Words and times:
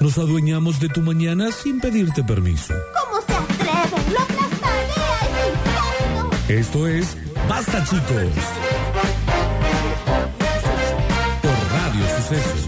Nos 0.00 0.16
adueñamos 0.16 0.80
de 0.80 0.88
tu 0.88 1.02
mañana 1.02 1.52
sin 1.52 1.78
pedirte 1.78 2.24
permiso. 2.24 2.72
¿Cómo 2.98 3.20
se 3.20 3.34
atreven? 3.34 4.14
¡Lo 4.14 4.20
aplastaré 4.20 4.96
a 4.96 5.20
ese 5.26 5.42
insecto! 5.52 6.48
Esto 6.48 6.88
es 6.88 7.16
Basta 7.46 7.84
chicos. 7.84 8.32
Por 11.42 11.52
Radio 11.72 12.16
Sucesos. 12.16 12.66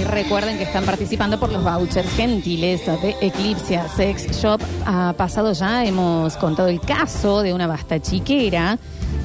Y 0.00 0.04
recuerden 0.04 0.56
que 0.56 0.64
están 0.64 0.86
participando 0.86 1.38
por 1.38 1.52
los 1.52 1.62
vouchers 1.62 2.10
gentileza 2.14 2.96
de 2.96 3.16
Eclipse 3.20 3.78
Sex 3.96 4.40
Shop. 4.40 4.62
Ha 4.86 5.12
pasado 5.12 5.52
ya, 5.52 5.84
hemos 5.84 6.38
contado 6.38 6.68
el 6.68 6.80
caso 6.80 7.42
de 7.42 7.52
una 7.52 7.66
basta 7.66 8.00
chiquera 8.00 8.78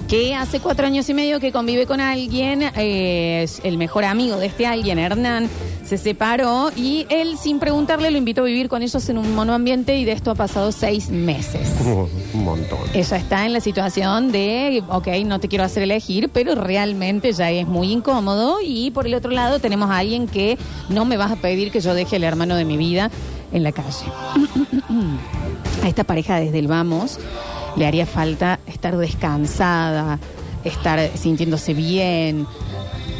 que 0.08 0.36
hace 0.36 0.60
cuatro 0.60 0.86
años 0.86 1.10
y 1.10 1.14
medio 1.14 1.40
que 1.40 1.52
convive 1.52 1.86
con 1.86 2.00
alguien, 2.00 2.62
eh, 2.76 3.42
es 3.44 3.62
el 3.64 3.78
mejor 3.78 4.06
amigo 4.06 4.38
de 4.38 4.48
este 4.48 4.68
alguien, 4.68 5.00
Hernán, 5.00 5.50
se 5.84 5.98
separó 5.98 6.72
y 6.76 7.06
él 7.10 7.38
sin 7.38 7.60
preguntarle 7.60 8.12
lo 8.12 8.18
invitó 8.18 8.42
a 8.42 8.46
vivir 8.46 8.70
con 8.70 8.82
ellos 8.82 9.08
en 9.10 9.18
un 9.18 9.34
monoambiente 9.36 9.98
y 9.98 10.06
de 10.06 10.12
esto 10.12 10.32
ha 10.32 10.36
pasado 10.36 10.72
seis 10.72 11.10
meses. 11.10 11.70
Como 11.78 12.10
un 12.34 12.44
montón. 12.44 12.80
Ella 12.94 13.18
está 13.18 13.46
en 13.46 13.54
la 13.54 13.60
situación 13.60 14.32
de, 14.32 14.84
ok, 14.90 15.08
no 15.26 15.40
te 15.40 15.48
quiero 15.48 15.64
hacer 15.64 15.84
elegir, 15.84 16.30
pero 16.30 16.56
realmente 16.56 17.32
ya 17.34 17.50
es 17.52 17.68
muy 17.68 17.92
incómodo. 17.92 18.58
Y 18.64 18.92
por 18.92 19.08
el 19.08 19.14
otro 19.14 19.32
lado 19.32 19.60
tenemos 19.60 19.90
a 19.90 19.98
alguien 20.00 20.28
que 20.28 20.58
no 20.90 21.06
me 21.06 21.18
vas 21.18 21.32
a 21.32 21.36
pedir 21.36 21.72
que 21.72 21.80
yo 21.80 21.94
deje 21.94 22.16
al 22.18 22.24
hermano 22.24 22.56
de 22.56 22.66
mi 22.66 22.78
vida 22.78 23.12
en 23.52 23.64
la 23.64 23.72
calle. 23.72 24.06
a 25.84 25.88
esta 25.88 26.04
pareja 26.04 26.40
desde 26.40 26.60
el 26.60 26.68
vamos 26.68 27.20
le 27.76 27.86
haría 27.86 28.06
falta 28.06 28.60
estar 28.68 28.98
descansada, 28.98 30.20
estar 30.64 31.10
sintiéndose 31.16 31.74
bien, 31.74 32.48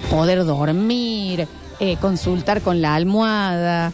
poder 0.10 0.46
dormir, 0.46 1.48
eh, 1.80 1.98
consultar 1.98 2.62
con 2.62 2.82
la 2.82 2.96
almohada. 2.96 3.92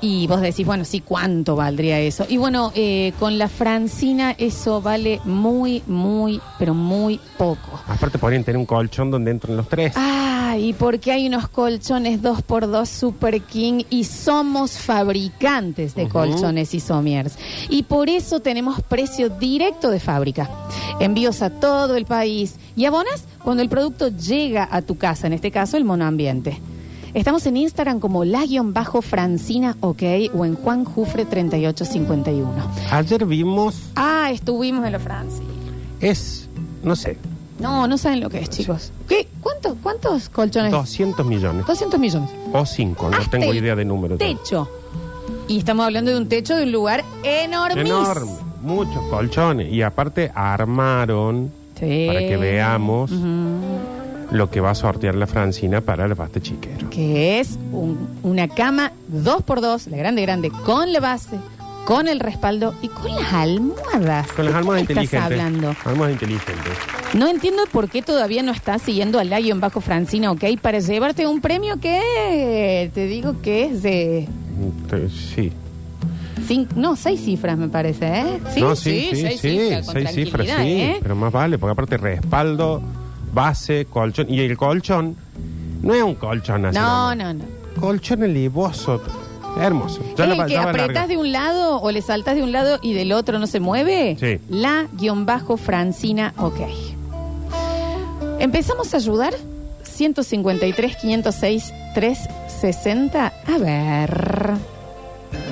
Y 0.00 0.26
vos 0.28 0.40
decís, 0.40 0.64
bueno, 0.64 0.84
sí, 0.84 1.00
¿cuánto 1.00 1.56
valdría 1.56 1.98
eso? 1.98 2.24
Y 2.28 2.36
bueno, 2.36 2.72
eh, 2.74 3.12
con 3.18 3.36
la 3.36 3.48
Francina 3.48 4.32
eso 4.38 4.80
vale 4.80 5.20
muy, 5.24 5.82
muy, 5.86 6.40
pero 6.58 6.72
muy 6.72 7.18
poco. 7.36 7.80
Aparte 7.88 8.18
podrían 8.18 8.44
tener 8.44 8.58
un 8.58 8.66
colchón 8.66 9.10
donde 9.10 9.32
entran 9.32 9.56
los 9.56 9.68
tres. 9.68 9.94
Ah, 9.96 10.56
y 10.56 10.72
porque 10.72 11.10
hay 11.10 11.26
unos 11.26 11.48
colchones 11.48 12.22
2x2 12.22 12.86
Super 12.86 13.40
King 13.42 13.82
y 13.90 14.04
somos 14.04 14.78
fabricantes 14.78 15.94
de 15.96 16.08
colchones 16.08 16.74
y 16.74 16.80
somiers. 16.80 17.36
Y 17.68 17.82
por 17.82 18.08
eso 18.08 18.40
tenemos 18.40 18.80
precio 18.82 19.28
directo 19.28 19.90
de 19.90 19.98
fábrica. 19.98 20.48
Envíos 21.00 21.42
a 21.42 21.50
todo 21.50 21.96
el 21.96 22.04
país. 22.04 22.56
Y 22.76 22.84
abonas 22.84 23.24
cuando 23.42 23.62
el 23.62 23.68
producto 23.68 24.08
llega 24.08 24.68
a 24.70 24.82
tu 24.82 24.96
casa, 24.96 25.26
en 25.26 25.32
este 25.32 25.50
caso 25.50 25.76
el 25.76 25.84
monoambiente. 25.84 26.60
Estamos 27.14 27.46
en 27.46 27.56
Instagram 27.56 28.00
como 28.00 28.24
la-francina 28.24 29.76
ok 29.80 30.02
o 30.34 30.44
en 30.44 30.54
Juan 30.56 30.84
Jufre 30.84 31.24
3851. 31.24 32.52
Ayer 32.90 33.24
vimos, 33.24 33.76
Ah, 33.96 34.30
estuvimos 34.30 34.84
en 34.86 34.92
la 34.92 34.98
Francia. 34.98 35.44
es, 36.00 36.48
no 36.82 36.94
sé, 36.96 37.16
No, 37.58 37.88
no 37.88 37.98
saben 37.98 38.20
lo 38.20 38.30
que 38.30 38.38
es, 38.40 38.50
chicos. 38.50 38.92
¿Qué? 39.08 39.26
¿Cuántos, 39.40 39.74
cuántos 39.82 40.28
colchones? 40.28 40.70
200 40.70 41.26
millones. 41.26 41.66
200 41.66 41.98
millones. 41.98 42.30
O 42.52 42.64
5, 42.64 43.10
no 43.10 43.16
Hasta 43.16 43.30
tengo 43.38 43.52
idea 43.52 43.74
de 43.74 43.84
número. 43.84 44.16
Techo. 44.16 44.68
Y 45.48 45.58
estamos 45.58 45.84
hablando 45.86 46.10
de 46.12 46.18
un 46.18 46.28
techo 46.28 46.56
de 46.56 46.64
un 46.64 46.72
lugar 46.72 47.02
enormísimo. 47.24 47.98
Enorme, 48.00 48.30
muchos 48.62 49.02
colchones. 49.10 49.72
Y 49.72 49.82
aparte 49.82 50.30
armaron, 50.34 51.50
Sí. 51.80 52.04
para 52.06 52.20
que 52.20 52.36
veamos, 52.36 53.10
lo 54.30 54.50
que 54.50 54.60
va 54.60 54.70
a 54.70 54.74
sortear 54.74 55.14
la 55.14 55.26
Francina 55.26 55.80
para 55.80 56.04
el 56.04 56.14
baste 56.14 56.40
chiquero. 56.40 56.90
Que 56.90 57.40
es 57.40 57.58
un- 57.72 58.08
una 58.22 58.48
cama 58.48 58.92
2x2, 59.08 59.86
la 59.88 59.96
grande, 59.96 60.22
grande, 60.22 60.50
con 60.64 60.92
la 60.92 61.00
base, 61.00 61.36
con 61.86 62.08
el 62.08 62.20
respaldo 62.20 62.74
y 62.82 62.88
con 62.88 63.14
las 63.14 63.32
almohadas. 63.32 64.30
Con 64.32 64.44
las 64.44 64.54
¿De 64.54 64.58
almohadas 64.58 64.86
qué 64.86 64.92
estás 64.92 65.04
inteligentes. 65.04 65.40
hablando? 65.40 65.74
Almohadas 65.86 66.12
inteligentes. 66.12 66.72
No 67.14 67.26
entiendo 67.28 67.62
por 67.72 67.88
qué 67.88 68.02
todavía 68.02 68.42
no 68.42 68.52
estás 68.52 68.82
siguiendo 68.82 69.18
al 69.18 69.30
Lion 69.30 69.60
bajo 69.60 69.80
Francina, 69.80 70.30
¿ok? 70.30 70.44
Para 70.60 70.80
llevarte 70.80 71.26
un 71.26 71.40
premio 71.40 71.80
que 71.80 72.90
te 72.92 73.06
digo 73.06 73.36
que 73.40 73.64
es 73.64 73.82
de... 73.82 74.28
Mm, 74.28 74.86
te- 74.88 75.08
Sí. 75.08 75.52
Cinco, 76.46 76.72
no, 76.76 76.94
seis 76.96 77.20
cifras 77.24 77.58
me 77.58 77.68
parece, 77.68 78.06
¿eh? 78.06 78.40
no, 78.60 78.74
sí, 78.76 79.08
sí, 79.10 79.16
seis 79.16 79.40
cifras, 79.40 79.86
con 79.86 79.94
seis 79.94 80.10
cifras, 80.12 80.46
sí. 80.46 80.52
¿eh? 80.54 80.98
Pero 81.02 81.16
más 81.16 81.32
vale, 81.32 81.58
porque 81.58 81.72
aparte 81.72 81.96
respaldo, 81.96 82.80
base, 83.32 83.86
colchón. 83.86 84.26
Y 84.28 84.40
el 84.40 84.56
colchón 84.56 85.16
no 85.82 85.94
es 85.94 86.02
un 86.02 86.14
colchón 86.14 86.66
así. 86.66 86.78
No, 86.78 87.14
no, 87.14 87.34
no. 87.34 87.44
Colchón 87.80 88.22
elivoso. 88.22 89.00
Hermoso. 89.58 90.00
Ya 90.16 90.24
¿Es 90.24 90.36
lo 90.36 90.42
el 90.42 90.48
que 90.48 90.52
ya 90.52 90.64
va 90.64 90.70
apretás 90.70 91.08
de 91.08 91.16
un 91.16 91.32
lado 91.32 91.80
o 91.80 91.90
le 91.90 92.02
saltás 92.02 92.36
de 92.36 92.42
un 92.42 92.52
lado 92.52 92.78
y 92.82 92.92
del 92.92 93.12
otro 93.12 93.38
no 93.38 93.46
se 93.46 93.60
mueve? 93.60 94.16
Sí. 94.20 94.40
La 94.48 94.86
guion 94.92 95.26
bajo 95.26 95.56
Francina, 95.56 96.34
ok. 96.36 96.60
Empezamos 98.38 98.94
a 98.94 98.98
ayudar. 98.98 99.34
153, 99.82 100.96
506, 100.96 101.74
360. 101.94 103.32
A 103.46 103.58
ver. 103.58 104.50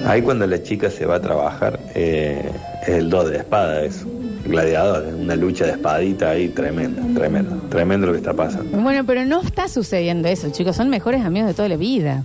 Ahí 0.07 0.23
cuando 0.23 0.47
la 0.47 0.63
chica 0.63 0.89
se 0.89 1.05
va 1.05 1.17
a 1.17 1.21
trabajar, 1.21 1.81
eh, 1.95 2.49
es 2.87 2.95
el 2.95 3.11
2 3.11 3.31
de 3.31 3.37
espada, 3.39 3.83
es 3.83 4.05
gladiador, 4.45 5.07
es 5.07 5.15
una 5.15 5.35
lucha 5.35 5.65
de 5.65 5.73
espadita 5.73 6.31
ahí 6.31 6.49
tremenda, 6.49 7.03
tremendo, 7.19 7.57
tremendo 7.69 8.07
lo 8.07 8.13
que 8.13 8.19
está 8.19 8.33
pasando. 8.33 8.79
Bueno, 8.79 9.05
pero 9.05 9.25
no 9.25 9.43
está 9.43 9.69
sucediendo 9.69 10.29
eso, 10.29 10.51
chicos. 10.51 10.77
Son 10.77 10.89
mejores 10.89 11.25
amigos 11.25 11.49
de 11.49 11.55
toda 11.55 11.69
la 11.69 11.77
vida. 11.77 12.23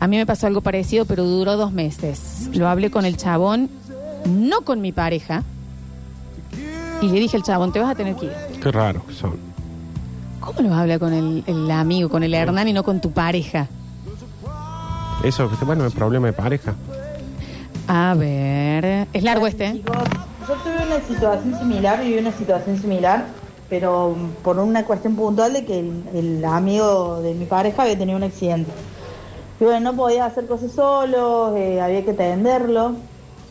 A 0.00 0.08
mí 0.08 0.16
me 0.16 0.24
pasó 0.24 0.46
algo 0.46 0.62
parecido, 0.62 1.04
pero 1.04 1.24
duró 1.24 1.56
dos 1.56 1.72
meses. 1.72 2.48
Lo 2.54 2.68
hablé 2.68 2.90
con 2.90 3.04
el 3.04 3.16
chabón, 3.16 3.68
no 4.26 4.62
con 4.62 4.80
mi 4.80 4.92
pareja. 4.92 5.42
Y 7.02 7.08
le 7.08 7.20
dije 7.20 7.36
al 7.36 7.42
chabón, 7.42 7.72
te 7.72 7.78
vas 7.78 7.90
a 7.90 7.94
tener 7.94 8.16
que 8.16 8.26
ir. 8.26 8.32
Qué 8.62 8.72
raro 8.72 9.04
que 9.06 9.12
son. 9.12 9.36
¿Cómo 10.40 10.68
lo 10.68 10.74
habla 10.74 10.98
con 10.98 11.12
el, 11.12 11.44
el 11.46 11.70
amigo, 11.70 12.08
con 12.08 12.22
el 12.22 12.34
Hernán 12.34 12.66
y 12.66 12.72
no 12.72 12.82
con 12.82 13.00
tu 13.00 13.12
pareja? 13.12 13.68
Eso, 15.22 15.48
bueno, 15.64 15.84
el 15.84 15.92
problema 15.92 16.26
de 16.26 16.32
pareja. 16.32 16.74
A 17.88 18.14
ver. 18.14 19.06
Es 19.12 19.22
largo 19.22 19.46
este. 19.46 19.66
¿eh? 19.66 19.72
Chicos, 19.74 19.96
yo 20.48 20.54
tuve 20.54 20.86
una 20.86 21.00
situación 21.06 21.58
similar, 21.58 22.00
viví 22.02 22.18
una 22.18 22.32
situación 22.32 22.78
similar, 22.78 23.26
pero 23.68 24.14
por 24.42 24.58
una 24.58 24.84
cuestión 24.84 25.16
puntual 25.16 25.52
de 25.52 25.64
que 25.64 25.80
el, 25.80 26.02
el 26.14 26.44
amigo 26.44 27.20
de 27.20 27.34
mi 27.34 27.44
pareja 27.46 27.82
había 27.82 27.98
tenido 27.98 28.16
un 28.16 28.24
accidente. 28.24 28.70
Y 29.60 29.64
bueno, 29.64 29.92
no 29.92 29.96
podía 29.96 30.24
hacer 30.26 30.46
cosas 30.46 30.72
solo, 30.72 31.56
eh, 31.56 31.80
había 31.80 32.04
que 32.04 32.10
atenderlo, 32.12 32.94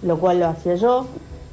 lo 0.01 0.17
cual 0.19 0.39
lo 0.39 0.47
hacía 0.47 0.75
yo. 0.75 1.05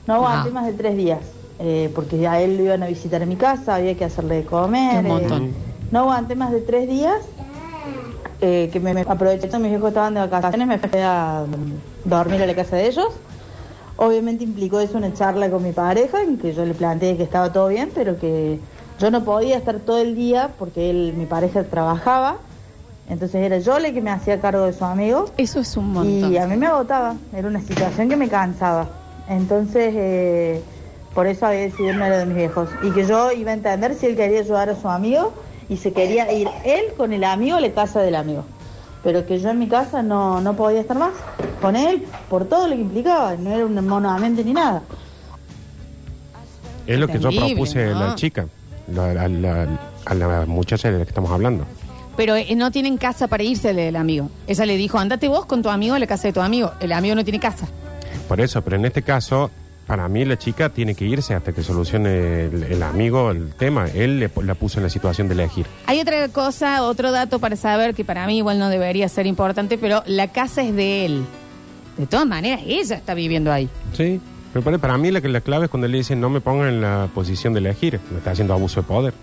No 0.07 0.15
aguanté 0.15 0.51
más 0.51 0.67
de 0.67 0.73
tres 0.73 0.97
días, 0.97 1.21
eh, 1.59 1.91
porque 1.95 2.27
a 2.27 2.41
él 2.41 2.57
lo 2.57 2.65
iban 2.65 2.83
a 2.83 2.87
visitar 2.87 3.23
en 3.23 3.29
mi 3.29 3.37
casa, 3.37 3.75
había 3.77 3.95
que 3.95 4.05
hacerle 4.05 4.37
de 4.37 4.45
comer. 4.45 5.05
Un 5.05 5.07
montón. 5.09 5.43
eh, 5.45 5.53
no 5.91 6.01
aguanté 6.01 6.35
más 6.35 6.51
de 6.51 6.61
tres 6.61 6.89
días, 6.89 7.21
eh, 8.41 8.71
que 8.73 8.81
me, 8.81 8.95
me 8.95 9.01
aproveché, 9.03 9.49
mis 9.59 9.73
hijos 9.73 9.89
estaban 9.89 10.15
de 10.15 10.27
vacaciones, 10.27 10.69
me 10.69 10.79
fui 10.79 11.01
a 11.01 11.45
dormir 12.05 12.43
a 12.43 12.47
la 12.47 12.55
casa 12.55 12.77
de 12.77 12.87
ellos. 12.87 13.09
Obviamente 13.97 14.45
implicó 14.45 14.79
eso 14.79 14.97
una 14.97 15.13
charla 15.13 15.51
con 15.51 15.63
mi 15.63 15.73
pareja, 15.73 16.23
en 16.23 16.39
que 16.39 16.55
yo 16.55 16.65
le 16.65 16.75
planteé 16.75 17.17
que 17.17 17.25
estaba 17.25 17.53
todo 17.53 17.69
bien, 17.69 17.91
pero 17.93 18.19
que 18.19 18.61
yo 18.99 19.11
no 19.11 19.25
podía 19.25 19.57
estar 19.57 19.81
todo 19.81 19.99
el 19.99 20.15
día 20.15 20.51
porque 20.59 20.91
él, 20.91 21.15
mi 21.17 21.27
pareja 21.27 21.65
trabajaba. 21.65 22.37
Entonces 23.09 23.43
era 23.43 23.59
yo 23.59 23.79
la 23.79 23.91
que 23.91 24.01
me 24.01 24.11
hacía 24.11 24.39
cargo 24.39 24.67
de 24.67 24.75
su 24.75 24.85
amigo 24.85 25.31
Eso 25.39 25.61
es 25.61 25.77
un 25.79 25.93
montón. 25.95 26.33
y 26.33 26.37
a 26.37 26.47
mí 26.47 26.57
me 26.57 26.67
agotaba. 26.67 27.17
Era 27.35 27.49
una 27.49 27.61
situación 27.61 28.09
que 28.09 28.17
me 28.17 28.29
cansaba. 28.29 28.87
Entonces, 29.29 29.95
eh, 29.97 30.63
por 31.15 31.27
eso 31.27 31.47
había 31.47 31.61
decidido 31.61 31.93
irme 31.95 32.05
a 32.05 32.11
lo 32.11 32.19
de 32.19 32.27
mis 32.27 32.37
viejos. 32.37 32.69
Y 32.83 32.91
que 32.91 33.07
yo 33.07 33.33
iba 33.33 33.51
a 33.51 33.55
entender 33.55 33.95
si 33.95 34.07
él 34.07 34.15
quería 34.17 34.41
ayudar 34.41 34.69
a 34.69 34.77
su 34.77 34.89
amigo 34.89 35.33
y 35.69 35.77
se 35.77 35.93
quería 35.93 36.33
ir 36.33 36.49
él 36.65 36.87
con 36.97 37.13
el 37.13 37.25
amigo 37.25 37.57
a 37.57 37.61
la 37.61 37.71
casa 37.73 38.01
del 38.01 38.15
amigo. 38.17 38.45
Pero 39.05 39.25
que 39.27 39.39
yo 39.39 39.51
en 39.51 39.59
mi 39.59 39.69
casa 39.69 40.03
no, 40.03 40.41
no 40.41 40.55
podía 40.57 40.81
estar 40.81 40.97
más 40.99 41.13
con 41.61 41.77
él 41.77 42.05
por 42.29 42.47
todo 42.47 42.67
lo 42.69 42.75
que 42.75 42.81
implicaba. 42.83 43.37
No 43.37 43.51
era 43.53 43.65
un 43.67 43.75
monoamente 43.87 44.43
ni 44.45 44.53
nada. 44.53 44.83
Es 46.87 46.99
lo 46.99 47.07
que 47.07 47.19
yo 47.19 47.31
propuse 47.31 47.85
a 47.91 47.95
¿no? 47.95 48.07
la 48.09 48.15
chica, 48.15 48.47
la- 48.93 49.11
a 49.11 49.29
la, 49.29 49.69
a 50.07 50.15
la 50.15 50.47
muchacha 50.47 50.91
de 50.91 50.99
la 50.99 51.05
que 51.05 51.11
estamos 51.11 51.31
hablando. 51.31 51.65
Pero 52.17 52.35
eh, 52.35 52.55
no 52.57 52.71
tienen 52.71 52.97
casa 52.97 53.29
para 53.29 53.43
irse 53.45 53.75
del 53.75 53.95
amigo. 53.97 54.31
Ella 54.47 54.67
le 54.67 54.77
dijo, 54.77 54.99
andate 54.99 55.29
vos 55.29 55.47
con 55.47 55.63
tu 55.63 55.69
amigo 55.69 55.95
a 55.95 55.99
la 55.99 56.07
casa 56.07 56.29
de 56.29 56.33
tu 56.33 56.41
amigo. 56.41 56.73
El 56.81 56.93
amigo 56.93 57.15
no 57.15 57.23
tiene 57.23 57.39
casa. 57.39 57.69
Por 58.27 58.41
eso, 58.41 58.63
pero 58.63 58.77
en 58.77 58.87
este 58.87 59.03
caso, 59.03 59.51
para 59.89 60.07
mí 60.09 60.25
la 60.25 60.39
chica 60.39 60.69
tiene 60.69 60.95
que 60.95 61.05
irse 61.07 61.35
hasta 61.35 61.53
que 61.53 61.63
solucione 61.65 62.45
el, 62.45 62.63
el 62.63 62.83
amigo 62.83 63.31
el 63.33 63.55
tema. 63.55 63.87
Él 63.93 64.21
le, 64.21 64.31
la 64.45 64.55
puso 64.55 64.79
en 64.79 64.85
la 64.85 64.91
situación 64.91 65.27
de 65.29 65.35
elegir. 65.35 65.67
Hay 65.87 65.99
otra 66.01 66.29
cosa, 66.29 66.85
otro 66.85 67.11
dato 67.11 67.39
para 67.41 67.57
saber 67.57 67.95
que 67.95 68.05
para 68.05 68.27
mí 68.27 68.37
igual 68.37 68.59
no 68.61 68.69
debería 68.69 69.09
ser 69.09 69.27
importante, 69.27 69.79
pero 69.79 70.03
la 70.07 70.29
casa 70.31 70.63
es 70.63 70.75
de 70.77 71.07
él. 71.07 71.25
De 71.97 72.07
todas 72.07 72.27
maneras, 72.27 72.61
ella 72.67 72.95
está 72.97 73.15
viviendo 73.15 73.51
ahí. 73.51 73.69
Sí. 73.95 74.21
Pero 74.53 74.63
para, 74.65 74.79
para 74.79 74.97
mí 74.99 75.11
la, 75.11 75.21
que- 75.21 75.29
la 75.29 75.41
clave 75.41 75.65
es 75.65 75.71
cuando 75.71 75.89
le 75.89 75.97
dicen 75.99 76.21
no 76.21 76.31
me 76.31 76.41
pongan 76.41 76.69
en 76.69 76.81
la 76.83 77.09
posición 77.15 77.55
de 77.55 77.61
elegir. 77.61 77.99
Me 78.13 78.19
está 78.19 78.31
haciendo 78.33 78.53
abuso 78.55 78.83
de 78.83 78.87
poder. 78.87 79.15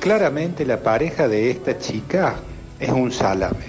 Claramente 0.00 0.64
la 0.66 0.80
pareja 0.82 1.28
de 1.28 1.50
esta 1.50 1.78
chica 1.78 2.36
es 2.80 2.90
un 2.90 3.12
salame. 3.12 3.66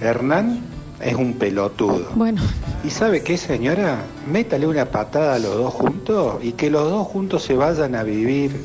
Hernán 0.00 0.60
es 1.00 1.14
un 1.14 1.34
pelotudo. 1.34 2.10
Bueno, 2.14 2.42
¿Y 2.84 2.90
sabe 2.90 3.22
qué, 3.22 3.36
señora? 3.36 4.04
Métale 4.30 4.66
una 4.66 4.86
patada 4.86 5.34
a 5.34 5.38
los 5.38 5.56
dos 5.56 5.74
juntos 5.74 6.36
y 6.42 6.52
que 6.52 6.70
los 6.70 6.88
dos 6.88 7.06
juntos 7.08 7.42
se 7.42 7.54
vayan 7.54 7.94
a 7.96 8.02
vivir 8.04 8.64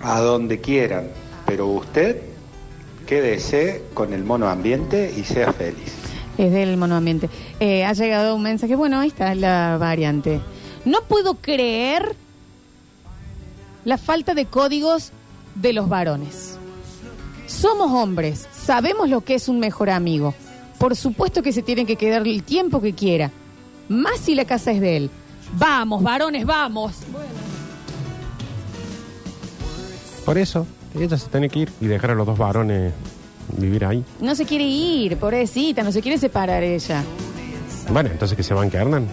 a 0.00 0.20
donde 0.20 0.60
quieran. 0.60 1.08
Pero 1.46 1.66
usted 1.66 2.22
quédese 3.06 3.82
con 3.92 4.12
el 4.14 4.24
mono 4.24 4.48
ambiente 4.48 5.12
y 5.14 5.24
sea 5.24 5.52
feliz. 5.52 5.92
es 6.38 6.52
del 6.52 6.76
monoambiente. 6.78 7.28
Eh, 7.60 7.84
ha 7.84 7.92
llegado 7.92 8.34
un 8.34 8.42
mensaje, 8.42 8.74
bueno, 8.76 8.98
ahí 8.98 9.08
está 9.08 9.34
la 9.34 9.76
variante. 9.78 10.40
No 10.86 11.02
puedo 11.06 11.34
creer 11.34 12.16
la 13.84 13.98
falta 13.98 14.34
de 14.34 14.46
códigos 14.46 15.12
de 15.54 15.72
los 15.74 15.88
varones. 15.88 16.56
Somos 17.46 17.92
hombres, 17.92 18.48
sabemos 18.52 19.10
lo 19.10 19.20
que 19.20 19.34
es 19.34 19.48
un 19.48 19.60
mejor 19.60 19.90
amigo. 19.90 20.34
Por 20.82 20.96
supuesto 20.96 21.44
que 21.44 21.52
se 21.52 21.62
tiene 21.62 21.86
que 21.86 21.94
quedar 21.94 22.26
el 22.26 22.42
tiempo 22.42 22.80
que 22.80 22.92
quiera. 22.92 23.30
Más 23.88 24.18
si 24.18 24.34
la 24.34 24.44
casa 24.44 24.72
es 24.72 24.80
de 24.80 24.96
él. 24.96 25.10
Vamos, 25.52 26.02
varones, 26.02 26.44
vamos. 26.44 26.96
Por 30.24 30.38
eso, 30.38 30.66
ella 30.98 31.16
se 31.16 31.28
tiene 31.28 31.48
que 31.48 31.60
ir 31.60 31.72
y 31.80 31.86
dejar 31.86 32.10
a 32.10 32.14
los 32.16 32.26
dos 32.26 32.36
varones 32.36 32.92
vivir 33.58 33.84
ahí. 33.84 34.04
No 34.20 34.34
se 34.34 34.44
quiere 34.44 34.64
ir, 34.64 35.18
pobrecita, 35.18 35.84
no 35.84 35.92
se 35.92 36.02
quiere 36.02 36.18
separar 36.18 36.64
ella. 36.64 37.04
Bueno, 37.92 38.10
entonces 38.10 38.36
que 38.36 38.42
se 38.42 38.52
van 38.52 38.68
que 38.68 38.78
Hernán. 38.78 39.06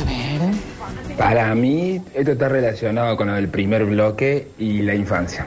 A 0.00 0.04
ver. 0.04 1.16
Para 1.16 1.54
mí, 1.54 2.00
esto 2.12 2.32
está 2.32 2.48
relacionado 2.48 3.16
con 3.16 3.30
el 3.30 3.46
primer 3.46 3.84
bloque 3.84 4.48
y 4.58 4.82
la 4.82 4.96
infancia. 4.96 5.46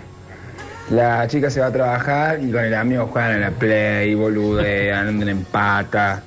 La 0.92 1.28
chica 1.28 1.50
se 1.50 1.60
va 1.62 1.68
a 1.68 1.72
trabajar 1.72 2.40
y 2.44 2.52
con 2.52 2.64
el 2.64 2.74
amigo 2.76 3.08
juegan 3.08 3.32
a 3.34 3.38
la 3.40 3.52
play, 3.52 4.14
boludean, 4.14 5.08
andan 5.10 5.30
en 5.30 5.44
pata, 5.46 6.22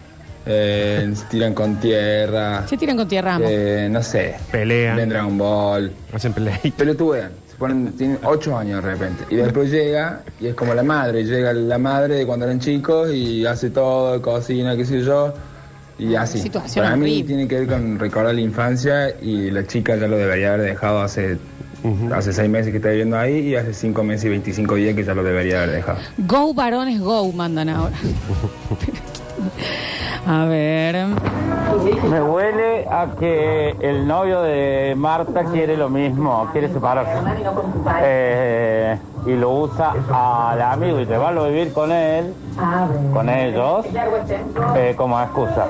eh, 0.45 1.09
se 1.15 1.25
tiran 1.27 1.55
con 1.55 1.77
tierra, 1.79 2.67
Se 2.67 2.77
tiran 2.77 2.97
con 2.97 3.07
tierra, 3.07 3.37
amo. 3.37 3.45
eh, 3.49 3.89
no 3.91 4.03
sé, 4.03 4.35
Pelean. 4.51 4.97
ven 4.97 5.09
Dragon 5.11 5.39
Ball, 5.39 5.93
Hacen 6.13 6.33
pelea. 6.33 6.59
pelotudean, 6.77 7.31
se 7.49 7.55
ponen, 7.57 7.93
tienen 7.93 8.19
ocho 8.25 8.59
años 8.59 8.83
de 8.83 8.91
repente. 8.91 9.25
Y 9.31 9.37
después 9.37 9.71
llega, 9.71 10.23
y 10.41 10.49
es 10.49 10.55
como 10.57 10.75
la 10.75 10.83
madre, 10.83 11.23
llega 11.25 11.53
la 11.53 11.79
madre 11.79 12.17
de 12.17 12.27
cuando 12.27 12.45
eran 12.47 12.59
chicos 12.59 13.13
y 13.13 13.47
hace 13.47 13.71
todo, 13.71 14.21
cocina, 14.21 14.75
qué 14.77 14.85
sé 14.85 15.03
yo, 15.03 15.35
y 16.01 16.17
así. 16.17 16.41
Situación 16.41 16.85
Para 16.85 16.97
mí 16.97 17.03
horrible. 17.13 17.25
tiene 17.29 17.47
que 17.49 17.61
ver 17.61 17.69
con 17.69 17.99
recordar 17.99 18.35
la 18.35 18.41
infancia 18.41 19.15
y 19.23 19.53
la 19.53 19.65
chica 19.69 19.95
ya 19.97 20.09
lo 20.09 20.17
debería 20.17 20.55
haber 20.55 20.63
dejado 20.71 21.01
hace, 21.03 21.37
hace 22.15 22.33
seis 22.33 22.51
meses 22.51 22.71
que 22.71 22.79
está 22.79 22.89
viviendo 22.91 23.19
ahí 23.19 23.39
y 23.39 23.57
hace 23.57 23.73
cinco 23.73 24.03
meses 24.03 24.25
y 24.27 24.29
25 24.31 24.75
días 24.75 24.95
que 24.95 25.05
ya 25.05 25.15
lo 25.15 25.23
debería 25.23 25.63
haber 25.63 25.77
dejado. 25.77 25.99
Go, 26.19 26.55
varones, 26.55 27.01
go, 27.01 27.33
mandan 27.33 27.69
ahora. 27.69 27.97
A 30.27 30.45
ver. 30.45 31.07
Me 32.11 32.23
huele 32.23 32.87
a 32.91 33.07
que 33.19 33.75
el 33.81 34.07
novio 34.07 34.43
de 34.43 34.95
Marta 34.97 35.45
quiere 35.45 35.77
lo 35.77 35.89
mismo, 35.89 36.49
quiere 36.53 36.69
separarse. 36.69 37.13
Eh, 38.03 38.99
y 39.27 39.37
lo 39.37 39.53
usa 39.53 39.95
al 40.11 40.61
amigo 40.61 41.01
y 41.01 41.07
llevarlo 41.07 41.45
a 41.45 41.49
vivir 41.49 41.73
con 41.73 41.93
él, 41.93 42.35
con 43.15 43.29
ellos, 43.31 43.87
eh, 44.77 44.95
como 44.97 45.19
excusa. 45.21 45.69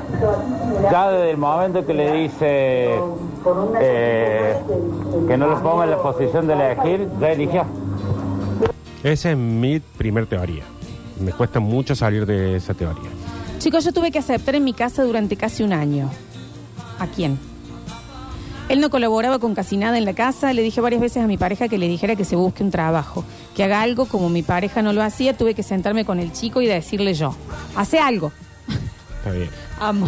Ya 0.90 1.10
desde 1.10 1.30
el 1.30 1.36
momento 1.36 1.86
que 1.86 1.94
le 1.94 2.12
dice 2.12 3.00
eh, 3.80 4.56
que 5.26 5.36
no 5.36 5.48
lo 5.48 5.62
ponga 5.62 5.84
en 5.84 5.90
la 5.90 5.98
posición 5.98 6.46
de 6.46 6.54
elegir, 6.54 7.08
ya 7.20 7.32
eligió. 7.32 7.64
Esa 9.02 9.30
es 9.30 9.36
mi 9.36 9.80
primer 9.80 10.26
teoría. 10.26 10.64
Me 11.20 11.32
cuesta 11.32 11.60
mucho 11.60 11.94
salir 11.94 12.26
de 12.26 12.56
esa 12.56 12.74
teoría. 12.74 13.10
Chicos, 13.58 13.84
yo 13.84 13.92
tuve 13.92 14.10
que 14.10 14.18
aceptar 14.18 14.54
en 14.54 14.64
mi 14.64 14.72
casa 14.72 15.02
durante 15.02 15.36
casi 15.36 15.62
un 15.62 15.72
año. 15.72 16.10
¿A 16.98 17.06
quién? 17.06 17.38
Él 18.68 18.80
no 18.80 18.90
colaboraba 18.90 19.38
con 19.38 19.54
casi 19.54 19.76
nada 19.76 19.96
en 19.96 20.04
la 20.04 20.12
casa. 20.12 20.52
Le 20.52 20.62
dije 20.62 20.80
varias 20.80 21.00
veces 21.00 21.22
a 21.22 21.26
mi 21.26 21.38
pareja 21.38 21.68
que 21.68 21.78
le 21.78 21.88
dijera 21.88 22.16
que 22.16 22.24
se 22.24 22.36
busque 22.36 22.62
un 22.62 22.70
trabajo, 22.70 23.24
que 23.56 23.64
haga 23.64 23.80
algo 23.80 24.06
como 24.06 24.28
mi 24.28 24.42
pareja 24.42 24.82
no 24.82 24.92
lo 24.92 25.02
hacía. 25.02 25.36
Tuve 25.36 25.54
que 25.54 25.62
sentarme 25.62 26.04
con 26.04 26.20
el 26.20 26.32
chico 26.32 26.60
y 26.60 26.66
decirle 26.66 27.14
yo, 27.14 27.34
hace 27.74 27.98
algo. 27.98 28.30
Está 29.18 29.30
bien. 29.32 29.50
Amo. 29.80 30.06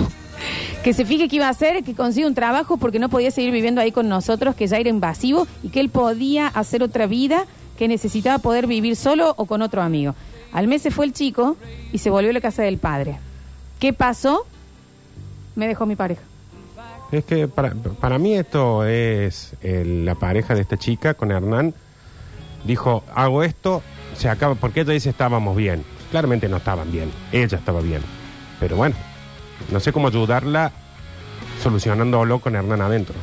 Que 0.84 0.94
se 0.94 1.04
fije 1.04 1.28
que 1.28 1.36
iba 1.36 1.46
a 1.46 1.50
hacer, 1.50 1.84
que 1.84 1.94
consiga 1.94 2.26
un 2.26 2.34
trabajo 2.34 2.78
porque 2.78 2.98
no 2.98 3.10
podía 3.10 3.30
seguir 3.30 3.52
viviendo 3.52 3.80
ahí 3.80 3.92
con 3.92 4.08
nosotros, 4.08 4.54
que 4.54 4.66
ya 4.66 4.78
era 4.78 4.88
invasivo 4.88 5.46
y 5.62 5.68
que 5.68 5.80
él 5.80 5.90
podía 5.90 6.46
hacer 6.46 6.82
otra 6.82 7.06
vida, 7.06 7.44
que 7.76 7.86
necesitaba 7.86 8.38
poder 8.38 8.66
vivir 8.66 8.96
solo 8.96 9.34
o 9.36 9.44
con 9.44 9.60
otro 9.60 9.82
amigo. 9.82 10.14
Al 10.52 10.68
mes 10.68 10.82
se 10.82 10.90
fue 10.90 11.04
el 11.04 11.12
chico 11.12 11.56
y 11.92 11.98
se 11.98 12.08
volvió 12.08 12.30
a 12.30 12.32
la 12.32 12.40
casa 12.40 12.62
del 12.62 12.78
padre. 12.78 13.18
¿Qué 13.78 13.92
pasó? 13.92 14.46
Me 15.54 15.68
dejó 15.68 15.84
mi 15.84 15.96
pareja. 15.96 16.22
Es 17.12 17.24
que 17.24 17.48
para, 17.48 17.74
para 17.74 18.18
mí 18.18 18.34
esto 18.34 18.84
es 18.84 19.54
eh, 19.62 19.84
la 19.84 20.14
pareja 20.14 20.54
de 20.54 20.62
esta 20.62 20.76
chica 20.76 21.14
con 21.14 21.30
Hernán. 21.30 21.74
Dijo, 22.64 23.04
hago 23.14 23.42
esto, 23.42 23.82
se 24.16 24.28
acaba, 24.28 24.54
porque 24.54 24.80
ella 24.80 24.92
dice 24.92 25.10
estábamos 25.10 25.56
bien. 25.56 25.84
Claramente 26.10 26.48
no 26.48 26.58
estaban 26.58 26.90
bien, 26.90 27.10
ella 27.32 27.58
estaba 27.58 27.80
bien. 27.80 28.02
Pero 28.58 28.76
bueno, 28.76 28.96
no 29.70 29.80
sé 29.80 29.92
cómo 29.92 30.08
ayudarla 30.08 30.72
solucionándolo 31.62 32.38
con 32.40 32.54
Hernán 32.56 32.80
adentro. 32.80 33.14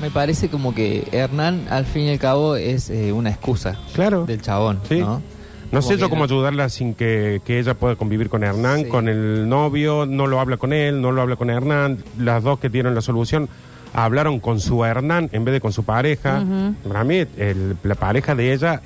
Me 0.00 0.10
parece 0.10 0.48
como 0.48 0.74
que 0.74 1.08
Hernán, 1.12 1.66
al 1.70 1.84
fin 1.84 2.02
y 2.04 2.10
al 2.10 2.18
cabo, 2.18 2.56
es 2.56 2.88
eh, 2.90 3.12
una 3.12 3.30
excusa 3.30 3.76
Claro. 3.94 4.26
del 4.26 4.40
chabón, 4.40 4.80
Sí. 4.88 4.98
¿no? 5.00 5.22
No 5.70 5.82
sé 5.82 5.98
yo 5.98 6.08
cómo 6.08 6.24
ayudarla 6.24 6.70
sin 6.70 6.94
que, 6.94 7.42
que 7.44 7.58
ella 7.58 7.74
pueda 7.74 7.94
convivir 7.96 8.30
con 8.30 8.42
Hernán, 8.42 8.84
Sí. 8.84 8.88
con 8.88 9.06
el 9.08 9.48
novio, 9.48 10.06
no 10.06 10.26
lo 10.26 10.40
habla 10.40 10.56
con 10.56 10.72
él, 10.72 11.02
no 11.02 11.12
lo 11.12 11.20
habla 11.20 11.36
con 11.36 11.50
Hernán, 11.50 11.98
las 12.16 12.42
dos 12.42 12.58
que 12.58 12.70
tienen 12.70 12.94
la 12.94 13.02
solución 13.02 13.48
hablaron 13.92 14.38
con 14.40 14.60
su 14.60 14.82
Hernán 14.84 15.28
en 15.32 15.44
vez 15.44 15.52
de 15.52 15.60
con 15.60 15.72
su 15.72 15.82
pareja. 15.84 16.42
Para 16.86 17.04
mí, 17.04 17.24
el- 17.36 17.76
la 17.82 17.94
pareja 17.96 18.34
de 18.34 18.52
ella 18.54 18.80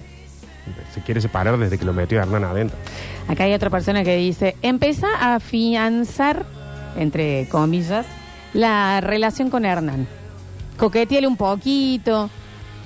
se 0.95 1.03
quiere 1.03 1.21
separar 1.21 1.57
desde 1.59 1.77
que 1.79 1.85
lo 1.85 1.93
metió 1.93 2.21
Hernán 2.21 2.45
adentro. 2.45 2.77
Acá 3.29 3.45
hay 3.45 3.55
otra 3.55 3.69
persona 3.71 4.03
que 4.03 4.17
dice, 4.17 4.57
empieza 4.63 5.07
a 5.21 5.37
afianzar, 5.37 6.47
entre 6.97 7.49
comillas, 7.49 8.07
la 8.53 9.01
relación 9.01 9.51
con 9.51 9.65
Hernán. 9.65 10.07
Coqueteale 10.77 11.27
un 11.27 11.37
poquito, 11.37 12.31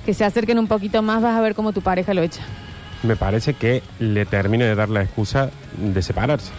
que 0.05 0.13
se 0.13 0.23
acerquen 0.23 0.59
un 0.59 0.67
poquito 0.67 1.01
más, 1.01 1.21
vas 1.21 1.35
a 1.35 1.41
ver 1.41 1.55
cómo 1.55 1.73
tu 1.73 1.81
pareja 1.81 2.13
lo 2.13 2.21
echa. 2.21 2.41
Me 3.03 3.15
parece 3.15 3.53
que 3.53 3.83
le 3.99 4.25
termine 4.25 4.65
de 4.65 4.75
dar 4.75 4.89
la 4.89 5.03
excusa 5.03 5.51
de 5.77 6.01
separarse. 6.01 6.51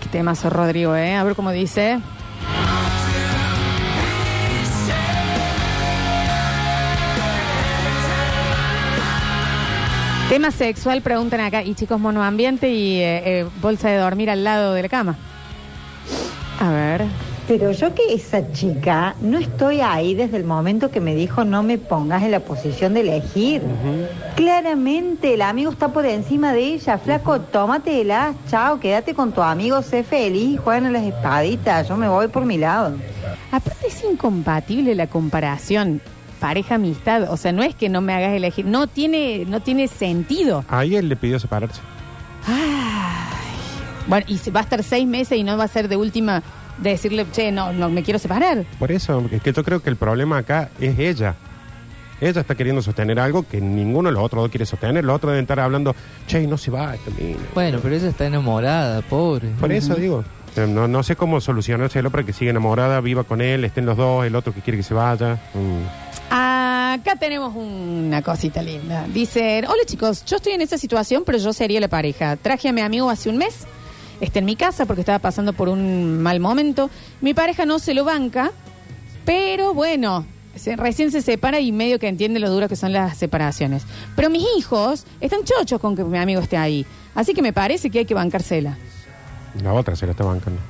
Qué 0.00 0.08
temazo, 0.08 0.50
Rodrigo, 0.50 0.96
¿eh? 0.96 1.14
A 1.14 1.24
ver 1.24 1.34
cómo 1.34 1.50
dice. 1.50 1.98
Tema 10.28 10.50
sexual, 10.50 11.02
preguntan 11.02 11.40
acá. 11.40 11.62
Y 11.62 11.74
chicos, 11.74 12.00
monoambiente 12.00 12.70
y 12.70 13.00
eh, 13.00 13.22
eh, 13.24 13.46
bolsa 13.60 13.90
de 13.90 13.98
dormir 13.98 14.30
al 14.30 14.42
lado 14.42 14.72
de 14.72 14.82
la 14.82 14.88
cama. 14.88 15.16
A 16.60 16.70
ver. 16.70 17.04
Pero 17.46 17.72
yo 17.72 17.94
que 17.94 18.14
esa 18.14 18.52
chica 18.52 19.14
no 19.20 19.36
estoy 19.36 19.80
ahí 19.82 20.14
desde 20.14 20.38
el 20.38 20.44
momento 20.44 20.90
que 20.90 21.00
me 21.00 21.14
dijo 21.14 21.44
no 21.44 21.62
me 21.62 21.76
pongas 21.76 22.22
en 22.22 22.30
la 22.30 22.40
posición 22.40 22.94
de 22.94 23.00
elegir. 23.00 23.62
Claramente 24.34 25.34
el 25.34 25.42
amigo 25.42 25.70
está 25.70 25.88
por 25.88 26.06
encima 26.06 26.54
de 26.54 26.74
ella. 26.74 26.96
Flaco, 26.96 27.40
tómatela, 27.40 28.34
chao, 28.48 28.80
quédate 28.80 29.12
con 29.14 29.32
tu 29.32 29.42
amigo, 29.42 29.82
sé 29.82 30.04
feliz, 30.04 30.58
juegan 30.58 30.86
a 30.86 30.90
las 30.90 31.02
espaditas, 31.02 31.86
yo 31.86 31.96
me 31.98 32.08
voy 32.08 32.28
por 32.28 32.46
mi 32.46 32.56
lado. 32.56 32.96
Aparte 33.52 33.88
es 33.88 34.02
incompatible 34.02 34.94
la 34.94 35.06
comparación 35.06 36.00
pareja-amistad. 36.40 37.30
O 37.30 37.36
sea, 37.36 37.52
no 37.52 37.62
es 37.62 37.74
que 37.74 37.88
no 37.88 38.00
me 38.00 38.14
hagas 38.14 38.32
elegir. 38.32 38.64
No 38.64 38.86
tiene, 38.86 39.44
no 39.46 39.60
tiene 39.60 39.88
sentido. 39.88 40.64
Ahí 40.68 40.96
él 40.96 41.08
le 41.08 41.16
pidió 41.16 41.38
separarse. 41.38 41.80
Bueno, 44.06 44.26
y 44.28 44.38
se 44.38 44.50
va 44.50 44.60
a 44.60 44.62
estar 44.64 44.82
seis 44.82 45.06
meses 45.06 45.38
y 45.38 45.42
no 45.42 45.56
va 45.56 45.64
a 45.64 45.68
ser 45.68 45.88
de 45.88 45.96
última 45.96 46.42
de 46.78 46.90
decirle, 46.90 47.26
che, 47.32 47.52
no, 47.52 47.72
no 47.72 47.88
me 47.88 48.02
quiero 48.02 48.18
separar. 48.18 48.64
Por 48.78 48.90
eso, 48.90 49.24
es 49.30 49.42
que 49.42 49.52
yo 49.52 49.62
creo 49.64 49.80
que 49.80 49.90
el 49.90 49.96
problema 49.96 50.38
acá 50.38 50.70
es 50.80 50.98
ella. 50.98 51.36
Ella 52.20 52.40
está 52.40 52.54
queriendo 52.54 52.80
sostener 52.80 53.18
algo 53.18 53.46
que 53.46 53.60
ninguno 53.60 54.08
de 54.08 54.14
los 54.14 54.24
otros 54.24 54.44
dos 54.44 54.50
quiere 54.50 54.66
sostener. 54.66 55.04
Los 55.04 55.16
otros 55.16 55.32
deben 55.32 55.44
estar 55.44 55.60
hablando, 55.60 55.94
che, 56.26 56.46
no 56.46 56.56
se 56.56 56.70
va 56.70 56.94
esta 56.94 57.10
mina". 57.10 57.38
Bueno, 57.54 57.78
pero 57.82 57.94
ella 57.94 58.08
está 58.08 58.26
enamorada, 58.26 59.02
pobre. 59.02 59.48
Por 59.60 59.72
eso 59.72 59.94
digo, 59.94 60.24
no, 60.56 60.88
no 60.88 61.02
sé 61.02 61.16
cómo 61.16 61.40
solucionárselo 61.40 62.10
para 62.10 62.24
que 62.24 62.32
siga 62.32 62.50
enamorada, 62.50 63.00
viva 63.00 63.24
con 63.24 63.40
él, 63.40 63.64
estén 63.64 63.86
los 63.86 63.96
dos, 63.96 64.24
el 64.24 64.36
otro 64.36 64.54
que 64.54 64.60
quiere 64.60 64.78
que 64.78 64.84
se 64.84 64.94
vaya. 64.94 65.34
Mm. 65.54 66.04
Acá 66.30 67.16
tenemos 67.16 67.54
una 67.56 68.22
cosita 68.22 68.62
linda. 68.62 69.04
Dice, 69.12 69.64
hola 69.66 69.82
chicos, 69.84 70.24
yo 70.24 70.36
estoy 70.36 70.52
en 70.52 70.60
esa 70.60 70.78
situación, 70.78 71.24
pero 71.26 71.38
yo 71.38 71.52
sería 71.52 71.80
la 71.80 71.88
pareja. 71.88 72.36
Traje 72.36 72.68
a 72.68 72.72
mi 72.72 72.80
amigo 72.80 73.10
hace 73.10 73.28
un 73.28 73.36
mes, 73.36 73.66
está 74.24 74.38
en 74.40 74.44
mi 74.44 74.56
casa 74.56 74.86
porque 74.86 75.00
estaba 75.00 75.18
pasando 75.18 75.52
por 75.52 75.68
un 75.68 76.22
mal 76.22 76.40
momento. 76.40 76.90
Mi 77.20 77.34
pareja 77.34 77.66
no 77.66 77.78
se 77.78 77.94
lo 77.94 78.04
banca, 78.04 78.52
pero 79.24 79.74
bueno, 79.74 80.26
recién 80.76 81.10
se 81.10 81.22
separa 81.22 81.60
y 81.60 81.72
medio 81.72 81.98
que 81.98 82.08
entiende 82.08 82.40
lo 82.40 82.50
duro 82.50 82.68
que 82.68 82.76
son 82.76 82.92
las 82.92 83.16
separaciones. 83.16 83.84
Pero 84.16 84.30
mis 84.30 84.44
hijos 84.56 85.04
están 85.20 85.44
chochos 85.44 85.80
con 85.80 85.96
que 85.96 86.04
mi 86.04 86.18
amigo 86.18 86.40
esté 86.40 86.56
ahí. 86.56 86.86
Así 87.14 87.34
que 87.34 87.42
me 87.42 87.52
parece 87.52 87.90
que 87.90 88.00
hay 88.00 88.04
que 88.04 88.14
bancársela. 88.14 88.76
La 89.62 89.72
otra 89.72 89.94
se 89.96 90.06
la 90.06 90.12
está 90.12 90.24
bancando. 90.24 90.60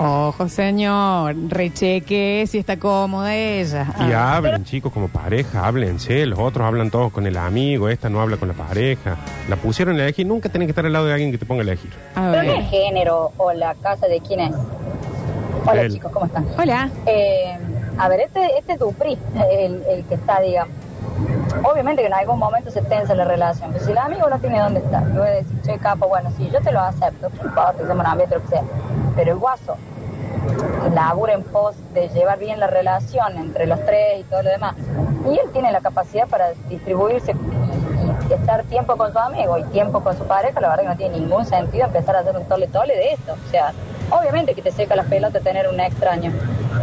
Ojo, 0.00 0.48
señor, 0.48 1.34
recheque 1.48 2.44
si 2.46 2.58
está 2.58 2.78
cómoda 2.78 3.34
ella. 3.34 3.86
Y 3.98 4.12
Ah. 4.12 4.36
hablen, 4.36 4.64
chicos, 4.64 4.92
como 4.92 5.08
pareja, 5.08 5.66
háblense. 5.66 6.24
Los 6.26 6.38
otros 6.38 6.64
hablan 6.66 6.90
todos 6.90 7.12
con 7.12 7.26
el 7.26 7.36
amigo, 7.36 7.88
esta 7.88 8.08
no 8.08 8.20
habla 8.20 8.36
con 8.36 8.46
la 8.48 8.54
pareja. 8.54 9.16
La 9.48 9.56
pusieron 9.56 9.98
a 9.98 10.02
elegir, 10.04 10.24
nunca 10.26 10.48
tenés 10.48 10.66
que 10.66 10.70
estar 10.70 10.86
al 10.86 10.92
lado 10.92 11.06
de 11.06 11.14
alguien 11.14 11.32
que 11.32 11.38
te 11.38 11.46
ponga 11.46 11.62
a 11.62 11.64
elegir. 11.64 11.90
A 12.14 12.30
Pero 12.32 12.52
ver. 12.52 12.60
es 12.60 12.70
género 12.70 13.32
o 13.38 13.52
la 13.52 13.74
casa 13.74 14.06
de 14.06 14.20
quién 14.20 14.40
es. 14.40 14.54
Hola 15.66 15.82
Él. 15.82 15.92
chicos, 15.92 16.12
¿cómo 16.12 16.26
están? 16.26 16.46
Hola. 16.56 16.88
Eh, 17.06 17.58
a 17.98 18.08
ver, 18.08 18.20
este, 18.20 18.56
este 18.56 18.74
es 18.74 18.78
Dupri, 18.78 19.18
el, 19.50 19.82
el 19.90 20.04
que 20.04 20.14
está, 20.14 20.40
digamos. 20.40 20.72
Obviamente 21.64 22.02
que 22.02 22.06
en 22.06 22.14
algún 22.14 22.38
momento 22.38 22.70
se 22.70 22.80
tensa 22.82 23.12
la 23.16 23.24
relación, 23.24 23.72
pero 23.72 23.84
si 23.84 23.90
el 23.90 23.98
amigo 23.98 24.28
no 24.30 24.38
tiene 24.38 24.60
dónde 24.60 24.78
estar, 24.78 25.04
yo 25.12 25.18
voy 25.20 25.26
a 25.28 25.32
decir, 25.32 25.60
che, 25.62 25.76
capo, 25.78 26.06
bueno, 26.06 26.30
sí, 26.36 26.48
yo 26.52 26.60
te 26.60 26.70
lo 26.70 26.78
acepto, 26.78 27.28
no 27.30 27.48
importa, 27.48 27.74
que 27.76 27.84
seamos 27.84 28.04
novios, 28.06 28.30
lo 28.30 28.42
que 28.42 28.48
sea. 28.48 28.62
Pero 29.18 29.32
el 29.32 29.38
guaso 29.38 29.76
labura 30.94 31.32
en 31.32 31.42
pos 31.42 31.74
de 31.92 32.08
llevar 32.10 32.38
bien 32.38 32.60
la 32.60 32.68
relación 32.68 33.36
entre 33.36 33.66
los 33.66 33.84
tres 33.84 34.20
y 34.20 34.22
todo 34.22 34.44
lo 34.44 34.50
demás. 34.50 34.76
Y 35.28 35.36
él 35.36 35.50
tiene 35.52 35.72
la 35.72 35.80
capacidad 35.80 36.28
para 36.28 36.52
distribuirse 36.68 37.32
y, 37.32 38.32
estar 38.32 38.62
tiempo 38.64 38.96
con 38.96 39.10
su 39.10 39.18
amigo 39.18 39.58
y 39.58 39.64
tiempo 39.64 40.04
con 40.04 40.16
su 40.16 40.24
pareja, 40.24 40.60
la 40.60 40.68
verdad 40.68 40.82
que 40.84 40.88
no 40.90 40.96
tiene 40.96 41.18
ningún 41.18 41.44
sentido 41.46 41.86
empezar 41.86 42.14
a 42.14 42.20
hacer 42.20 42.36
un 42.36 42.44
tole 42.44 42.68
tole 42.68 42.94
de 42.94 43.14
esto. 43.14 43.32
O 43.32 43.50
sea, 43.50 43.72
obviamente 44.10 44.54
que 44.54 44.62
te 44.62 44.70
seca 44.70 44.94
las 44.94 45.06
pelotas 45.06 45.42
tener 45.42 45.66
un 45.68 45.80
extraño. 45.80 46.30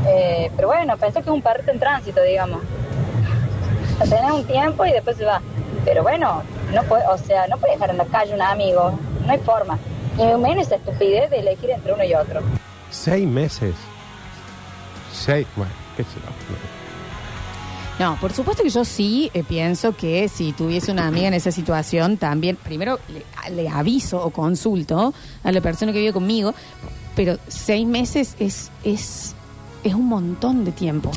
Eh, 0.05 0.51
pero 0.57 0.67
bueno, 0.67 0.97
pensé 0.97 1.21
que 1.21 1.29
es 1.29 1.33
un 1.33 1.41
perrito 1.41 1.71
en 1.71 1.79
tránsito, 1.79 2.21
digamos. 2.21 2.59
O 4.01 4.35
un 4.35 4.43
tiempo 4.43 4.85
y 4.85 4.91
después 4.91 5.15
se 5.15 5.23
va. 5.23 5.41
Pero 5.85 6.03
bueno, 6.03 6.43
no 6.73 6.83
puede, 6.83 7.07
o 7.07 7.17
sea, 7.17 7.47
no 7.47 7.57
puedes 7.57 7.77
dejar 7.77 7.91
en 7.91 7.97
la 7.97 8.05
calle 8.05 8.33
un 8.33 8.41
amigo, 8.41 8.91
no 9.25 9.31
hay 9.31 9.39
forma. 9.39 9.79
Y 10.17 10.41
menos 10.41 10.67
esa 10.67 10.75
estupidez 10.75 11.29
de 11.29 11.39
elegir 11.39 11.69
entre 11.71 11.93
uno 11.93 12.03
y 12.03 12.13
otro. 12.13 12.41
Seis 12.89 13.27
meses. 13.27 13.75
Seis, 15.11 15.45
bueno, 15.55 15.71
qué 15.97 16.03
sé 16.03 16.09
yo. 16.15 18.05
No, 18.05 18.17
por 18.19 18.33
supuesto 18.33 18.61
que 18.63 18.69
yo 18.69 18.83
sí 18.83 19.31
eh, 19.33 19.43
pienso 19.47 19.95
que 19.95 20.27
si 20.27 20.51
tuviese 20.51 20.91
una 20.91 21.07
amiga 21.07 21.27
en 21.29 21.33
esa 21.33 21.51
situación, 21.51 22.17
también, 22.17 22.57
primero 22.57 22.99
le, 23.07 23.55
le 23.55 23.69
aviso 23.69 24.21
o 24.23 24.31
consulto 24.31 25.13
a 25.43 25.51
la 25.51 25.61
persona 25.61 25.93
que 25.93 25.99
vive 25.99 26.11
conmigo, 26.11 26.53
pero 27.15 27.37
seis 27.47 27.87
meses 27.87 28.35
es, 28.39 28.69
es, 28.83 29.33
es 29.83 29.93
un 29.93 30.07
montón 30.09 30.65
de 30.65 30.73
tiempo. 30.73 31.11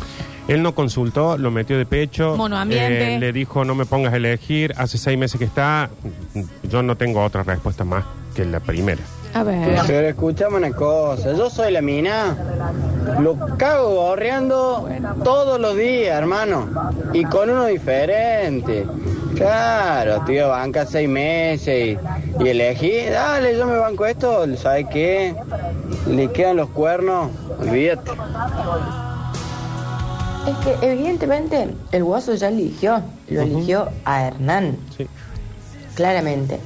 Él 0.47 0.63
no 0.63 0.75
consultó, 0.75 1.37
lo 1.37 1.51
metió 1.51 1.77
de 1.77 1.85
pecho. 1.85 2.37
Monoambiente. 2.37 3.17
eh, 3.17 3.19
le 3.19 3.33
dijo, 3.33 3.65
no 3.65 3.75
me 3.75 3.85
pongas 3.85 4.13
a 4.13 4.17
elegir. 4.17 4.73
Hace 4.79 4.97
seis 4.99 5.19
meses 5.19 5.39
que 5.39 5.45
está. 5.45 5.91
Yo 6.63 6.83
no 6.83 6.97
tengo 6.97 7.23
otra 7.23 7.43
respuesta 7.43 7.85
más 7.85 8.05
que 8.39 8.45
la 8.45 8.61
primera. 8.61 9.03
A 9.35 9.43
ver. 9.43 9.81
Pero 9.87 10.09
escuchame 10.09 10.57
una 10.59 10.71
cosa, 10.71 11.33
yo 11.33 11.51
soy 11.51 11.73
la 11.73 11.83
mina, 11.83 12.37
lo 13.21 13.37
cago 13.57 13.91
gorreando 13.95 14.89
todos 15.25 15.61
los 15.61 15.77
días, 15.77 16.17
hermano, 16.17 16.69
y 17.13 17.25
con 17.25 17.51
uno 17.51 17.67
diferente. 17.67 18.87
Claro, 19.35 20.25
tío, 20.25 20.49
banca 20.49 20.87
seis 20.87 21.09
meses 21.09 21.99
y, 22.39 22.45
y 22.45 22.49
elegí, 22.49 23.07
dale, 23.11 23.57
yo 23.57 23.67
me 23.67 23.77
banco 23.77 24.07
esto, 24.07 24.47
¿sabes 24.57 24.87
qué? 24.93 25.35
Le 26.09 26.31
quedan 26.31 26.57
los 26.57 26.71
cuernos, 26.71 27.31
olvídate. 27.61 28.11
Es 30.47 30.57
que 30.65 30.87
evidentemente 30.93 31.69
el 31.93 32.05
guaso 32.05 32.35
ya 32.35 32.49
eligió, 32.49 33.03
lo 33.29 33.43
eligió 33.43 33.89
a 34.05 34.29
Hernán. 34.29 34.79
Claramente. 35.95 36.61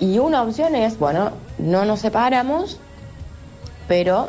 Y 0.00 0.18
una 0.18 0.42
opción 0.42 0.74
es, 0.74 0.98
bueno, 0.98 1.32
no 1.58 1.84
nos 1.84 2.00
separamos, 2.00 2.78
pero 3.86 4.28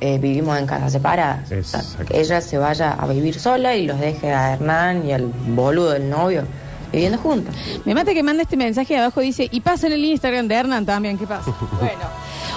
eh, 0.00 0.18
vivimos 0.18 0.58
en 0.58 0.66
casas 0.66 0.92
separadas. 0.92 1.50
O 1.50 1.62
sea, 1.64 1.82
que 2.06 2.20
ella 2.20 2.40
se 2.40 2.58
vaya 2.58 2.92
a 2.92 3.06
vivir 3.06 3.40
sola 3.40 3.74
y 3.74 3.86
los 3.86 3.98
deje 3.98 4.32
a 4.32 4.52
Hernán 4.52 5.06
y 5.06 5.12
al 5.12 5.24
boludo 5.24 5.90
del 5.90 6.08
novio 6.10 6.44
viviendo 6.92 7.18
juntos. 7.18 7.54
Me 7.84 7.94
mata 7.94 8.14
que 8.14 8.22
manda 8.22 8.42
este 8.42 8.56
mensaje 8.56 8.94
de 8.94 9.00
abajo, 9.00 9.20
dice, 9.20 9.48
y 9.50 9.60
pasa 9.60 9.86
en 9.86 9.94
el 9.94 10.04
Instagram 10.04 10.48
de 10.48 10.54
Hernán 10.54 10.86
también, 10.86 11.18
¿qué 11.18 11.26
pasa? 11.26 11.54
bueno. 11.80 12.04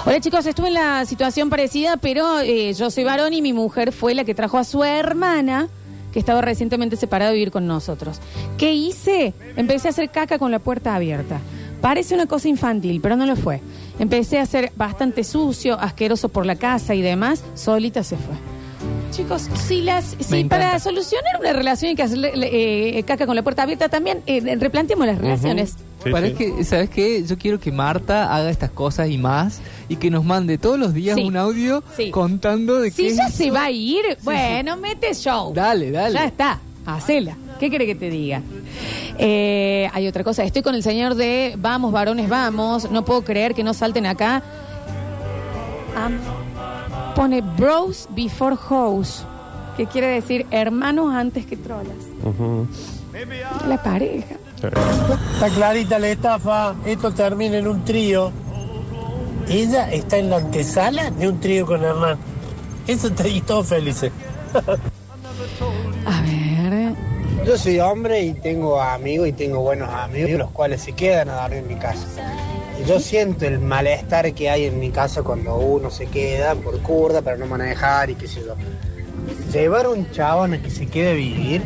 Hola 0.05 0.19
chicos, 0.19 0.45
estuve 0.45 0.69
en 0.69 0.75
la 0.75 1.05
situación 1.05 1.49
parecida, 1.49 1.97
pero 1.97 2.39
eh, 2.39 2.73
yo 2.73 2.89
soy 2.89 3.03
varón 3.03 3.33
y 3.33 3.41
mi 3.41 3.53
mujer 3.53 3.91
fue 3.91 4.15
la 4.15 4.23
que 4.23 4.33
trajo 4.33 4.57
a 4.57 4.63
su 4.63 4.83
hermana, 4.83 5.67
que 6.11 6.19
estaba 6.19 6.41
recientemente 6.41 6.95
separada, 6.95 7.31
a 7.31 7.33
vivir 7.33 7.51
con 7.51 7.67
nosotros. 7.67 8.19
¿Qué 8.57 8.73
hice? 8.73 9.33
Empecé 9.55 9.89
a 9.89 9.91
hacer 9.91 10.09
caca 10.09 10.39
con 10.39 10.51
la 10.51 10.59
puerta 10.59 10.95
abierta. 10.95 11.39
Parece 11.81 12.13
una 12.13 12.27
cosa 12.27 12.47
infantil, 12.47 12.99
pero 13.01 13.15
no 13.15 13.25
lo 13.25 13.35
fue. 13.35 13.59
Empecé 13.99 14.39
a 14.39 14.45
ser 14.45 14.71
bastante 14.75 15.23
sucio, 15.23 15.79
asqueroso 15.79 16.29
por 16.29 16.45
la 16.45 16.55
casa 16.55 16.93
y 16.95 17.01
demás, 17.01 17.43
solita 17.55 18.03
se 18.03 18.15
fue. 18.17 18.35
Chicos, 19.11 19.49
si 19.67 19.81
las 19.81 20.15
si 20.19 20.45
para 20.45 20.79
solucionar 20.79 21.39
una 21.41 21.51
relación 21.51 21.89
hay 21.89 21.95
que 21.95 22.03
hacerle 22.03 22.31
eh, 22.97 23.03
caca 23.03 23.25
con 23.25 23.35
la 23.35 23.43
puerta 23.43 23.63
abierta 23.63 23.89
también, 23.89 24.21
eh, 24.25 24.55
replanteemos 24.57 25.05
las 25.05 25.17
relaciones. 25.17 25.75
Parece 26.09 26.33
que, 26.35 26.63
¿sabes 26.63 26.89
qué? 26.89 27.23
Yo 27.25 27.37
quiero 27.37 27.59
que 27.59 27.71
Marta 27.73 28.33
haga 28.33 28.49
estas 28.49 28.71
cosas 28.71 29.09
y 29.09 29.17
más 29.17 29.59
y 29.89 29.97
que 29.97 30.09
nos 30.09 30.23
mande 30.23 30.57
todos 30.57 30.79
los 30.79 30.93
días 30.93 31.17
Sí. 31.17 31.23
un 31.23 31.35
audio 31.35 31.83
Sí. 31.97 32.09
contando 32.09 32.79
de 32.79 32.89
Si 32.89 33.03
qué 33.09 33.15
ya 33.15 33.27
hizo. 33.27 33.37
se 33.37 33.51
va 33.51 33.65
a 33.65 33.71
ir, 33.71 34.01
bueno, 34.23 34.77
mete 34.77 35.13
show. 35.13 35.51
Dale, 35.53 35.91
dale. 35.91 36.13
Ya 36.15 36.25
está, 36.25 36.59
hacela. 36.85 37.35
¿Qué 37.61 37.69
quiere 37.69 37.85
que 37.85 37.93
te 37.93 38.09
diga? 38.09 38.41
Eh, 39.19 39.87
hay 39.93 40.07
otra 40.07 40.23
cosa, 40.23 40.43
estoy 40.43 40.63
con 40.63 40.73
el 40.73 40.81
señor 40.81 41.13
de 41.13 41.53
vamos, 41.59 41.91
varones, 41.91 42.27
vamos. 42.27 42.89
No 42.89 43.05
puedo 43.05 43.23
creer 43.23 43.53
que 43.53 43.63
no 43.63 43.75
salten 43.75 44.07
acá. 44.07 44.41
Am- 45.95 46.17
pone 47.13 47.41
bros 47.41 48.07
before 48.15 48.55
hoes, 48.67 49.23
que 49.77 49.85
quiere 49.85 50.07
decir 50.07 50.47
hermanos 50.49 51.13
antes 51.13 51.45
que 51.45 51.55
trolas. 51.55 51.93
La 53.67 53.83
pareja. 53.83 54.37
Está 55.35 55.49
clarita 55.53 55.99
la 55.99 56.07
estafa, 56.09 56.73
esto 56.83 57.11
termina 57.13 57.57
en 57.57 57.67
un 57.67 57.85
trío. 57.85 58.31
Ella 59.47 59.91
está 59.91 60.17
en 60.17 60.31
la 60.31 60.37
antesala 60.37 61.11
de 61.11 61.27
un 61.29 61.39
trío 61.39 61.67
con 61.67 61.83
Hernán. 61.83 62.17
Eso 62.87 63.05
está 63.09 63.27
y 63.27 63.39
todos 63.41 63.67
felices. 63.67 64.11
Yo 67.45 67.57
soy 67.57 67.79
hombre 67.79 68.21
y 68.21 68.33
tengo 68.33 68.79
amigos 68.79 69.27
y 69.27 69.33
tengo 69.33 69.61
buenos 69.61 69.89
amigos, 69.89 70.31
los 70.31 70.51
cuales 70.51 70.81
se 70.81 70.93
quedan 70.93 71.29
a 71.29 71.41
dormir 71.41 71.59
en 71.59 71.67
mi 71.67 71.75
casa. 71.75 72.05
Yo 72.87 72.99
siento 72.99 73.45
el 73.45 73.59
malestar 73.59 74.31
que 74.33 74.49
hay 74.49 74.65
en 74.65 74.79
mi 74.79 74.91
casa 74.91 75.23
cuando 75.23 75.55
uno 75.55 75.89
se 75.89 76.05
queda 76.05 76.53
por 76.55 76.79
curda 76.81 77.21
para 77.21 77.37
no 77.37 77.47
manejar 77.47 78.11
y 78.11 78.15
qué 78.15 78.27
sé 78.27 78.41
yo. 78.45 78.55
Llevar 79.51 79.87
a 79.87 79.89
un 79.89 80.09
chabón 80.11 80.53
a 80.53 80.61
que 80.61 80.69
se 80.69 80.85
quede 80.85 81.11
a 81.11 81.13
vivir, 81.13 81.61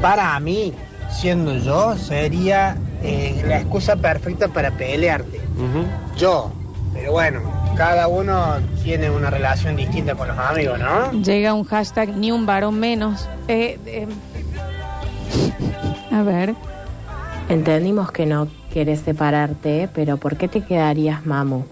para 0.00 0.38
mí, 0.40 0.72
siendo 1.10 1.54
yo, 1.56 1.96
sería 1.96 2.76
eh, 3.02 3.42
la 3.46 3.60
excusa 3.60 3.96
perfecta 3.96 4.48
para 4.48 4.70
pelearte. 4.70 5.40
Yo. 6.16 6.50
Pero 6.92 7.12
bueno, 7.12 7.40
cada 7.76 8.08
uno 8.08 8.56
tiene 8.82 9.10
una 9.10 9.30
relación 9.30 9.76
distinta 9.76 10.14
con 10.14 10.28
los 10.28 10.36
amigos, 10.36 10.78
¿no? 10.78 11.12
Llega 11.12 11.54
un 11.54 11.64
hashtag 11.64 12.16
ni 12.16 12.32
un 12.32 12.44
varón 12.44 12.78
menos. 12.80 13.28
Eh, 13.48 13.78
eh, 13.86 14.06
a 16.10 16.22
ver. 16.22 16.54
Entendimos 17.48 18.12
que 18.12 18.26
no 18.26 18.48
querés 18.72 19.00
separarte, 19.00 19.88
pero 19.94 20.16
¿por 20.16 20.36
qué 20.36 20.48
te 20.48 20.62
quedarías, 20.62 21.26
mamu? 21.26 21.64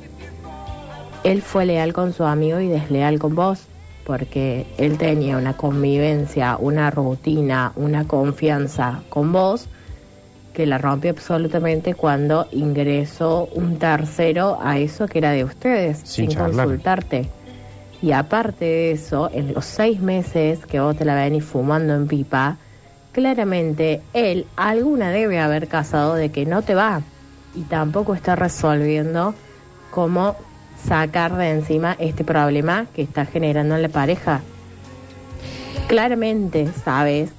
Él 1.25 1.43
fue 1.43 1.67
leal 1.67 1.93
con 1.93 2.13
su 2.13 2.25
amigo 2.25 2.61
y 2.61 2.69
desleal 2.69 3.19
con 3.19 3.35
vos, 3.35 3.63
porque 4.05 4.67
él 4.79 4.99
tenía 4.99 5.37
una 5.37 5.57
convivencia, 5.57 6.57
una 6.59 6.91
rutina, 6.91 7.73
una 7.77 8.07
confianza 8.07 9.03
con 9.09 9.33
vos 9.33 9.69
que 10.59 10.67
la 10.67 10.79
rompió 10.79 11.13
absolutamente 11.13 11.95
cuando 11.95 12.49
ingresó 12.51 13.49
un 13.55 13.79
tercero 13.79 14.59
a 14.61 14.79
eso 14.79 15.07
que 15.07 15.19
era 15.19 15.31
de 15.31 15.45
ustedes, 15.45 15.99
Sin 15.99 16.31
sin, 16.31 16.37
consultarte. 16.37 17.29
Y 18.03 18.11
aparte 18.11 18.65
de 18.65 18.91
eso, 18.91 19.31
en 19.33 19.55
los 19.55 19.65
seis 19.65 20.01
meses 20.01 20.67
que 20.67 20.81
vos 20.81 20.97
te 20.97 21.05
la 21.05 21.15
venís 21.15 21.45
fumando 21.45 21.95
en 21.95 22.09
pipa, 22.09 22.57
claramente 23.13 24.01
él 24.13 24.47
alguna 24.57 25.11
debe 25.11 25.41
haber 25.41 25.69
casado 25.69 26.15
de 26.15 26.31
que 26.31 26.47
no 26.47 26.63
te 26.63 26.75
va 26.75 27.03
y 27.55 27.63
tampoco 27.63 28.15
está 28.15 28.37
resolviendo 28.37 29.35
cómo 29.91 30.37
sacar 30.87 31.37
de 31.37 31.51
encima 31.51 31.97
este 31.99 32.25
problema 32.25 32.87
que 32.95 33.03
está 33.03 33.27
generando 33.27 33.77
en 33.77 33.83
la 33.83 33.89
pareja. 33.89 34.43
Claramente 35.89 36.69
sabes 36.85 37.31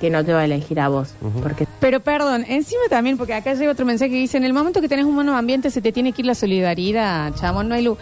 que 0.00 0.10
no 0.10 0.24
te 0.24 0.32
va 0.32 0.40
a 0.40 0.44
elegir 0.44 0.80
a 0.80 0.88
vos, 0.88 1.14
porque 1.42 1.66
Pero 1.80 2.00
perdón, 2.00 2.44
encima 2.48 2.82
también, 2.90 3.16
porque 3.16 3.34
acá 3.34 3.54
llega 3.54 3.70
otro 3.70 3.86
mensaje 3.86 4.10
que 4.10 4.16
dice, 4.16 4.36
en 4.36 4.44
el 4.44 4.52
momento 4.52 4.80
que 4.80 4.88
tenés 4.88 5.04
un 5.04 5.14
buen 5.14 5.28
ambiente 5.28 5.70
se 5.70 5.80
te 5.80 5.92
tiene 5.92 6.12
que 6.12 6.22
ir 6.22 6.26
la 6.26 6.34
solidaridad, 6.34 7.32
chamo, 7.34 7.62
no 7.62 7.74
hay 7.74 7.84
luz. 7.84 7.98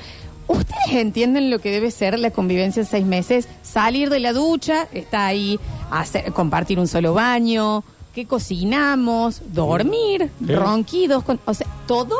¿Ustedes 0.48 0.92
entienden 0.92 1.50
lo 1.50 1.58
que 1.60 1.70
debe 1.70 1.90
ser 1.90 2.18
la 2.18 2.30
convivencia 2.30 2.80
en 2.80 2.86
seis 2.86 3.06
meses? 3.06 3.48
Salir 3.62 4.10
de 4.10 4.20
la 4.20 4.32
ducha, 4.32 4.86
está 4.92 5.26
ahí, 5.26 5.58
hacer, 5.90 6.32
compartir 6.32 6.78
un 6.78 6.88
solo 6.88 7.14
baño, 7.14 7.84
que 8.14 8.26
cocinamos, 8.26 9.40
dormir, 9.52 10.30
Sí. 10.46 10.54
ronquidos, 10.54 11.24
con- 11.24 11.40
o 11.46 11.54
sea, 11.54 11.66
todo, 11.86 12.14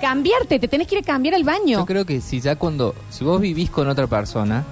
cambiarte, 0.00 0.58
te 0.58 0.68
tenés 0.68 0.86
que 0.88 0.96
ir 0.96 1.02
a 1.02 1.06
cambiar 1.06 1.34
al 1.34 1.44
baño. 1.44 1.78
Yo 1.78 1.86
creo 1.86 2.04
que 2.04 2.20
si 2.20 2.40
ya 2.40 2.56
cuando, 2.56 2.94
si 3.10 3.24
vos 3.24 3.40
vivís 3.40 3.70
con 3.70 3.88
otra 3.88 4.06
persona, 4.06 4.64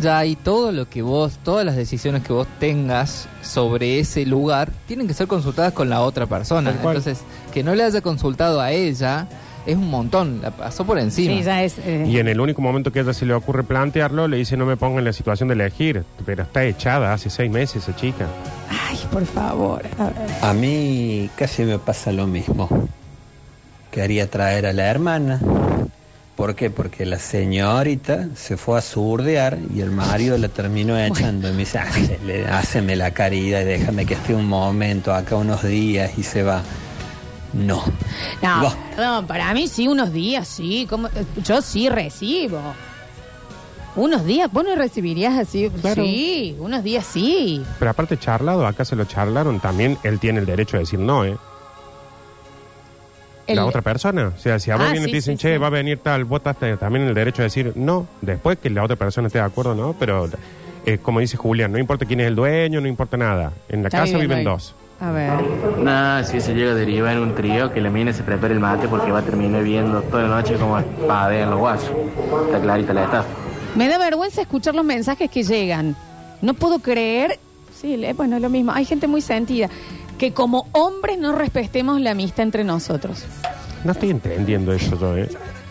ya 0.00 0.18
hay 0.18 0.34
todo 0.34 0.72
lo 0.72 0.88
que 0.88 1.02
vos, 1.02 1.38
todas 1.44 1.64
las 1.64 1.76
decisiones 1.76 2.22
que 2.24 2.32
vos 2.32 2.48
tengas 2.58 3.28
sobre 3.42 4.00
ese 4.00 4.26
lugar, 4.26 4.72
tienen 4.88 5.06
que 5.06 5.14
ser 5.14 5.26
consultadas 5.28 5.72
con 5.72 5.88
la 5.90 6.00
otra 6.00 6.26
persona. 6.26 6.70
Entonces, 6.70 7.20
que 7.52 7.62
no 7.62 7.74
le 7.74 7.84
haya 7.84 8.00
consultado 8.00 8.60
a 8.60 8.72
ella 8.72 9.28
es 9.66 9.76
un 9.76 9.88
montón, 9.90 10.40
la 10.42 10.50
pasó 10.50 10.84
por 10.84 10.98
encima. 10.98 11.34
Sí, 11.36 11.42
ya 11.42 11.62
es... 11.62 11.76
eh, 11.78 12.04
Y 12.08 12.18
en 12.18 12.28
el 12.28 12.40
único 12.40 12.60
momento 12.62 12.92
que 12.92 12.98
a 13.00 13.02
ella 13.02 13.12
se 13.14 13.26
le 13.26 13.34
ocurre 13.34 13.62
plantearlo, 13.64 14.28
le 14.28 14.36
dice 14.36 14.56
no 14.56 14.66
me 14.66 14.76
ponga 14.76 14.98
en 14.98 15.04
la 15.04 15.12
situación 15.12 15.48
de 15.48 15.54
elegir. 15.54 16.04
Pero 16.26 16.42
está 16.42 16.64
echada 16.64 17.12
hace 17.12 17.30
seis 17.30 17.50
meses 17.50 17.82
esa 17.82 17.96
chica. 17.96 18.26
Ay, 18.88 18.98
por 19.10 19.24
favor. 19.26 19.82
a 19.98 20.04
ver. 20.04 20.30
A 20.42 20.52
mí 20.52 21.28
casi 21.36 21.62
me 21.62 21.78
pasa 21.78 22.12
lo 22.12 22.26
mismo. 22.26 22.68
Quería 23.90 24.28
traer 24.28 24.66
a 24.66 24.72
la 24.72 24.86
hermana. 24.90 25.40
¿Por 26.36 26.56
qué? 26.56 26.68
Porque 26.68 27.06
la 27.06 27.20
señorita 27.20 28.26
se 28.34 28.56
fue 28.56 28.76
a 28.76 28.80
surdear 28.80 29.56
y 29.72 29.80
el 29.82 29.92
marido 29.92 30.36
la 30.36 30.48
terminó 30.48 30.98
echando. 30.98 31.48
Y 31.48 31.52
me 31.52 31.58
dice, 31.58 31.78
"Hacele- 31.78 32.46
háceme 32.50 32.96
la 32.96 33.12
caridad 33.12 33.60
y 33.60 33.64
déjame 33.66 34.04
que 34.04 34.14
esté 34.14 34.34
un 34.34 34.46
momento, 34.46 35.14
acá 35.14 35.36
unos 35.36 35.62
días 35.62 36.10
y 36.18 36.24
se 36.24 36.42
va. 36.42 36.62
No. 37.54 37.82
No, 38.42 38.64
Va. 38.64 38.74
perdón, 38.96 39.26
para 39.26 39.52
mí 39.54 39.68
sí, 39.68 39.86
unos 39.88 40.12
días, 40.12 40.46
sí. 40.48 40.86
como- 40.90 41.08
yo 41.42 41.62
sí 41.62 41.88
recibo. 41.88 42.60
Unos 43.96 44.24
días, 44.26 44.50
vos 44.52 44.64
no 44.64 44.74
recibirías 44.74 45.38
así. 45.38 45.70
Claro. 45.80 46.02
Sí, 46.02 46.56
unos 46.58 46.82
días 46.82 47.06
sí. 47.06 47.62
Pero 47.78 47.92
aparte 47.92 48.18
charlado, 48.18 48.66
acá 48.66 48.84
se 48.84 48.96
lo 48.96 49.04
charlaron, 49.04 49.60
también 49.60 49.96
él 50.02 50.18
tiene 50.18 50.40
el 50.40 50.46
derecho 50.46 50.76
de 50.76 50.80
decir 50.82 50.98
no, 50.98 51.24
¿eh? 51.24 51.36
El- 53.46 53.56
La 53.56 53.66
otra 53.66 53.82
persona. 53.82 54.32
O 54.34 54.38
sea, 54.40 54.58
si 54.58 54.70
a 54.70 54.76
vos 54.76 54.86
Ah, 54.88 54.92
vienen 54.92 55.02
y 55.02 55.06
sí, 55.06 55.10
te 55.12 55.16
dicen, 55.18 55.36
sí, 55.38 55.42
che, 55.42 55.52
sí. 55.54 55.58
va 55.58 55.66
a 55.66 55.70
venir 55.70 55.98
tal, 55.98 56.24
vos 56.24 56.38
estás 56.44 56.56
también 56.80 57.06
el 57.06 57.14
derecho 57.14 57.42
de 57.42 57.44
decir 57.44 57.72
no, 57.76 58.06
después 58.22 58.58
que 58.58 58.70
la 58.70 58.82
otra 58.82 58.96
persona 58.96 59.26
esté 59.28 59.38
de 59.38 59.44
acuerdo, 59.44 59.74
¿no? 59.74 59.94
Pero, 59.98 60.28
eh, 60.86 60.98
como 60.98 61.20
dice 61.20 61.36
Julián, 61.36 61.70
no 61.70 61.78
importa 61.78 62.06
quién 62.06 62.20
es 62.20 62.26
el 62.26 62.34
dueño, 62.34 62.80
no 62.80 62.88
importa 62.88 63.16
nada. 63.16 63.52
En 63.68 63.82
la 63.82 63.88
Está 63.88 63.98
casa 63.98 64.12
viviendo 64.12 64.34
viven 64.34 64.38
ahí. 64.38 64.44
dos. 64.44 64.74
A 65.00 65.10
ver. 65.10 65.32
Nada, 65.78 66.24
si 66.24 66.40
se 66.40 66.54
llega 66.54 66.72
a 66.72 66.74
derivar 66.74 67.12
en 67.16 67.22
un 67.22 67.34
trío, 67.34 67.72
que 67.72 67.80
la 67.80 67.90
mina 67.90 68.12
se 68.12 68.22
prepare 68.22 68.54
el 68.54 68.60
mate 68.60 68.88
porque 68.88 69.10
va 69.10 69.18
a 69.18 69.22
terminar 69.22 69.62
viendo 69.62 70.00
toda 70.02 70.22
la 70.22 70.28
noche 70.36 70.54
como 70.56 70.78
espadean 70.78 71.50
los 71.50 71.58
guasos. 71.58 71.90
Está 72.46 72.60
clarita 72.60 72.94
la 72.94 73.04
estafa. 73.04 73.28
Me 73.74 73.88
da 73.88 73.98
vergüenza 73.98 74.40
escuchar 74.40 74.74
los 74.74 74.84
mensajes 74.84 75.28
que 75.30 75.42
llegan. 75.42 75.96
No 76.42 76.54
puedo 76.54 76.78
creer. 76.78 77.38
Sí, 77.74 77.96
le- 77.96 78.12
bueno, 78.14 78.36
es 78.36 78.42
lo 78.42 78.48
mismo. 78.48 78.72
Hay 78.72 78.84
gente 78.84 79.06
muy 79.08 79.20
sentida. 79.20 79.68
Que 80.16 80.32
como 80.32 80.68
hombres 80.72 81.18
no 81.18 81.32
respetemos 81.32 82.00
la 82.00 82.12
amistad 82.12 82.44
entre 82.44 82.62
nosotros. 82.64 83.24
No 83.82 83.92
estoy 83.92 84.10
entendiendo 84.10 84.72
eso 84.72 84.98
yo, 84.98 85.16
¿eh? 85.16 85.28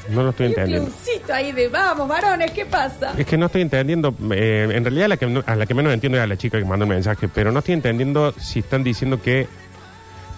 No 0.09 0.23
lo 0.23 0.31
estoy 0.31 0.47
entendiendo. 0.47 0.91
ahí 1.33 1.51
de 1.53 1.67
vamos, 1.69 2.07
varones, 2.07 2.51
¿qué 2.51 2.65
pasa? 2.65 3.13
Es 3.17 3.25
que 3.25 3.37
no 3.37 3.45
estoy 3.45 3.61
entendiendo, 3.61 4.13
eh, 4.33 4.67
en 4.73 4.83
realidad 4.83 5.07
la 5.07 5.17
que, 5.17 5.25
no- 5.27 5.43
a 5.45 5.55
la 5.55 5.65
que 5.65 5.73
menos 5.73 5.93
entiendo 5.93 6.17
es 6.17 6.23
a 6.23 6.27
la 6.27 6.37
chica 6.37 6.57
que 6.59 6.65
mandó 6.65 6.83
el 6.83 6.89
mensaje, 6.89 7.27
pero 7.29 7.51
no 7.51 7.59
estoy 7.59 7.73
entendiendo 7.75 8.33
si 8.37 8.59
están 8.59 8.83
diciendo 8.83 9.21
que 9.21 9.47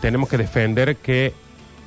tenemos 0.02 0.30
que 0.30 0.38
defender 0.38 0.98
que 0.98 1.34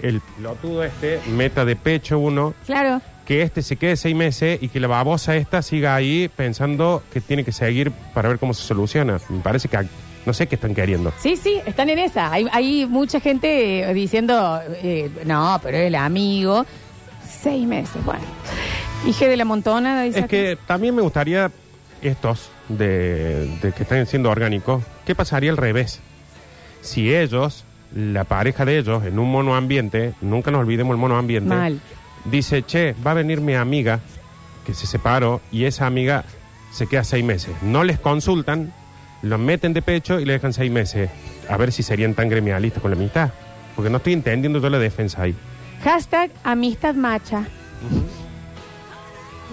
el 0.02 0.20
pilotudo 0.20 0.84
este 0.84 1.20
meta 1.28 1.64
de 1.64 1.76
pecho 1.76 2.18
uno, 2.18 2.54
Claro. 2.66 3.00
que 3.24 3.42
este 3.42 3.62
se 3.62 3.76
quede 3.76 3.96
seis 3.96 4.14
meses 4.16 4.58
y 4.62 4.68
que 4.68 4.80
la 4.80 4.88
babosa 4.88 5.36
esta 5.36 5.62
siga 5.62 5.94
ahí 5.94 6.28
pensando 6.34 7.02
que 7.12 7.20
tiene 7.20 7.44
que 7.44 7.52
seguir 7.52 7.90
para 8.14 8.28
ver 8.28 8.38
cómo 8.38 8.54
se 8.54 8.62
soluciona. 8.64 9.18
Me 9.28 9.40
parece 9.40 9.68
que 9.68 9.78
no 10.26 10.32
sé 10.32 10.46
qué 10.46 10.56
están 10.56 10.74
queriendo. 10.74 11.12
Sí, 11.18 11.36
sí, 11.36 11.60
están 11.64 11.90
en 11.90 11.98
esa. 12.00 12.32
Hay, 12.32 12.46
hay 12.52 12.86
mucha 12.86 13.18
gente 13.20 13.80
eh, 13.88 13.94
diciendo, 13.94 14.60
eh, 14.82 15.10
no, 15.24 15.60
pero 15.62 15.78
el 15.78 15.94
amigo. 15.94 16.66
Seis 17.28 17.66
meses, 17.66 18.04
bueno. 18.04 18.22
Hije 19.06 19.28
de 19.28 19.36
la 19.36 19.44
montona, 19.44 20.02
dice 20.02 20.18
Es 20.18 20.24
acá. 20.24 20.28
que 20.30 20.58
también 20.66 20.94
me 20.94 21.02
gustaría 21.02 21.50
estos 22.02 22.50
de, 22.68 23.46
de 23.62 23.72
que 23.72 23.82
están 23.82 24.06
siendo 24.06 24.30
orgánicos, 24.30 24.82
¿qué 25.04 25.14
pasaría 25.14 25.50
al 25.50 25.56
revés? 25.56 26.00
Si 26.80 27.14
ellos, 27.14 27.64
la 27.94 28.24
pareja 28.24 28.64
de 28.64 28.78
ellos, 28.78 29.04
en 29.04 29.18
un 29.18 29.30
monoambiente, 29.30 30.14
nunca 30.20 30.50
nos 30.50 30.60
olvidemos 30.60 30.92
el 30.94 30.98
monoambiente, 30.98 31.54
Mal. 31.54 31.80
dice, 32.24 32.62
che, 32.62 32.94
va 33.06 33.12
a 33.12 33.14
venir 33.14 33.40
mi 33.40 33.54
amiga 33.54 34.00
que 34.66 34.74
se 34.74 34.86
separó 34.86 35.40
y 35.50 35.64
esa 35.64 35.86
amiga 35.86 36.24
se 36.72 36.86
queda 36.86 37.02
seis 37.04 37.24
meses. 37.24 37.54
No 37.62 37.82
les 37.84 37.98
consultan, 37.98 38.72
los 39.22 39.38
meten 39.40 39.72
de 39.72 39.82
pecho 39.82 40.20
y 40.20 40.24
le 40.24 40.34
dejan 40.34 40.52
seis 40.52 40.70
meses. 40.70 41.10
A 41.48 41.56
ver 41.56 41.72
si 41.72 41.82
serían 41.82 42.14
tan 42.14 42.28
gremialistas 42.28 42.80
con 42.82 42.90
la 42.90 42.96
amistad. 42.96 43.30
Porque 43.74 43.90
no 43.90 43.96
estoy 43.98 44.12
entendiendo 44.12 44.60
yo 44.60 44.68
la 44.70 44.78
defensa 44.78 45.22
ahí. 45.22 45.34
Hashtag 45.82 46.30
amistad 46.44 46.94
macha. 46.94 47.44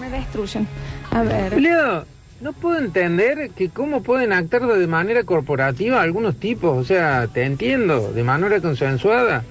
Me 0.00 0.10
destruyen. 0.10 0.66
A 1.10 1.22
ver. 1.22 1.60
Leo, 1.60 2.04
no 2.40 2.52
puedo 2.52 2.78
entender 2.78 3.50
que 3.56 3.70
cómo 3.70 4.02
pueden 4.02 4.32
actuar 4.32 4.66
de 4.66 4.86
manera 4.86 5.24
corporativa 5.24 6.02
algunos 6.02 6.36
tipos. 6.36 6.76
O 6.76 6.84
sea, 6.84 7.26
te 7.32 7.44
entiendo, 7.44 8.12
de 8.12 8.22
manera 8.24 8.60
consensuada. 8.60 9.44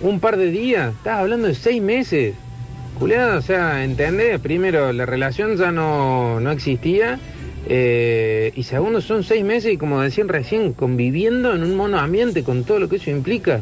Un 0.00 0.18
par 0.20 0.36
de 0.36 0.50
días. 0.50 0.92
Estás 0.94 1.18
hablando 1.18 1.46
de 1.48 1.54
seis 1.54 1.80
meses. 1.82 2.34
Julián, 2.98 3.36
o 3.36 3.42
sea, 3.42 3.84
entendés. 3.84 4.40
Primero, 4.40 4.92
la 4.92 5.06
relación 5.06 5.56
ya 5.56 5.70
no, 5.70 6.40
no 6.40 6.50
existía. 6.50 7.18
eh, 7.68 8.52
y 8.56 8.62
segundo, 8.64 9.00
son 9.00 9.22
seis 9.22 9.44
meses 9.44 9.72
y 9.74 9.76
como 9.76 10.00
decían 10.00 10.28
recién, 10.28 10.72
conviviendo 10.72 11.54
en 11.54 11.62
un 11.62 11.76
monoambiente 11.76 12.42
con 12.42 12.64
todo 12.64 12.80
lo 12.80 12.88
que 12.88 12.96
eso 12.96 13.10
implica. 13.10 13.60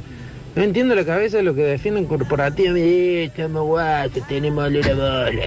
No 0.56 0.62
entiendo 0.62 0.94
la 0.94 1.04
cabeza 1.04 1.36
de 1.36 1.42
lo 1.44 1.54
que 1.54 1.62
defienden 1.62 2.06
corporativamente. 2.06 3.24
Estamos 3.24 3.66
guachos, 3.66 4.26
tenemos 4.26 4.64
olor 4.64 4.90
a 4.90 4.94
bola. 4.94 5.44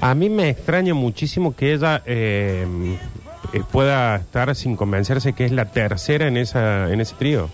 A 0.00 0.14
mí 0.14 0.28
me 0.28 0.50
extraña 0.50 0.94
muchísimo 0.94 1.54
que 1.54 1.72
ella 1.72 2.02
eh, 2.04 2.66
eh, 3.52 3.62
pueda 3.70 4.16
estar 4.16 4.54
sin 4.54 4.76
convencerse 4.76 5.32
que 5.32 5.44
es 5.44 5.52
la 5.52 5.66
tercera 5.66 6.26
en 6.26 6.36
esa 6.36 6.92
en 6.92 7.00
ese 7.00 7.14
trío, 7.14 7.48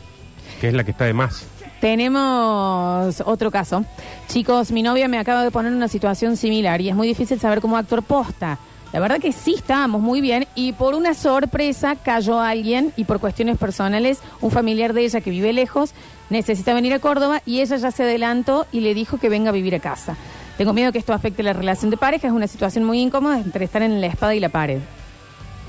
que 0.60 0.68
es 0.68 0.74
la 0.74 0.82
que 0.82 0.90
está 0.92 1.04
de 1.04 1.12
más. 1.12 1.46
Tenemos 1.80 3.22
otro 3.24 3.50
caso. 3.50 3.84
Chicos, 4.28 4.72
mi 4.72 4.82
novia 4.82 5.08
me 5.08 5.18
acaba 5.18 5.44
de 5.44 5.50
poner 5.50 5.72
en 5.72 5.76
una 5.76 5.88
situación 5.88 6.36
similar 6.36 6.80
y 6.80 6.88
es 6.88 6.94
muy 6.94 7.06
difícil 7.06 7.38
saber 7.38 7.60
cómo 7.60 7.76
actor 7.76 8.02
posta. 8.02 8.58
La 8.92 8.98
verdad 8.98 9.20
que 9.20 9.32
sí 9.32 9.54
estábamos 9.54 10.00
muy 10.00 10.20
bien 10.20 10.46
y 10.56 10.72
por 10.72 10.94
una 10.94 11.14
sorpresa 11.14 11.94
cayó 11.94 12.40
alguien 12.40 12.92
y 12.96 13.04
por 13.04 13.20
cuestiones 13.20 13.56
personales 13.56 14.18
un 14.40 14.50
familiar 14.50 14.94
de 14.94 15.04
ella 15.04 15.20
que 15.20 15.30
vive 15.30 15.52
lejos 15.52 15.92
necesita 16.28 16.74
venir 16.74 16.92
a 16.94 16.98
Córdoba 16.98 17.40
y 17.46 17.60
ella 17.60 17.76
ya 17.76 17.90
se 17.92 18.02
adelantó 18.02 18.66
y 18.72 18.80
le 18.80 18.94
dijo 18.94 19.18
que 19.18 19.28
venga 19.28 19.50
a 19.50 19.52
vivir 19.52 19.74
a 19.76 19.80
casa. 19.80 20.16
Tengo 20.58 20.72
miedo 20.72 20.90
que 20.90 20.98
esto 20.98 21.12
afecte 21.12 21.42
la 21.42 21.52
relación 21.52 21.90
de 21.90 21.96
pareja, 21.96 22.26
es 22.26 22.32
una 22.32 22.48
situación 22.48 22.84
muy 22.84 23.00
incómoda 23.00 23.38
entre 23.38 23.64
estar 23.64 23.82
en 23.82 24.00
la 24.00 24.08
espada 24.08 24.34
y 24.34 24.40
la 24.40 24.48
pared. 24.48 24.80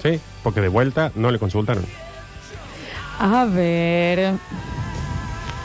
Sí, 0.02 0.20
porque 0.44 0.62
de 0.62 0.68
vuelta 0.68 1.12
no 1.16 1.32
le 1.32 1.38
consultaron. 1.38 1.86
A 3.20 3.46
ver. 3.46 4.34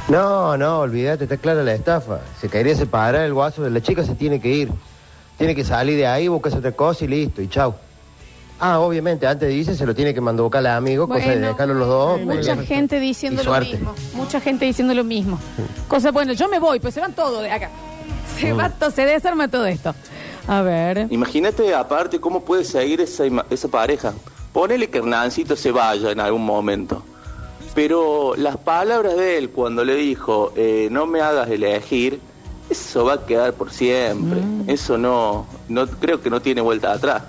No, 0.08 0.56
no, 0.56 0.80
olvídate, 0.80 1.24
está 1.24 1.38
clara 1.38 1.62
la 1.62 1.72
estafa. 1.72 2.20
Se 2.38 2.48
quería 2.48 2.76
separar 2.76 3.22
el 3.22 3.32
guaso 3.32 3.62
de 3.62 3.70
la 3.70 3.80
chica, 3.80 4.04
se 4.04 4.14
tiene 4.14 4.40
que 4.40 4.48
ir. 4.50 4.70
Tiene 5.38 5.54
que 5.54 5.64
salir 5.64 5.96
de 5.96 6.06
ahí, 6.06 6.28
buscarse 6.28 6.58
otra 6.58 6.72
cosa 6.72 7.04
y 7.04 7.08
listo, 7.08 7.42
y 7.42 7.48
chau. 7.48 7.74
Ah, 8.58 8.78
obviamente, 8.80 9.26
antes 9.26 9.50
dice 9.50 9.74
se 9.74 9.84
lo 9.84 9.94
tiene 9.94 10.14
que 10.14 10.20
mandar 10.22 10.48
al 10.54 10.66
amigo, 10.68 11.06
cosa 11.06 11.20
de 11.20 11.26
Bueno, 11.26 11.48
dejarlo 11.48 11.74
los 11.74 11.88
dos. 11.88 12.20
Mucha 12.22 12.54
pues, 12.54 12.66
gente 12.68 12.98
diciendo 13.00 13.42
y 13.42 13.44
lo 13.44 13.50
suerte. 13.50 13.72
mismo. 13.72 13.94
Mucha 14.14 14.40
gente 14.40 14.64
diciendo 14.64 14.94
lo 14.94 15.04
mismo. 15.04 15.38
Cosa, 15.88 16.10
bueno, 16.10 16.32
yo 16.32 16.48
me 16.48 16.58
voy, 16.58 16.80
pues 16.80 16.94
se 16.94 17.00
van 17.00 17.12
todos 17.12 17.42
de 17.42 17.50
acá. 17.50 17.68
Se 18.38 18.54
Mm. 18.54 18.58
va 18.58 18.70
to- 18.70 18.90
se 18.90 19.04
desarma 19.04 19.48
todo 19.48 19.66
esto. 19.66 19.94
A 20.48 20.62
ver. 20.62 21.06
Imagínate 21.10 21.74
aparte 21.74 22.18
cómo 22.18 22.44
puede 22.44 22.64
seguir 22.64 23.02
esa, 23.02 23.26
ima- 23.26 23.44
esa 23.50 23.68
pareja. 23.68 24.14
Ponele 24.54 24.88
que 24.88 24.98
Hernancito 24.98 25.54
se 25.54 25.70
vaya 25.70 26.10
en 26.12 26.20
algún 26.20 26.46
momento. 26.46 27.02
Pero 27.74 28.34
las 28.36 28.56
palabras 28.56 29.16
de 29.16 29.36
él 29.36 29.50
cuando 29.50 29.84
le 29.84 29.96
dijo, 29.96 30.52
eh, 30.56 30.88
no 30.90 31.04
me 31.04 31.20
hagas 31.20 31.50
elegir, 31.50 32.20
eso 32.70 33.04
va 33.04 33.14
a 33.14 33.26
quedar 33.26 33.52
por 33.52 33.70
siempre. 33.70 34.40
Eso 34.66 34.98
no, 34.98 35.46
no, 35.68 35.86
creo 35.86 36.20
que 36.20 36.30
no 36.30 36.40
tiene 36.40 36.60
vuelta 36.60 36.92
atrás. 36.92 37.22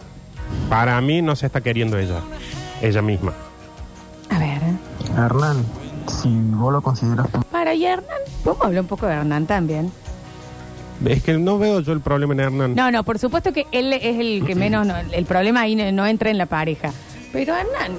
Para 0.69 0.99
mí 1.01 1.21
no 1.21 1.35
se 1.35 1.45
está 1.45 1.61
queriendo 1.61 1.97
ella, 1.97 2.21
ella 2.81 3.01
misma. 3.01 3.33
Hernán, 5.17 5.65
si 6.07 6.29
vos 6.29 6.71
lo 6.71 6.81
consideras 6.81 7.27
Para 7.51 7.73
y 7.73 7.85
Hernán. 7.85 8.19
Vamos 8.45 8.61
a 8.61 8.65
hablar 8.67 8.81
un 8.81 8.87
poco 8.87 9.07
de 9.07 9.13
Hernán 9.13 9.47
también. 9.47 9.91
Es 11.05 11.23
que 11.23 11.37
no 11.37 11.57
veo 11.57 11.79
yo 11.79 11.93
el 11.93 12.01
problema 12.01 12.33
en 12.33 12.39
Hernán. 12.39 12.75
No, 12.75 12.91
no, 12.91 13.03
por 13.03 13.19
supuesto 13.19 13.51
que 13.53 13.65
él 13.71 13.93
es 13.93 14.19
el 14.19 14.43
que 14.45 14.55
menos. 14.55 14.85
no, 14.85 14.95
el 14.97 15.25
problema 15.25 15.61
ahí 15.61 15.75
no, 15.75 15.91
no 15.91 16.05
entra 16.05 16.29
en 16.29 16.37
la 16.37 16.45
pareja. 16.45 16.91
Pero 17.31 17.55
Hernán, 17.55 17.97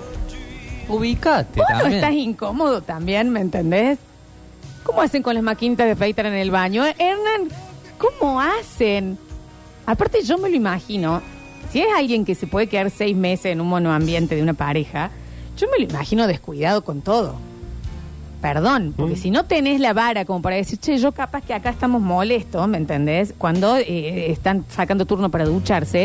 Ubicate 0.88 1.60
vos 1.60 1.66
no 1.70 1.78
también. 1.80 2.04
estás 2.04 2.14
incómodo 2.14 2.80
también, 2.82 3.30
¿me 3.30 3.40
entendés? 3.40 3.98
¿Cómo 4.88 5.02
hacen 5.02 5.22
con 5.22 5.34
las 5.34 5.44
maquinitas 5.44 5.84
de 5.84 5.92
afeitar 5.92 6.24
en 6.24 6.32
el 6.32 6.50
baño? 6.50 6.86
Eh, 6.86 6.94
Hernán, 6.98 7.48
¿cómo 7.98 8.40
hacen? 8.40 9.18
Aparte, 9.84 10.22
yo 10.22 10.38
me 10.38 10.48
lo 10.48 10.56
imagino, 10.56 11.20
si 11.70 11.80
es 11.82 11.88
alguien 11.94 12.24
que 12.24 12.34
se 12.34 12.46
puede 12.46 12.68
quedar 12.68 12.90
seis 12.90 13.14
meses 13.14 13.52
en 13.52 13.60
un 13.60 13.68
monoambiente 13.68 14.34
de 14.34 14.42
una 14.42 14.54
pareja, 14.54 15.10
yo 15.58 15.66
me 15.70 15.84
lo 15.84 15.90
imagino 15.90 16.26
descuidado 16.26 16.82
con 16.84 17.02
todo. 17.02 17.36
Perdón, 18.40 18.94
porque 18.96 19.16
si 19.16 19.30
no 19.30 19.44
tenés 19.44 19.78
la 19.78 19.92
vara 19.92 20.24
como 20.24 20.40
para 20.40 20.56
decir, 20.56 20.78
che, 20.78 20.96
yo 20.96 21.12
capaz 21.12 21.42
que 21.44 21.52
acá 21.52 21.68
estamos 21.68 22.00
molestos, 22.00 22.66
¿me 22.66 22.78
entendés? 22.78 23.34
Cuando 23.36 23.76
eh, 23.76 24.30
están 24.32 24.64
sacando 24.70 25.04
turno 25.04 25.28
para 25.30 25.44
ducharse, 25.44 26.04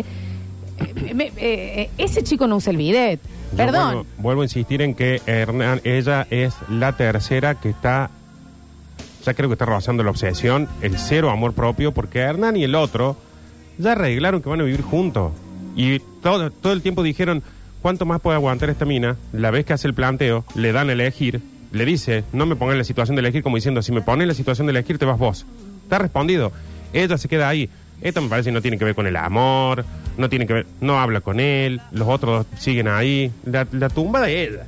eh, 0.80 1.14
me- 1.14 1.32
eh, 1.38 1.90
ese 1.98 2.22
chico 2.24 2.48
no 2.48 2.58
usa 2.58 2.72
el 2.72 2.78
bidet. 2.78 3.22
Yo 3.52 3.58
Perdón. 3.58 3.94
Vuelvo, 3.94 4.06
vuelvo 4.18 4.42
a 4.42 4.46
insistir 4.46 4.82
en 4.82 4.94
que 4.94 5.22
Hernán, 5.26 5.80
ella 5.86 6.28
es 6.30 6.54
la 6.70 6.98
tercera 6.98 7.56
que 7.56 7.70
está, 7.70 8.10
ya 9.24 9.34
creo 9.34 9.50
que 9.50 9.54
está 9.54 9.66
rozando 9.66 10.04
la 10.04 10.10
obsesión, 10.10 10.68
el 10.82 10.98
cero 10.98 11.30
amor 11.30 11.54
propio, 11.54 11.94
porque 11.94 12.20
Hernán 12.20 12.56
y 12.58 12.64
el 12.64 12.76
otro 12.76 13.18
ya 13.78 13.94
arreglaron 13.94 14.42
que 14.42 14.50
van 14.50 14.62
a 14.62 14.64
vivir 14.64 14.82
juntos. 14.82 15.32
Y 15.76 16.00
todo, 16.22 16.52
todo 16.52 16.74
el 16.74 16.82
tiempo 16.82 17.04
dijeron, 17.04 17.42
¿cuánto 17.82 18.06
más 18.06 18.22
puede 18.22 18.36
aguantar 18.36 18.70
esta 18.70 18.86
mina? 18.86 19.18
La 19.32 19.52
vez 19.52 19.66
que 19.66 19.74
hace 19.74 19.88
el 19.88 19.94
planteo, 19.94 20.46
le 20.56 20.72
dan 20.72 20.90
a 20.90 20.94
elegir, 20.94 21.42
le 21.72 21.86
dice, 21.86 22.24
no 22.34 22.46
me 22.46 22.56
pongas 22.56 22.74
en 22.74 22.80
la 22.80 22.84
situación 22.84 23.16
de 23.16 23.22
elegir, 23.22 23.44
como 23.44 23.56
diciendo, 23.56 23.82
si 23.82 23.92
me 23.92 24.02
pones 24.02 24.24
en 24.24 24.28
la 24.28 24.34
situación 24.36 24.68
de 24.68 24.72
elegir, 24.72 25.00
te 25.00 25.06
vas 25.06 25.18
vos. 25.18 25.46
Está 25.84 26.00
respondido. 26.00 26.52
Ella 26.92 27.18
se 27.18 27.28
queda 27.28 27.50
ahí. 27.50 27.70
Esto 28.02 28.22
me 28.22 28.28
parece 28.28 28.50
que 28.50 28.54
no 28.54 28.62
tiene 28.62 28.78
que 28.78 28.86
ver 28.86 28.96
con 28.96 29.08
el 29.08 29.16
amor, 29.16 29.86
no 30.18 30.30
tiene 30.30 30.46
que 30.46 30.54
ver, 30.54 30.68
no 30.82 31.00
habla 31.00 31.22
con 31.22 31.40
él, 31.40 31.82
los 31.92 32.08
otros 32.08 32.46
dos 32.46 32.62
siguen 32.62 32.90
ahí. 32.90 33.32
La, 33.46 33.66
la 33.72 33.90
tumba 33.90 34.22
de 34.22 34.44
ella. 34.44 34.68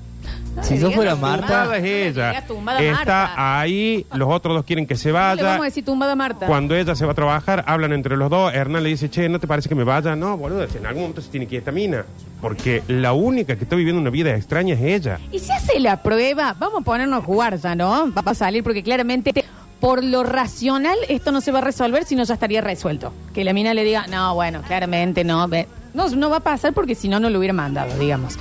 Si 0.62 0.78
yo 0.80 0.90
fuera 0.92 1.16
Marta, 1.16 1.46
tumbada 1.48 1.78
es 1.78 1.84
ella. 1.84 2.30
digas 2.30 2.48
tumbada 2.48 2.80
Está 2.82 2.96
Marta. 2.96 3.60
ahí, 3.60 4.06
los 4.14 4.30
otros 4.32 4.56
dos 4.56 4.66
quieren 4.66 4.88
que 4.88 4.96
se 4.96 5.10
No 5.10 5.14
le 5.16 5.20
vaya. 5.20 5.44
vamos 5.44 5.62
a 5.62 5.66
decir 5.66 5.84
tumbada 5.86 6.16
Marta. 6.16 6.48
Cuando 6.48 6.76
ella 6.76 6.96
se 6.96 7.06
va 7.06 7.12
a 7.12 7.16
trabajar, 7.16 7.64
hablan 7.68 7.94
entre 7.94 8.18
los 8.18 8.30
dos. 8.30 8.54
Hernán 8.54 8.84
le 8.84 8.90
dice, 8.90 9.10
che, 9.10 9.28
¿no 9.30 9.40
te 9.40 9.48
parece 9.48 9.70
que 9.70 9.76
me 9.76 9.84
vaya? 9.84 10.16
No, 10.16 10.38
boludo, 10.38 10.64
en 10.64 10.86
algún 10.86 11.04
momento 11.04 11.22
se 11.22 11.30
tiene 11.30 11.48
que 11.48 11.56
ir 11.56 11.60
esta 11.60 11.72
mina. 11.72 12.06
Porque 12.42 12.84
la 12.88 13.14
única 13.14 13.56
que 13.56 13.64
está 13.64 13.76
viviendo 13.76 14.00
una 14.02 14.10
vida 14.10 14.36
extraña 14.36 14.74
es 14.76 14.82
ella. 14.82 15.20
Y 15.32 15.40
si 15.40 15.52
hace 15.52 15.80
la 15.80 16.02
prueba, 16.02 16.56
vamos 16.58 16.82
a 16.82 16.84
ponernos 16.84 17.22
a 17.24 17.26
jugar 17.26 17.58
ya, 17.58 17.76
¿no? 17.76 18.12
Va 18.14 18.24
a 18.26 18.34
salir 18.36 18.64
porque 18.64 18.84
claramente 18.84 19.34
por 19.80 20.04
lo 20.04 20.24
racional 20.24 20.98
esto 21.10 21.32
no 21.32 21.42
se 21.42 21.52
va 21.52 21.60
a 21.60 21.62
resolver, 21.62 22.06
sino 22.06 22.24
ya 22.24 22.34
estaría 22.34 22.62
resuelto. 22.62 23.14
Que 23.34 23.44
la 23.44 23.54
mina 23.54 23.74
le 23.74 23.84
diga, 23.84 24.08
no, 24.08 24.34
bueno, 24.36 24.62
claramente 24.66 25.24
no. 25.24 25.48
ve- 25.48 25.68
No, 25.94 26.10
no 26.10 26.30
va 26.30 26.38
a 26.38 26.42
pasar 26.42 26.74
porque 26.74 26.96
si 26.96 27.08
no, 27.10 27.20
no 27.20 27.30
lo 27.30 27.40
hubiera 27.40 27.54
mandado, 27.54 27.98
digamos. 28.00 28.38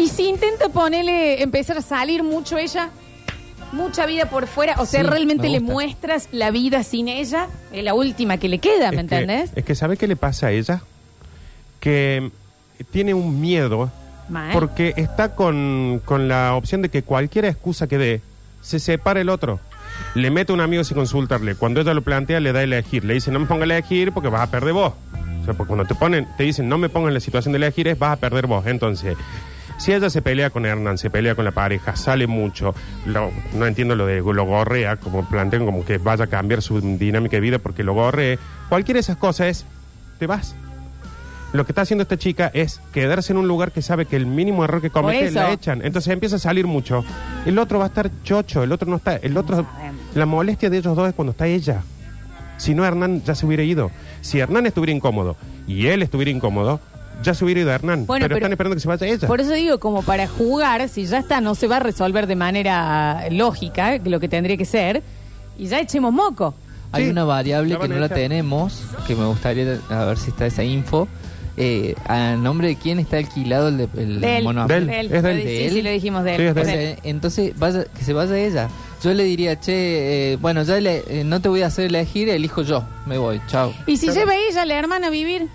Y 0.00 0.08
si 0.08 0.28
intenta 0.28 0.68
ponerle, 0.70 1.42
empezar 1.42 1.76
a 1.78 1.82
salir 1.82 2.22
mucho 2.22 2.56
ella, 2.58 2.90
mucha 3.72 4.06
vida 4.06 4.30
por 4.30 4.46
fuera, 4.46 4.74
o 4.78 4.86
sea, 4.86 5.02
Sí, 5.02 5.06
realmente 5.06 5.44
me 5.44 5.50
le 5.50 5.58
gusta. 5.58 5.72
muestras 5.74 6.28
la 6.32 6.50
vida 6.50 6.82
sin 6.82 7.08
ella, 7.08 7.48
es 7.72 7.84
la 7.84 7.94
última 7.94 8.38
que 8.38 8.48
le 8.48 8.58
queda, 8.58 8.90
¿me 8.90 9.00
Es 9.02 9.06
que- 9.08 9.16
entendés? 9.16 9.50
es 9.54 9.64
que 9.64 9.74
¿sabe 9.74 9.96
qué 9.96 10.06
le 10.08 10.16
pasa 10.16 10.48
a 10.48 10.52
ella? 10.52 10.80
Que 11.80 12.30
tiene 12.90 13.14
un 13.14 13.40
miedo 13.40 13.90
Mal. 14.28 14.52
porque 14.52 14.94
está 14.96 15.34
con, 15.34 16.00
con 16.04 16.28
la 16.28 16.54
opción 16.54 16.82
de 16.82 16.88
que 16.88 17.02
cualquier 17.02 17.44
excusa 17.44 17.86
que 17.86 17.98
dé, 17.98 18.20
se 18.62 18.78
separe 18.78 19.20
el 19.22 19.28
otro. 19.28 19.60
Le 20.14 20.30
mete 20.30 20.52
un 20.52 20.60
amigo 20.60 20.82
sin 20.84 20.96
consultarle. 20.96 21.54
Cuando 21.56 21.80
ella 21.80 21.94
lo 21.94 22.02
plantea, 22.02 22.40
le 22.40 22.52
da 22.52 22.60
a 22.60 22.62
elegir. 22.62 23.04
Le 23.04 23.14
dice, 23.14 23.30
no 23.30 23.38
me 23.40 23.46
ponga 23.46 23.62
a 23.62 23.64
elegir 23.64 24.12
porque 24.12 24.28
vas 24.28 24.42
a 24.42 24.50
perder 24.50 24.72
vos. 24.72 24.92
O 25.42 25.44
sea, 25.44 25.54
porque 25.54 25.68
cuando 25.68 25.84
te 25.84 25.94
ponen, 25.94 26.26
te 26.36 26.44
dicen, 26.44 26.68
no 26.68 26.78
me 26.78 26.88
pongas 26.88 27.08
en 27.08 27.14
la 27.14 27.20
situación 27.20 27.52
de 27.52 27.58
elegir, 27.58 27.88
es 27.88 27.98
vas 27.98 28.12
a 28.12 28.16
perder 28.16 28.46
vos. 28.46 28.66
Entonces, 28.66 29.16
si 29.80 29.92
ella 29.92 30.10
se 30.10 30.22
pelea 30.22 30.50
con 30.50 30.64
Hernán, 30.66 30.98
se 30.98 31.10
pelea 31.10 31.34
con 31.34 31.44
la 31.44 31.50
pareja, 31.50 31.96
sale 31.96 32.26
mucho, 32.28 32.74
lo- 33.06 33.30
no 33.54 33.66
entiendo 33.66 33.96
lo 33.96 34.06
de 34.06 34.20
lo 34.20 34.44
gorrea, 34.44 34.96
como 34.96 35.28
plantean 35.28 35.64
como 35.64 35.84
que 35.84 35.98
vaya 35.98 36.24
a 36.24 36.28
cambiar 36.28 36.62
su 36.62 36.80
dinámica 36.80 37.36
de 37.36 37.40
vida 37.40 37.58
porque 37.58 37.82
lo 37.82 37.94
gorre. 37.94 38.38
Cualquiera 38.68 38.98
de 38.98 39.00
esas 39.00 39.16
cosas 39.16 39.46
es, 39.48 39.66
te 40.18 40.26
vas. 40.26 40.54
Lo 41.52 41.64
que 41.66 41.72
está 41.72 41.82
haciendo 41.82 42.02
esta 42.02 42.16
chica 42.16 42.48
es 42.54 42.80
quedarse 42.92 43.32
en 43.32 43.38
un 43.38 43.48
lugar 43.48 43.72
que 43.72 43.82
sabe 43.82 44.06
que 44.06 44.14
el 44.14 44.24
mínimo 44.26 44.62
error 44.62 44.80
que 44.80 44.90
comete 44.90 45.24
eso. 45.26 45.34
la 45.40 45.50
echan. 45.50 45.80
Entonces 45.84 46.12
empieza 46.12 46.36
a 46.36 46.38
salir 46.38 46.66
mucho. 46.68 47.04
El 47.44 47.58
otro 47.58 47.78
va 47.80 47.86
a 47.86 47.88
estar 47.88 48.08
chocho, 48.22 48.62
el 48.62 48.70
otro 48.70 48.88
no 48.88 48.96
está. 48.96 49.16
El 49.16 49.36
otro, 49.36 49.66
la 50.14 50.26
molestia 50.26 50.70
de 50.70 50.78
ellos 50.78 50.94
dos 50.94 51.08
es 51.08 51.14
cuando 51.14 51.32
está 51.32 51.48
ella. 51.48 51.82
Si 52.56 52.72
no, 52.74 52.84
Hernán 52.84 53.24
ya 53.24 53.34
se 53.34 53.46
hubiera 53.46 53.64
ido. 53.64 53.90
Si 54.20 54.38
Hernán 54.38 54.66
estuviera 54.66 54.92
incómodo 54.92 55.36
y 55.66 55.86
él 55.88 56.02
estuviera 56.02 56.30
incómodo, 56.30 56.78
ya 57.22 57.34
se 57.34 57.44
hubiera 57.44 57.60
ido 57.60 57.70
Hernán. 57.70 58.06
Bueno, 58.06 58.24
pero, 58.24 58.34
pero- 58.34 58.36
están 58.38 58.52
esperando 58.52 58.74
que 58.76 58.80
se 58.80 58.88
vaya 58.88 59.06
ella. 59.06 59.28
Por 59.28 59.40
eso 59.40 59.52
digo, 59.52 59.78
como 59.80 60.02
para 60.02 60.26
jugar, 60.28 60.88
si 60.88 61.06
ya 61.06 61.18
está, 61.18 61.40
no 61.40 61.54
se 61.54 61.66
va 61.66 61.76
a 61.76 61.80
resolver 61.80 62.26
de 62.26 62.36
manera 62.36 63.24
lógica, 63.30 63.98
que 63.98 64.10
lo 64.10 64.20
que 64.20 64.28
tendría 64.28 64.56
que 64.56 64.64
ser, 64.64 65.02
y 65.58 65.66
ya 65.66 65.80
echemos 65.80 66.12
moco. 66.12 66.54
Hay 66.92 67.08
una 67.08 67.24
variable 67.24 67.78
que 67.78 67.88
no 67.88 67.96
la 67.96 68.08
tenemos, 68.08 68.82
que 69.06 69.14
me 69.14 69.24
gustaría 69.26 69.78
a 69.90 70.04
ver 70.06 70.18
si 70.18 70.30
está 70.30 70.46
esa 70.46 70.64
info. 70.64 71.06
Eh, 71.56 71.94
¿A 72.06 72.36
nombre 72.36 72.68
de 72.68 72.76
quién 72.76 72.98
está 73.00 73.18
alquilado 73.18 73.68
el, 73.68 73.76
de, 73.78 73.88
el 73.98 74.20
De 74.20 74.38
él, 74.38 74.44
monoambiente? 74.44 74.92
de 74.92 75.00
él, 75.00 75.12
es 75.12 75.22
de 75.22 75.30
él. 75.32 75.68
Sí, 75.68 75.74
sí, 75.76 75.82
lo 75.82 75.90
dijimos 75.90 76.24
de 76.24 76.30
él. 76.36 76.36
Sí, 76.40 76.44
es 76.46 76.54
de 76.54 76.60
O 76.60 76.64
él. 76.64 76.70
sea, 76.70 76.96
entonces, 77.04 77.58
vaya, 77.58 77.84
que 77.84 78.02
se 78.02 78.12
vaya 78.12 78.36
ella. 78.38 78.68
Yo 79.04 79.12
le 79.12 79.24
diría, 79.24 79.60
che, 79.60 80.32
eh, 80.32 80.36
bueno, 80.36 80.62
ya 80.62 80.80
le- 80.80 81.04
eh, 81.08 81.22
no 81.24 81.40
te 81.40 81.48
voy 81.48 81.62
a 81.62 81.66
hacer 81.66 81.86
elegir, 81.86 82.28
elijo 82.30 82.62
yo. 82.62 82.82
Me 83.06 83.18
voy, 83.18 83.40
chao. 83.48 83.74
Y 83.86 83.98
si 83.98 84.08
lleva 84.10 84.34
ella 84.36 84.62
a 84.62 84.66
la 84.66 84.78
hermana 84.78 85.08
a 85.08 85.10
vivir, 85.10 85.48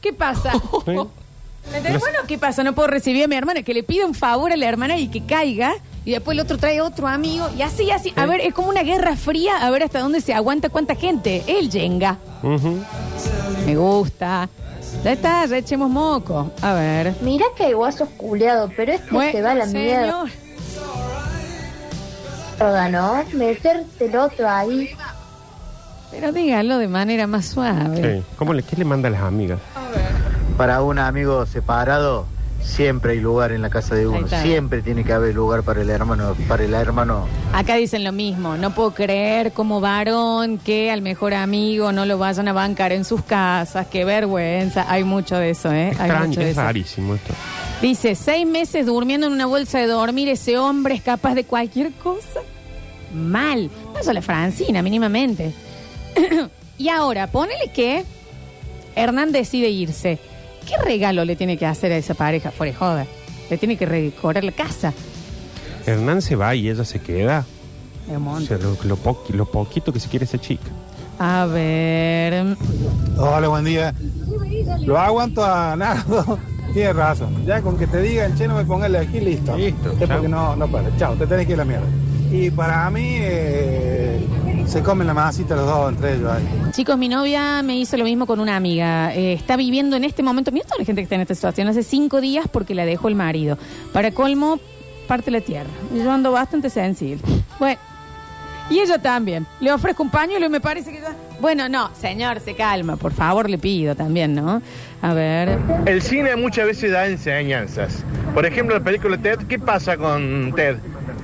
¿qué 0.00 0.12
pasa? 0.12 0.52
¿Me 0.86 1.76
entendés? 1.78 2.00
Bueno, 2.00 2.18
¿qué 2.26 2.38
pasa? 2.38 2.62
No 2.64 2.74
puedo 2.74 2.88
recibir 2.88 3.24
a 3.24 3.28
mi 3.28 3.36
hermana, 3.36 3.62
que 3.62 3.74
le 3.74 3.82
pida 3.82 4.06
un 4.06 4.14
favor 4.14 4.52
a 4.52 4.56
la 4.56 4.66
hermana 4.66 4.96
y 4.96 5.08
que 5.08 5.24
caiga, 5.26 5.74
y 6.04 6.12
después 6.12 6.34
el 6.36 6.40
otro 6.40 6.56
trae 6.56 6.80
otro 6.80 7.06
amigo, 7.06 7.46
y 7.56 7.62
así, 7.62 7.90
así. 7.90 8.12
A 8.16 8.24
ver, 8.26 8.40
es 8.40 8.54
como 8.54 8.68
una 8.70 8.82
guerra 8.82 9.16
fría, 9.16 9.58
a 9.58 9.68
ver 9.70 9.82
hasta 9.82 10.00
dónde 10.00 10.20
se 10.22 10.32
aguanta 10.32 10.70
cuánta 10.70 10.94
gente. 10.94 11.42
El 11.46 11.70
Jenga. 11.70 12.16
Me 13.66 13.76
gusta. 13.76 14.48
Ya 15.04 15.12
está, 15.12 15.44
ya 15.44 15.58
echemos 15.58 15.90
moco. 15.90 16.50
A 16.62 16.72
ver. 16.72 17.14
Mira 17.20 17.44
que 17.56 17.64
hay 17.64 17.72
guasos 17.74 18.08
culeado, 18.16 18.70
pero 18.74 18.92
este 18.92 19.10
Bueno, 19.10 19.32
se 19.32 19.42
va 19.42 19.50
a 19.52 19.54
la 19.54 19.66
señor. 19.66 19.84
mierda. 19.84 20.24
¿no? 22.90 23.24
Meterte 23.34 24.06
el 24.06 24.16
otro 24.16 24.48
ahí. 24.48 24.90
Pero 26.10 26.32
dígalo 26.32 26.78
de 26.78 26.88
manera 26.88 27.26
más 27.26 27.46
suave. 27.46 28.18
Sí. 28.18 28.24
¿Cómo 28.36 28.52
le, 28.54 28.62
¿Qué 28.62 28.76
le 28.76 28.84
manda 28.84 29.08
a 29.08 29.10
las 29.12 29.22
amigas? 29.22 29.58
Para 30.56 30.82
un 30.82 30.98
amigo 30.98 31.44
separado, 31.46 32.26
siempre 32.62 33.12
hay 33.12 33.20
lugar 33.20 33.52
en 33.52 33.62
la 33.62 33.70
casa 33.70 33.94
de 33.94 34.00
Ahí 34.02 34.06
uno. 34.06 34.24
está. 34.24 34.42
Siempre 34.42 34.82
tiene 34.82 35.04
que 35.04 35.12
haber 35.12 35.34
lugar 35.34 35.62
para 35.62 35.82
el 35.82 35.90
hermano, 35.90 36.34
para 36.48 36.64
el 36.64 36.74
hermano. 36.74 37.26
Acá 37.52 37.76
dicen 37.76 38.02
lo 38.04 38.12
mismo. 38.12 38.56
No 38.56 38.74
puedo 38.74 38.92
creer 38.92 39.52
como 39.52 39.80
varón 39.80 40.58
que 40.58 40.90
al 40.90 41.02
mejor 41.02 41.34
amigo 41.34 41.92
no 41.92 42.06
lo 42.06 42.18
vayan 42.18 42.48
a 42.48 42.52
bancar 42.52 42.90
en 42.92 43.04
sus 43.04 43.22
casas. 43.22 43.86
Qué 43.88 44.04
vergüenza. 44.04 44.86
Hay 44.90 45.04
mucho 45.04 45.36
de 45.36 45.50
eso, 45.50 45.70
¿eh? 45.72 45.88
Hay 45.98 46.08
Extraño, 46.08 46.26
mucho 46.28 46.40
de 46.40 46.46
es 46.46 46.52
eso. 46.52 46.62
rarísimo 46.62 47.14
esto. 47.14 47.34
Dice, 47.82 48.14
seis 48.16 48.44
meses 48.46 48.86
durmiendo 48.86 49.28
en 49.28 49.34
una 49.34 49.46
bolsa 49.46 49.78
de 49.78 49.86
dormir, 49.86 50.28
ese 50.28 50.58
hombre 50.58 50.94
es 50.94 51.02
capaz 51.02 51.34
de 51.34 51.44
cualquier 51.44 51.92
cosa. 51.92 52.40
Mal. 53.14 53.70
Eso 54.00 54.12
la 54.12 54.20
Francina, 54.22 54.82
mínimamente. 54.82 55.52
y 56.78 56.88
ahora, 56.88 57.26
ponele 57.26 57.70
que 57.74 58.04
Hernán 58.96 59.32
decide 59.32 59.68
irse. 59.70 60.18
¿Qué 60.66 60.76
regalo 60.84 61.24
le 61.24 61.36
tiene 61.36 61.56
que 61.56 61.66
hacer 61.66 61.92
a 61.92 61.96
esa 61.96 62.14
pareja? 62.14 62.50
Fuera 62.50 62.72
de 62.72 62.78
joda. 62.78 63.06
Le 63.50 63.56
tiene 63.58 63.76
que 63.76 63.86
recorrer 63.86 64.44
la 64.44 64.52
casa. 64.52 64.92
Hernán 65.86 66.20
se 66.20 66.36
va 66.36 66.54
y 66.54 66.68
ella 66.68 66.84
se 66.84 67.00
queda. 67.00 67.46
O 68.26 68.40
sea, 68.40 68.58
lo, 68.58 68.76
lo 68.84 68.96
poqui- 68.96 69.32
lo 69.34 69.50
poquito 69.50 69.92
que 69.92 70.00
se 70.00 70.08
quiere 70.08 70.24
esa 70.24 70.38
chica. 70.38 70.68
A 71.18 71.46
ver. 71.46 72.56
Hola, 73.16 73.48
buen 73.48 73.64
día. 73.64 73.94
Lo 74.84 74.98
aguanto 74.98 75.44
a 75.44 75.74
Nardo. 75.76 76.38
Tienes 76.74 76.94
razón. 76.94 77.44
Ya 77.46 77.62
con 77.62 77.78
que 77.78 77.86
te 77.86 78.00
digan, 78.02 78.36
che, 78.36 78.46
no 78.46 78.54
me 78.54 78.64
pongas 78.64 78.94
aquí, 78.94 79.20
listo. 79.20 79.56
Listo. 79.56 79.92
Es 79.98 80.08
porque 80.08 80.28
no, 80.28 80.54
no 80.54 80.68
para. 80.68 80.94
Chao, 80.98 81.14
te 81.16 81.26
tenés 81.26 81.46
que 81.46 81.52
ir 81.52 81.60
a 81.60 81.64
la 81.64 81.64
mierda. 81.64 81.86
Y 82.30 82.50
para 82.50 82.88
mí, 82.90 83.16
eh, 83.20 83.97
se 84.68 84.82
comen 84.82 85.06
la 85.06 85.14
masita 85.14 85.56
los 85.56 85.66
dos 85.66 85.92
entre 85.92 86.14
ellos 86.14 86.30
ahí. 86.30 86.44
Chicos, 86.72 86.98
mi 86.98 87.08
novia 87.08 87.62
me 87.62 87.78
hizo 87.78 87.96
lo 87.96 88.04
mismo 88.04 88.26
con 88.26 88.38
una 88.38 88.56
amiga. 88.56 89.14
Eh, 89.14 89.32
está 89.32 89.56
viviendo 89.56 89.96
en 89.96 90.04
este 90.04 90.22
momento, 90.22 90.52
mira 90.52 90.66
toda 90.66 90.78
la 90.78 90.84
gente 90.84 91.00
que 91.00 91.04
está 91.04 91.14
en 91.14 91.22
esta 91.22 91.34
situación, 91.34 91.68
hace 91.68 91.82
cinco 91.82 92.20
días 92.20 92.46
porque 92.52 92.74
la 92.74 92.84
dejó 92.84 93.08
el 93.08 93.14
marido. 93.14 93.56
Para 93.92 94.10
colmo, 94.10 94.60
parte 95.06 95.30
la 95.30 95.40
tierra. 95.40 95.70
Y 95.94 95.98
yo 95.98 96.12
ando 96.12 96.32
bastante 96.32 96.68
sensible. 96.68 97.22
Bueno, 97.58 97.78
y 98.68 98.80
ella 98.80 98.98
también. 98.98 99.46
Le 99.60 99.72
ofrezco 99.72 100.02
un 100.02 100.10
pañuelo 100.10 100.44
y 100.46 100.50
me 100.50 100.60
parece 100.60 100.92
que 100.92 101.00
ya... 101.00 101.16
Bueno, 101.40 101.68
no, 101.70 101.90
señor, 101.98 102.40
se 102.40 102.54
calma, 102.54 102.96
por 102.96 103.12
favor, 103.12 103.48
le 103.48 103.56
pido 103.56 103.94
también, 103.94 104.34
¿no? 104.34 104.60
A 105.00 105.14
ver... 105.14 105.58
El 105.86 106.02
cine 106.02 106.36
muchas 106.36 106.66
veces 106.66 106.92
da 106.92 107.06
enseñanzas. 107.06 108.04
Por 108.34 108.44
ejemplo, 108.44 108.76
la 108.76 108.84
película 108.84 109.16
Ted, 109.16 109.38
¿qué 109.48 109.58
pasa 109.58 109.96
con 109.96 110.52
Ted? 110.54 110.76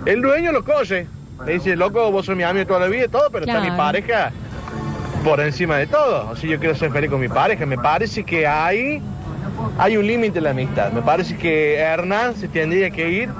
El 0.06 0.22
dueño 0.22 0.52
lo 0.52 0.64
coge. 0.64 1.06
Le 1.46 1.54
dice, 1.54 1.76
loco, 1.76 2.10
vos 2.10 2.26
sos 2.26 2.36
mi 2.36 2.42
amigo 2.42 2.66
toda 2.66 2.80
la 2.80 2.86
vida 2.86 3.04
y 3.04 3.08
todo, 3.08 3.28
pero 3.30 3.44
está 3.44 3.58
Claro. 3.58 3.70
mi 3.72 3.76
pareja 3.76 4.32
por 5.24 5.40
encima 5.40 5.76
de 5.78 5.86
todo. 5.86 6.30
O 6.30 6.36
sea, 6.36 6.48
yo 6.50 6.58
quiero 6.58 6.74
ser 6.74 6.90
feliz 6.92 7.10
con 7.10 7.20
mi 7.20 7.28
pareja. 7.28 7.66
Me 7.66 7.76
parece 7.78 8.24
que 8.24 8.46
hay, 8.46 9.02
hay 9.78 9.96
un 9.96 10.06
límite 10.06 10.38
en 10.38 10.44
la 10.44 10.50
amistad. 10.50 10.92
Me 10.92 11.02
parece 11.02 11.36
que 11.36 11.76
Hernán 11.76 12.36
se 12.36 12.48
tendría 12.48 12.90
que 12.90 13.10
ir 13.10 13.30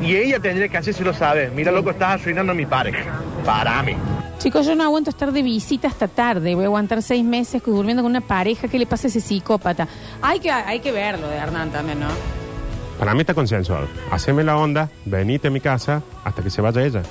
y 0.00 0.16
ella 0.16 0.40
tendría 0.40 0.68
que 0.68 0.76
hacérselo 0.78 1.12
saber. 1.12 1.52
Mira, 1.52 1.70
loco, 1.72 1.90
estás 1.90 2.20
arruinando 2.20 2.52
a 2.52 2.54
mi 2.54 2.66
pareja. 2.66 3.04
Para 3.44 3.82
mí. 3.82 3.94
Chicos, 4.38 4.66
yo 4.66 4.74
no 4.74 4.82
aguanto 4.82 5.10
estar 5.10 5.30
de 5.30 5.42
visita 5.42 5.86
hasta 5.86 6.08
tarde. 6.08 6.54
Voy 6.56 6.64
a 6.64 6.66
aguantar 6.66 7.00
seis 7.02 7.24
meses 7.24 7.62
durmiendo 7.64 8.02
con 8.02 8.10
una 8.10 8.20
pareja. 8.20 8.66
¿Qué 8.66 8.78
le 8.78 8.86
pasa 8.86 9.06
a 9.06 9.08
ese 9.08 9.20
psicópata? 9.20 9.86
Hay 10.20 10.40
que, 10.40 10.50
hay 10.50 10.80
que 10.80 10.90
verlo 10.90 11.28
de 11.28 11.36
Hernán 11.36 11.70
también, 11.70 12.00
¿no? 12.00 12.08
Para 12.98 13.14
mí 13.14 13.20
está 13.20 13.34
consensuado. 13.34 13.86
Haceme 14.10 14.42
la 14.44 14.56
onda, 14.56 14.88
venite 15.04 15.48
a 15.48 15.50
mi 15.50 15.60
casa 15.60 16.02
hasta 16.24 16.42
que 16.42 16.50
se 16.50 16.60
vaya 16.60 16.82
ella. 16.82 17.02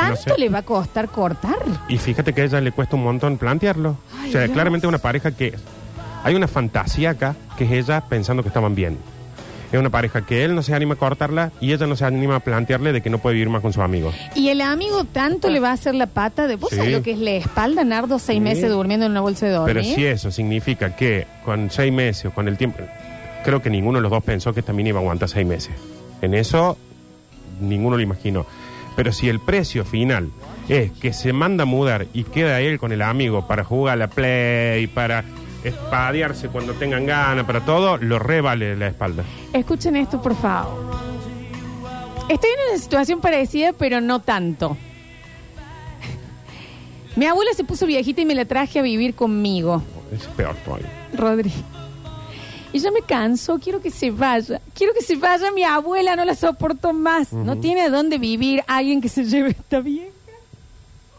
¿Tanto 0.00 0.34
le 0.36 0.48
va 0.48 0.58
a 0.58 0.62
costar 0.62 1.08
cortar? 1.08 1.56
Y 1.88 1.98
fíjate 1.98 2.32
que 2.32 2.42
a 2.42 2.44
ella 2.44 2.60
le 2.60 2.72
cuesta 2.72 2.96
un 2.96 3.04
montón 3.04 3.38
plantearlo. 3.38 3.96
Ay, 4.20 4.28
o 4.28 4.32
sea, 4.32 4.40
Dios. 4.42 4.52
claramente 4.52 4.86
es 4.86 4.88
una 4.88 4.98
pareja 4.98 5.30
que... 5.32 5.54
Hay 6.24 6.34
una 6.34 6.48
fantasía 6.48 7.10
acá, 7.10 7.36
que 7.56 7.64
es 7.64 7.70
ella 7.70 8.00
pensando 8.08 8.42
que 8.42 8.48
estaban 8.48 8.74
bien. 8.74 8.98
Es 9.72 9.78
una 9.78 9.90
pareja 9.90 10.22
que 10.24 10.44
él 10.44 10.54
no 10.54 10.62
se 10.62 10.74
anima 10.74 10.94
a 10.94 10.96
cortarla 10.96 11.50
y 11.60 11.72
ella 11.72 11.86
no 11.86 11.96
se 11.96 12.04
anima 12.04 12.36
a 12.36 12.40
plantearle 12.40 12.92
de 12.92 13.00
que 13.02 13.10
no 13.10 13.18
puede 13.18 13.34
vivir 13.34 13.48
más 13.48 13.62
con 13.62 13.72
sus 13.72 13.82
amigos. 13.82 14.14
Y 14.34 14.48
el 14.48 14.60
amigo 14.60 15.04
tanto 15.04 15.48
le 15.50 15.58
va 15.60 15.70
a 15.70 15.72
hacer 15.72 15.94
la 15.94 16.06
pata 16.06 16.46
de... 16.46 16.56
¿Vos 16.56 16.70
Sí. 16.70 16.76
sabés 16.76 16.92
lo 16.92 17.02
que 17.02 17.12
es 17.12 17.18
la 17.18 17.32
espalda, 17.32 17.84
Nardo, 17.84 18.18
seis 18.18 18.38
Sí. 18.38 18.40
meses 18.40 18.70
durmiendo 18.70 19.06
en 19.06 19.12
una 19.12 19.20
bolsa 19.20 19.46
de 19.46 19.52
dormir? 19.52 19.74
Pero 19.74 19.84
si 19.84 20.04
eso 20.06 20.30
significa 20.30 20.94
que 20.96 21.26
con 21.44 21.70
seis 21.70 21.92
meses 21.92 22.26
o 22.26 22.30
con 22.32 22.48
el 22.48 22.56
tiempo... 22.56 22.78
Creo 23.44 23.62
que 23.62 23.70
ninguno 23.70 23.98
de 23.98 24.02
los 24.02 24.10
dos 24.10 24.24
pensó 24.24 24.52
que 24.52 24.62
también 24.62 24.88
iba 24.88 24.98
a 24.98 25.02
aguantar 25.02 25.28
seis 25.28 25.46
meses. 25.46 25.72
En 26.22 26.34
eso, 26.34 26.76
ninguno 27.60 27.96
lo 27.96 28.02
imaginó. 28.02 28.46
Pero 28.96 29.12
si 29.12 29.28
el 29.28 29.38
precio 29.40 29.84
final 29.84 30.30
es 30.68 30.90
que 30.92 31.12
se 31.12 31.32
manda 31.32 31.62
a 31.62 31.66
mudar 31.66 32.06
y 32.12 32.24
queda 32.24 32.60
él 32.60 32.78
con 32.78 32.90
el 32.92 33.02
amigo 33.02 33.46
para 33.46 33.62
jugar 33.62 33.94
a 33.94 33.96
la 33.96 34.08
play, 34.08 34.86
para 34.86 35.22
espadearse 35.62 36.48
cuando 36.48 36.72
tengan 36.74 37.06
ganas, 37.06 37.44
para 37.44 37.60
todo, 37.60 37.98
lo 37.98 38.18
revale 38.18 38.76
la 38.76 38.88
espalda. 38.88 39.24
Escuchen 39.52 39.96
esto, 39.96 40.20
por 40.20 40.34
favor. 40.34 40.96
Estoy 42.28 42.50
en 42.50 42.70
una 42.70 42.82
situación 42.82 43.20
parecida, 43.20 43.72
pero 43.72 44.00
no 44.00 44.20
tanto. 44.20 44.76
Mi 47.14 47.26
abuela 47.26 47.52
se 47.54 47.64
puso 47.64 47.86
viejita 47.86 48.20
y 48.20 48.24
me 48.24 48.34
la 48.34 48.44
traje 48.44 48.78
a 48.78 48.82
vivir 48.82 49.14
conmigo, 49.14 49.82
Es 50.12 50.24
peor 50.36 50.54
todavía. 50.64 50.90
Rodri. 51.14 51.52
Y 52.76 52.80
yo 52.80 52.92
me 52.92 53.00
canso, 53.00 53.58
quiero 53.58 53.80
que 53.80 53.90
se 53.90 54.10
vaya. 54.10 54.60
Quiero 54.74 54.92
que 54.92 55.00
se 55.00 55.16
vaya 55.16 55.50
mi 55.50 55.62
abuela, 55.64 56.14
no 56.14 56.26
la 56.26 56.34
soporto 56.34 56.92
más. 56.92 57.32
No 57.32 57.56
tiene 57.56 57.80
a 57.82 57.88
dónde 57.88 58.18
vivir 58.18 58.62
alguien 58.66 59.00
que 59.00 59.08
se 59.08 59.24
lleve 59.24 59.50
esta 59.50 59.80
vieja. 59.80 60.10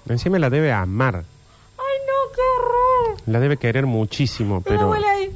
Encima 0.08 0.38
la 0.38 0.50
debe 0.52 0.72
amar, 0.72 1.16
Ay, 1.16 1.96
no, 2.06 2.34
qué 2.36 2.42
horror. 2.60 3.22
la 3.26 3.40
debe 3.40 3.58
querer 3.58 3.88
muchísimo, 3.88 4.58
Mi 4.58 4.62
pero... 4.66 4.82
abuela 4.82 5.10
ahí. 5.12 5.32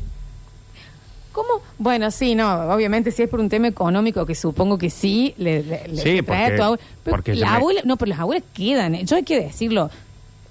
¿Cómo? 1.32 1.50
Bueno, 1.80 2.12
sí, 2.12 2.36
no, 2.36 2.72
obviamente 2.74 3.12
si 3.12 3.24
es 3.24 3.30
por 3.30 3.40
un 3.40 3.50
tema 3.50 3.68
económico, 3.68 4.26
que 4.26 4.36
supongo 4.36 4.78
que 4.78 4.90
sí, 4.90 5.34
le, 5.38 5.64
le- 5.64 5.88
le 5.88 6.02
Sí, 6.04 6.12
le 6.18 6.24
trae 6.24 6.50
porque- 6.50 6.54
a 6.54 6.56
tu 6.58 6.64
abuela. 6.64 6.84
Pero 7.04 7.16
porque 7.18 7.36
yo 7.36 7.42
la 7.46 7.52
me- 7.52 7.58
abuela, 7.58 7.82
no, 7.84 7.98
pero 7.98 8.10
las 8.10 8.20
abuelas 8.20 8.44
quedan, 8.54 8.96
¿eh? 8.96 9.06
yo 9.06 9.16
hay 9.16 9.24
que 9.24 9.40
decirlo. 9.42 9.90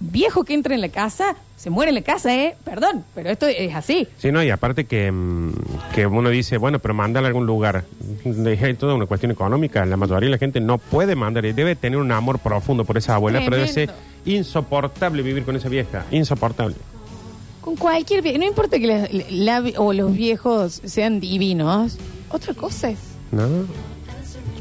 Viejo 0.03 0.45
que 0.45 0.55
entra 0.55 0.75
en 0.75 0.81
la 0.81 0.89
casa, 0.89 1.37
se 1.59 1.69
muere 1.69 1.91
en 1.91 1.95
la 1.97 2.01
casa, 2.01 2.35
¿eh? 2.35 2.57
Perdón, 2.65 3.05
pero 3.15 3.29
esto 3.29 3.47
es 3.47 3.75
así. 3.75 4.09
Sí, 4.17 4.33
no, 4.33 4.43
y 4.43 4.49
aparte 4.49 4.87
que, 4.87 5.13
mm, 5.13 5.53
que 5.95 6.07
uno 6.07 6.31
dice, 6.31 6.57
bueno, 6.57 6.79
pero 6.79 6.95
mándala 6.95 7.27
a 7.27 7.29
algún 7.29 7.45
lugar. 7.45 7.85
Es 8.25 8.79
toda 8.79 8.95
una 8.95 9.05
cuestión 9.05 9.31
económica. 9.31 9.85
La 9.85 9.99
mayoría 9.99 10.29
de 10.29 10.31
la 10.33 10.39
gente 10.39 10.59
no 10.61 10.79
puede 10.79 11.17
mandar 11.17 11.45
y 11.45 11.53
debe 11.53 11.77
tener 11.77 11.99
un 11.99 12.11
amor 12.13 12.39
profundo 12.39 12.87
por 12.87 12.97
esa 12.97 13.17
abuela, 13.17 13.41
pero 13.45 13.57
debe 13.57 13.69
ser 13.69 13.91
insoportable 14.25 15.23
vivir 15.23 15.45
con 15.45 15.55
esa 15.57 15.69
vieja. 15.69 16.07
Insoportable. 16.11 16.77
Con 17.61 17.77
cualquier 17.77 18.23
vie- 18.25 18.39
no 18.39 18.47
importa 18.47 18.79
que 18.79 18.87
la- 18.87 19.61
la- 19.61 19.73
o 19.81 19.93
los 19.93 20.15
viejos 20.15 20.81
sean 20.83 21.21
divinos, 21.21 21.99
otra 22.31 22.55
cosa 22.55 22.89
es. 22.89 22.99
¿No? 23.33 23.43
¿Cómo 23.47 23.67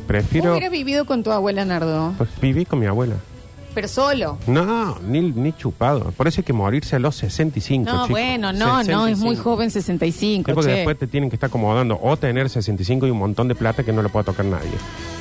Prefiero 0.06 0.52
hubieras 0.52 0.72
vivido 0.72 1.06
con 1.06 1.24
tu 1.24 1.32
abuela, 1.32 1.64
Nardo? 1.64 2.14
pues, 2.18 2.30
vivir 2.42 2.68
con 2.68 2.80
mi 2.80 2.88
abuela. 2.88 3.16
Pero 3.74 3.88
solo. 3.88 4.38
No, 4.48 4.98
ni, 5.00 5.22
ni 5.22 5.54
chupado. 5.54 6.12
Por 6.12 6.28
eso 6.28 6.42
hay 6.42 6.46
que 6.46 6.54
morirse 6.54 6.96
a 6.96 7.00
los 7.00 7.16
65, 7.16 7.86
No, 7.86 7.92
chicos. 7.92 8.10
bueno, 8.10 8.52
no, 8.52 8.84
no, 8.84 9.08
es 9.08 9.18
65. 9.20 9.26
muy 9.26 9.36
joven 9.36 9.72
65. 9.72 10.50
Es 10.52 10.56
porque 10.56 10.72
che. 10.72 10.76
después 10.78 10.98
te 10.98 11.08
tienen 11.08 11.30
que 11.30 11.36
estar 11.36 11.50
acomodando 11.50 12.00
o 12.02 12.18
tener 12.18 12.50
65 12.50 13.06
y 13.08 13.12
un 13.12 13.20
montón 13.20 13.48
de 13.48 13.56
plata 13.56 13.84
que 13.84 13.94
no 13.94 14.02
le 14.02 14.10
puede 14.10 14.26
tocar 14.26 14.46
nadie. 14.46 14.72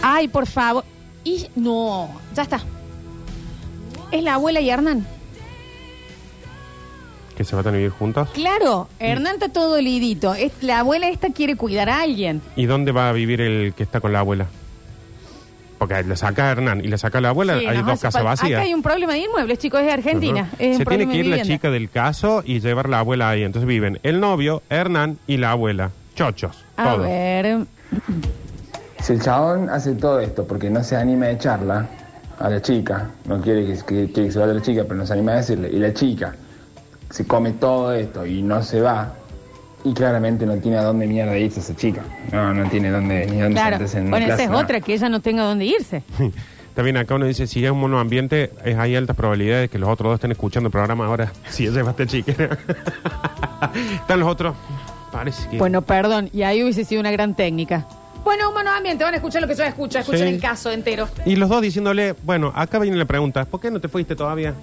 Ay, 0.03 0.29
por 0.29 0.47
favor. 0.47 0.85
Y 1.25 1.47
no, 1.57 2.09
ya 2.35 2.43
está. 2.43 2.61
Es 4.11 4.23
la 4.23 4.35
abuela 4.35 4.61
y 4.61 4.71
Hernán. 4.71 5.07
Que 7.37 7.45
se 7.45 7.55
van 7.55 7.69
a 7.69 7.71
vivir 7.71 7.91
juntos. 7.91 8.29
Claro, 8.33 8.89
Hernán 8.99 9.35
está 9.35 9.49
todo 9.51 9.81
lidito. 9.81 10.35
Es, 10.35 10.53
la 10.63 10.81
abuela 10.81 11.09
esta 11.09 11.31
quiere 11.31 11.55
cuidar 11.57 11.89
a 11.89 12.01
alguien. 12.01 12.41
¿Y 12.57 12.67
dónde 12.67 12.91
va 12.93 13.09
a 13.11 13.13
vivir 13.13 13.41
el 13.41 13.75
que 13.75 13.83
está 13.85 14.01
con 14.01 14.13
la 14.13 14.21
abuela? 14.21 14.49
Porque 15.79 16.03
le 16.03 16.17
saca 16.17 16.49
a 16.49 16.51
Hernán 16.53 16.81
y 16.85 16.89
le 16.89 16.99
saca 16.99 17.19
a 17.19 17.21
la 17.21 17.29
abuela, 17.29 17.59
Sí, 17.59 17.67
hay 17.67 17.77
nos 17.79 17.87
dos 17.87 17.93
hace 17.95 18.03
casas 18.09 18.23
falta- 18.23 18.31
vacías. 18.43 18.59
Acá 18.59 18.67
hay 18.67 18.75
un 18.75 18.83
problema 18.83 19.13
de 19.13 19.19
inmuebles, 19.21 19.59
chicos, 19.59 19.81
es 19.81 19.87
de 19.87 19.93
Argentina. 19.93 20.41
Ajá. 20.41 20.57
Es 20.59 20.73
un 20.73 20.79
Se 20.79 20.85
tiene 20.85 20.85
problema 20.85 21.11
que 21.13 21.17
de 21.19 21.19
ir 21.21 21.27
la 21.31 21.37
vivienda. 21.37 21.55
chica 21.55 21.71
del 21.71 21.91
caso 21.91 22.43
y 22.45 22.61
llevar 22.61 22.89
la 22.89 22.99
abuela 22.99 23.31
ahí. 23.31 23.45
Entonces 23.45 23.69
viven 23.69 24.01
el 24.03 24.19
novio, 24.21 24.63
Hernán 24.71 25.19
y 25.27 25.37
la 25.37 25.53
abuela. 25.53 25.91
Chochos, 26.17 26.65
A 26.77 26.85
todos. 26.95 27.07
ver. 27.07 27.59
Si 29.03 29.13
el 29.13 29.23
chabón 29.23 29.71
hace 29.71 29.95
todo 29.95 30.19
esto 30.21 30.45
porque 30.47 30.69
no 30.69 30.83
se 30.83 30.97
anima 30.97 31.27
a 31.27 31.31
echarla 31.31 31.87
a 32.41 32.49
la 32.51 32.61
chica, 32.61 33.11
no 33.27 33.41
quiere 33.41 33.65
que, 33.67 33.75
que- 33.75 34.13
quiere 34.13 34.27
que 34.29 34.33
se 34.33 34.39
vaya 34.41 34.53
la 34.55 34.63
chica, 34.63 34.83
pero 34.83 34.97
no 34.97 35.07
se 35.07 35.13
anima 35.13 35.33
a 35.33 35.37
decirle, 35.37 35.69
y 35.73 35.79
la 35.79 35.95
chica 35.95 36.35
se 37.11 37.25
come 37.27 37.53
todo 37.53 37.93
esto 37.95 38.27
y 38.27 38.43
no 38.43 38.63
se 38.63 38.81
va, 38.81 39.15
y 39.85 39.95
claramente 39.95 40.45
no 40.47 40.57
tiene 40.59 40.79
a 40.79 40.83
dónde 40.83 41.07
mierda 41.07 41.37
irse 41.39 41.61
esa 41.61 41.75
chica. 41.77 42.03
No, 42.33 42.53
no 42.55 42.69
tiene 42.69 42.91
dónde, 42.91 43.27
ni 43.27 43.39
dónde 43.39 43.55
Claro. 43.55 43.77
sentarse 43.77 43.99
en 43.99 44.11
Bueno, 44.11 44.27
esa 44.27 44.43
es 44.45 44.51
no. 44.51 44.59
otra, 44.59 44.81
que 44.81 44.95
ella 44.95 45.09
no 45.09 45.21
tenga 45.21 45.45
dónde 45.45 45.65
irse. 45.67 46.03
También 46.75 46.97
acá 46.97 47.17
uno 47.17 47.27
dice, 47.27 47.47
si 47.49 47.65
es 47.65 47.71
un 47.73 47.81
monoambiente, 47.81 48.53
es, 48.65 48.77
hay 48.79 48.95
altas 48.95 49.17
probabilidades 49.17 49.63
de 49.63 49.69
que 49.69 49.79
los 49.81 49.89
otros 49.89 50.11
dos 50.11 50.15
estén 50.17 50.31
escuchando 50.33 50.69
el 50.69 50.73
programa 50.73 51.07
ahora. 51.07 51.33
Si 51.51 51.67
ella 51.67 51.83
va 51.83 51.89
a 51.89 51.91
esta 51.93 52.07
chica. 52.07 52.33
Están 54.01 54.21
los 54.21 54.29
otros. 54.29 54.55
Parece 55.13 55.49
que... 55.49 55.59
Bueno, 55.59 55.83
perdón, 55.83 56.31
y 56.33 56.43
ahí 56.43 56.63
hubiese 56.63 56.85
sido 56.85 57.01
una 57.01 57.11
gran 57.11 57.35
técnica. 57.35 57.87
Bueno, 58.25 58.51
humano 58.51 58.71
ambiente, 58.71 59.05
van 59.05 59.15
a 59.15 59.17
escuchar 59.17 59.41
lo 59.43 59.49
que 59.49 59.55
yo 59.55 59.65
escucho, 59.65 59.99
escuchen 59.99 60.29
Sí. 60.29 60.35
el 60.35 60.41
caso 60.41 60.71
entero. 60.71 61.09
Y 61.25 61.37
los 61.37 61.49
dos 61.49 61.63
diciéndole, 61.63 62.15
bueno, 62.25 62.53
acá 62.55 62.79
viene 62.79 62.97
la 62.97 63.07
pregunta, 63.07 63.45
¿por 63.47 63.59
qué 63.61 63.71
no 63.71 63.81
te 63.81 63.89
fuiste 63.89 64.15
todavía? 64.15 64.55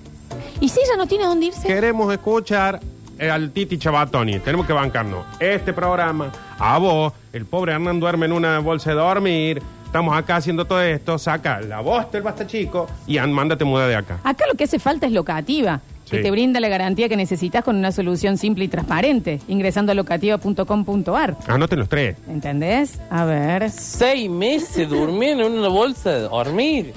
¿Y 0.60 0.70
si 0.70 0.80
ella 0.80 0.96
no 0.98 1.08
tiene 1.08 1.26
dónde 1.26 1.48
irse? 1.48 1.68
Queremos 1.68 2.12
escuchar 2.14 2.80
eh, 3.20 3.30
al 3.30 3.52
Titi 3.52 3.78
Chabatoni. 3.78 4.40
Tenemos 4.40 4.66
que 4.66 4.74
bancarnos 4.74 5.26
este 5.40 5.74
programa. 5.74 6.32
A 6.60 6.78
vos, 6.78 7.14
el 7.34 7.46
pobre 7.46 7.74
Hernán 7.74 8.00
duerme 8.00 8.26
en 8.26 8.32
una 8.32 8.60
bolsa 8.60 8.92
de 8.92 8.96
dormir. 8.98 9.62
Estamos 9.86 10.18
acá 10.18 10.38
haciendo 10.38 10.66
todo 10.66 10.82
esto. 10.82 11.18
Saca 11.18 11.62
la 11.62 11.80
voz 11.80 12.12
del 12.12 12.22
basta 12.22 12.46
chico 12.46 12.88
y 13.08 13.18
an, 13.18 13.32
mándate 13.32 13.64
muda 13.64 13.88
de 13.88 13.96
acá. 13.96 14.20
Acá 14.24 14.46
lo 14.48 14.56
que 14.56 14.66
hace 14.66 14.78
falta 14.78 15.06
es 15.06 15.14
locativa, 15.14 15.80
que 16.10 16.20
te 16.20 16.32
brinda 16.32 16.60
la 16.60 16.68
garantía 16.68 17.08
que 17.08 17.16
necesitas 17.16 17.64
con 17.64 17.78
una 17.78 17.92
solución 17.92 18.38
simple 18.38 18.66
y 18.66 18.68
transparente, 18.68 19.40
ingresando 19.48 19.94
a 19.94 19.96
locativa.com.ar. 19.96 21.38
Anoten 21.48 21.80
los 21.80 21.90
tres. 21.90 22.18
¿Entendés? 22.28 23.00
A 23.10 23.24
ver. 23.24 23.70
Seis 23.70 24.30
meses 24.30 24.90
durmiendo 24.90 25.46
en 25.46 25.54
una 25.54 25.70
bolsa 25.70 26.12
de 26.12 26.22
dormir. 26.22 26.94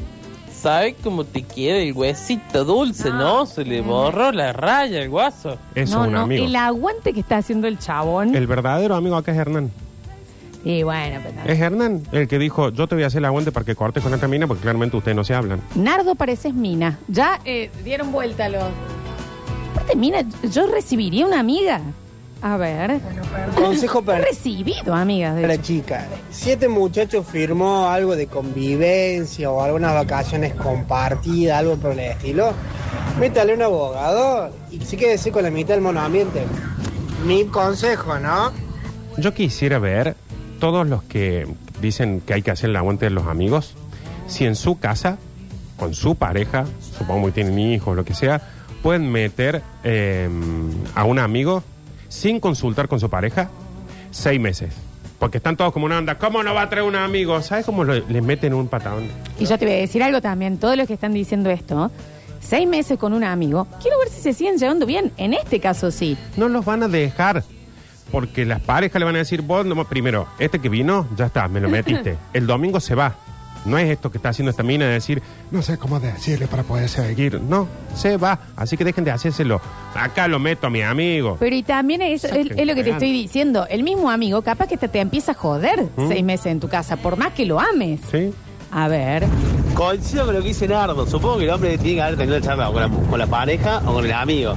¿Sabes 0.61 0.97
cómo 1.05 1.25
te 1.25 1.43
quiere 1.45 1.87
el 1.89 1.93
huesito 1.93 2.65
dulce, 2.65 3.11
no? 3.11 3.47
Se 3.47 3.65
le 3.65 3.81
borró 3.81 4.33
la 4.33 4.53
raya 4.53 5.01
al 5.01 5.09
guaso. 5.09 5.57
Eso 5.75 5.97
no, 5.99 6.03
es 6.03 6.09
un 6.09 6.15
no, 6.15 6.21
amigo. 6.23 6.45
el 6.47 6.57
aguante 6.57 7.13
que 7.13 7.21
está 7.21 7.37
haciendo 7.37 7.69
el 7.69 7.79
chabón. 7.79 8.35
El 8.35 8.47
verdadero 8.47 8.97
amigo 8.97 9.17
acá 9.17 9.31
es 9.33 9.39
Hernán. 9.39 9.71
Y 10.65 10.83
bueno, 10.83 11.21
pero- 11.23 11.49
Es 11.53 11.61
Hernán 11.61 12.03
el 12.11 12.27
que 12.27 12.39
dijo, 12.41 12.71
yo 12.71 12.89
te 12.89 12.97
voy 12.97 13.05
a 13.05 13.07
hacer 13.07 13.19
el 13.21 13.27
aguante 13.27 13.53
para 13.53 13.65
que 13.65 13.77
cortes 13.77 14.03
con 14.03 14.13
esta 14.13 14.27
mina 14.27 14.49
porque 14.49 14.63
claramente 14.63 14.97
ustedes 14.97 15.17
no 15.17 15.23
se 15.23 15.33
hablan. 15.35 15.61
Nardo 15.77 16.17
pareces 16.17 16.53
Mina. 16.53 16.99
Ya 17.07 17.41
eh, 17.45 17.71
dieron 17.85 18.11
vuelta 18.11 18.49
los. 18.49 18.65
Aparte, 19.73 19.95
Mina, 19.95 20.25
yo 20.51 20.67
recibiría 20.67 21.25
una 21.25 21.39
amiga. 21.39 21.81
A 22.41 22.57
ver. 22.57 23.01
Consejo 23.57 24.03
para- 24.03 24.25
recibido 24.25 24.95
amigas 24.95 25.35
de 25.35 25.47
La 25.47 25.55
hecho. 25.55 25.65
chica, 25.65 26.07
si 26.31 26.53
este 26.53 26.69
muchacho 26.69 27.23
firmó 27.25 27.89
algo 27.89 28.15
de 28.15 28.29
convivencia 28.29 29.51
o 29.51 29.63
algunas 29.63 29.93
vacaciones 29.95 30.55
compartidas, 30.55 31.59
algo 31.59 31.77
por 31.77 31.93
el 31.93 31.99
estilo, 32.01 32.53
métale 33.19 33.55
un 33.55 33.63
abogado 33.63 34.51
y 34.71 34.81
sí 34.85 34.97
quédese 34.97 35.33
con 35.33 35.43
la 35.43 35.51
mitad 35.51 35.75
del 35.75 35.81
monoambiente. 35.83 36.43
Mi 37.27 37.45
consejo, 37.47 38.19
¿no? 38.21 38.53
Yo 39.17 39.35
quisiera 39.35 39.81
ver 39.81 40.15
todos 40.61 40.87
los 40.87 41.03
que 41.03 41.47
dicen 41.81 42.21
que 42.21 42.35
hay 42.35 42.43
que 42.43 42.53
hacer 42.53 42.71
el 42.71 42.77
aguante 42.77 43.07
de 43.07 43.11
los 43.11 43.27
amigos, 43.27 43.75
si 44.29 44.45
en 44.45 44.55
su 44.55 44.79
casa, 44.79 45.19
con 45.77 45.95
su 45.95 46.15
pareja, 46.15 46.67
supongo 46.97 47.27
que 47.27 47.33
tienen 47.33 47.59
hijos, 47.59 47.97
lo 47.97 48.05
que 48.05 48.15
sea, 48.15 48.41
pueden 48.83 49.11
meter 49.11 49.63
eh, 49.83 50.29
a 50.95 51.03
un 51.05 51.19
amigo 51.19 51.65
sin 52.09 52.41
consultar 52.41 52.89
con 52.89 53.01
su 53.01 53.09
pareja 53.11 53.51
seis 54.11 54.41
meses. 54.41 54.75
Porque 55.19 55.39
están 55.39 55.57
todos 55.57 55.73
como 55.73 55.87
una 55.87 55.99
onda, 55.99 56.17
¿cómo 56.17 56.43
no 56.45 56.55
va 56.55 56.63
a 56.63 56.69
traer 56.71 56.87
un 56.87 56.95
amigo? 56.95 57.43
¿Sabes 57.43 57.67
cómo 57.67 57.83
lo- 57.85 57.95
les 57.95 58.23
meten 58.23 58.55
un 58.55 58.69
patadón? 58.69 59.09
Y 59.39 59.47
yo 59.47 59.59
te 59.59 59.65
voy 59.65 59.75
a 59.75 59.79
decir 59.79 60.03
algo 60.03 60.21
también. 60.21 60.59
Todos 60.59 60.77
los 60.77 60.87
que 60.87 60.95
están 60.95 61.13
diciendo 61.13 61.51
esto, 61.51 61.91
seis 62.41 62.69
meses 62.69 62.99
con 62.99 63.13
un 63.13 63.25
amigo, 63.25 63.67
quiero 63.83 63.99
ver 63.99 64.09
si 64.11 64.21
se 64.21 64.33
siguen 64.33 64.59
llevando 64.59 64.87
bien. 64.87 65.13
En 65.17 65.35
este 65.35 65.59
caso 65.59 65.91
sí. 65.91 66.17
No 66.37 66.49
los 66.49 66.65
van 66.65 66.85
a 66.85 66.89
dejar. 66.89 67.43
Porque 68.13 68.47
las 68.47 68.61
parejas 68.63 68.99
le 69.01 69.05
van 69.05 69.17
a 69.17 69.19
decir, 69.19 69.43
vos, 69.43 69.67
no, 69.67 69.85
primero, 69.87 70.29
este 70.39 70.61
que 70.61 70.69
vino, 70.71 71.07
ya 71.17 71.27
está, 71.27 71.47
me 71.49 71.61
lo 71.61 71.69
metiste. 71.69 72.17
El 72.33 72.47
domingo 72.47 72.81
se 72.81 72.95
va. 72.95 73.17
No 73.65 73.77
es 73.79 73.91
esto 73.91 74.11
que 74.11 74.19
está 74.19 74.31
haciendo 74.31 74.51
esta 74.51 74.63
mina 74.63 74.87
de 74.87 74.93
decir, 74.93 75.23
no 75.51 75.63
sé 75.63 75.77
cómo 75.79 76.01
decirle 76.01 76.47
para 76.47 76.63
poder 76.63 76.89
seguir. 76.89 77.41
No, 77.41 77.69
se 77.95 78.17
va. 78.17 78.39
Así 78.57 78.77
que 78.77 78.85
dejen 78.85 79.05
de 79.05 79.11
hacérselo. 79.11 79.61
Acá 79.95 80.29
lo 80.29 80.39
meto 80.39 80.67
a 80.67 80.71
mi 80.71 80.83
amigo. 80.83 81.37
Pero 81.41 81.55
y 81.57 81.63
también 81.63 82.01
es, 82.03 82.25
es- 82.25 82.51
es 82.57 82.67
lo 82.67 82.75
que 82.75 82.85
te 82.85 82.91
estoy 82.91 83.13
diciendo. 83.13 83.67
El 83.69 83.83
mismo 83.83 84.11
amigo, 84.11 84.43
capaz 84.43 84.69
que 84.69 84.77
te, 84.77 84.89
te 84.89 85.01
empieza 85.01 85.33
a 85.33 85.35
joder 85.35 85.83
¿Mm? 85.97 86.09
seis 86.09 86.25
meses 86.25 86.47
en 86.47 86.61
tu 86.61 86.69
casa, 86.69 86.97
por 86.97 87.17
más 87.17 87.33
que 87.33 87.45
lo 87.47 87.61
ames. 87.61 88.01
Sí. 88.11 88.33
A 88.71 88.87
ver. 88.89 89.25
Coincido 89.75 90.25
con 90.27 90.35
lo 90.35 90.41
que 90.43 90.49
dice 90.49 90.69
Nardo. 90.69 91.07
Supongo 91.07 91.39
que 91.39 91.45
el 91.45 91.51
hombre 91.51 91.79
tiene 91.79 91.97
que 91.97 92.03
haber 92.03 92.17
tenido 92.19 92.41
charla 92.41 92.67
con 92.71 92.81
la, 92.83 92.89
con 92.89 93.19
la 93.19 93.27
pareja 93.27 93.83
o 93.87 93.95
con 93.95 94.05
el 94.05 94.13
amigo. 94.13 94.55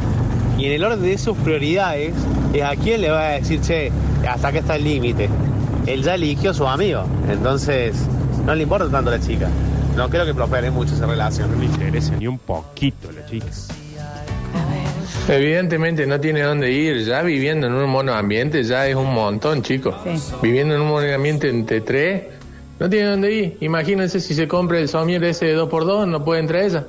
Y 0.57 0.65
en 0.65 0.73
el 0.73 0.83
orden 0.83 1.01
de 1.01 1.17
sus 1.17 1.35
prioridades, 1.37 2.13
es 2.53 2.61
a 2.63 2.75
quién 2.75 3.01
le 3.01 3.09
va 3.09 3.21
a 3.21 3.31
decir, 3.31 3.61
che, 3.61 3.91
hasta 4.29 4.49
acá 4.49 4.59
está 4.59 4.75
el 4.75 4.83
límite. 4.83 5.29
Él 5.87 6.03
ya 6.03 6.15
eligió 6.15 6.51
a 6.51 6.53
su 6.53 6.67
amigo. 6.67 7.03
Entonces, 7.29 7.95
no 8.45 8.55
le 8.55 8.63
importa 8.63 8.89
tanto 8.89 9.09
a 9.09 9.17
la 9.17 9.19
chica. 9.19 9.49
No 9.95 10.09
creo 10.09 10.25
que 10.25 10.33
prospere 10.33 10.71
mucho 10.71 10.93
esa 10.93 11.05
relación. 11.05 11.51
No 11.51 11.59
le 11.59 11.65
interesa 11.65 12.15
ni 12.17 12.27
un 12.27 12.39
poquito 12.39 13.11
la 13.11 13.25
chica. 13.25 13.47
Evidentemente 15.27 16.05
no 16.07 16.19
tiene 16.19 16.41
dónde 16.41 16.71
ir. 16.71 17.05
Ya 17.05 17.21
viviendo 17.21 17.67
en 17.67 17.73
un 17.73 17.89
monoambiente 17.89 18.63
ya 18.63 18.87
es 18.87 18.95
un 18.95 19.13
montón, 19.13 19.61
chicos. 19.61 19.95
Viviendo 20.41 20.75
en 20.75 20.81
un 20.81 20.87
monoambiente 20.87 21.49
entre 21.49 21.81
tres, 21.81 22.23
no 22.79 22.89
tiene 22.89 23.09
dónde 23.09 23.33
ir. 23.33 23.57
Imagínense 23.61 24.19
si 24.19 24.33
se 24.33 24.47
compra 24.47 24.79
el 24.79 24.87
somier 24.87 25.23
ese 25.23 25.45
de 25.45 25.57
2x2, 25.57 26.07
no 26.07 26.23
puede 26.23 26.39
entrar 26.39 26.63
ella. 26.63 26.85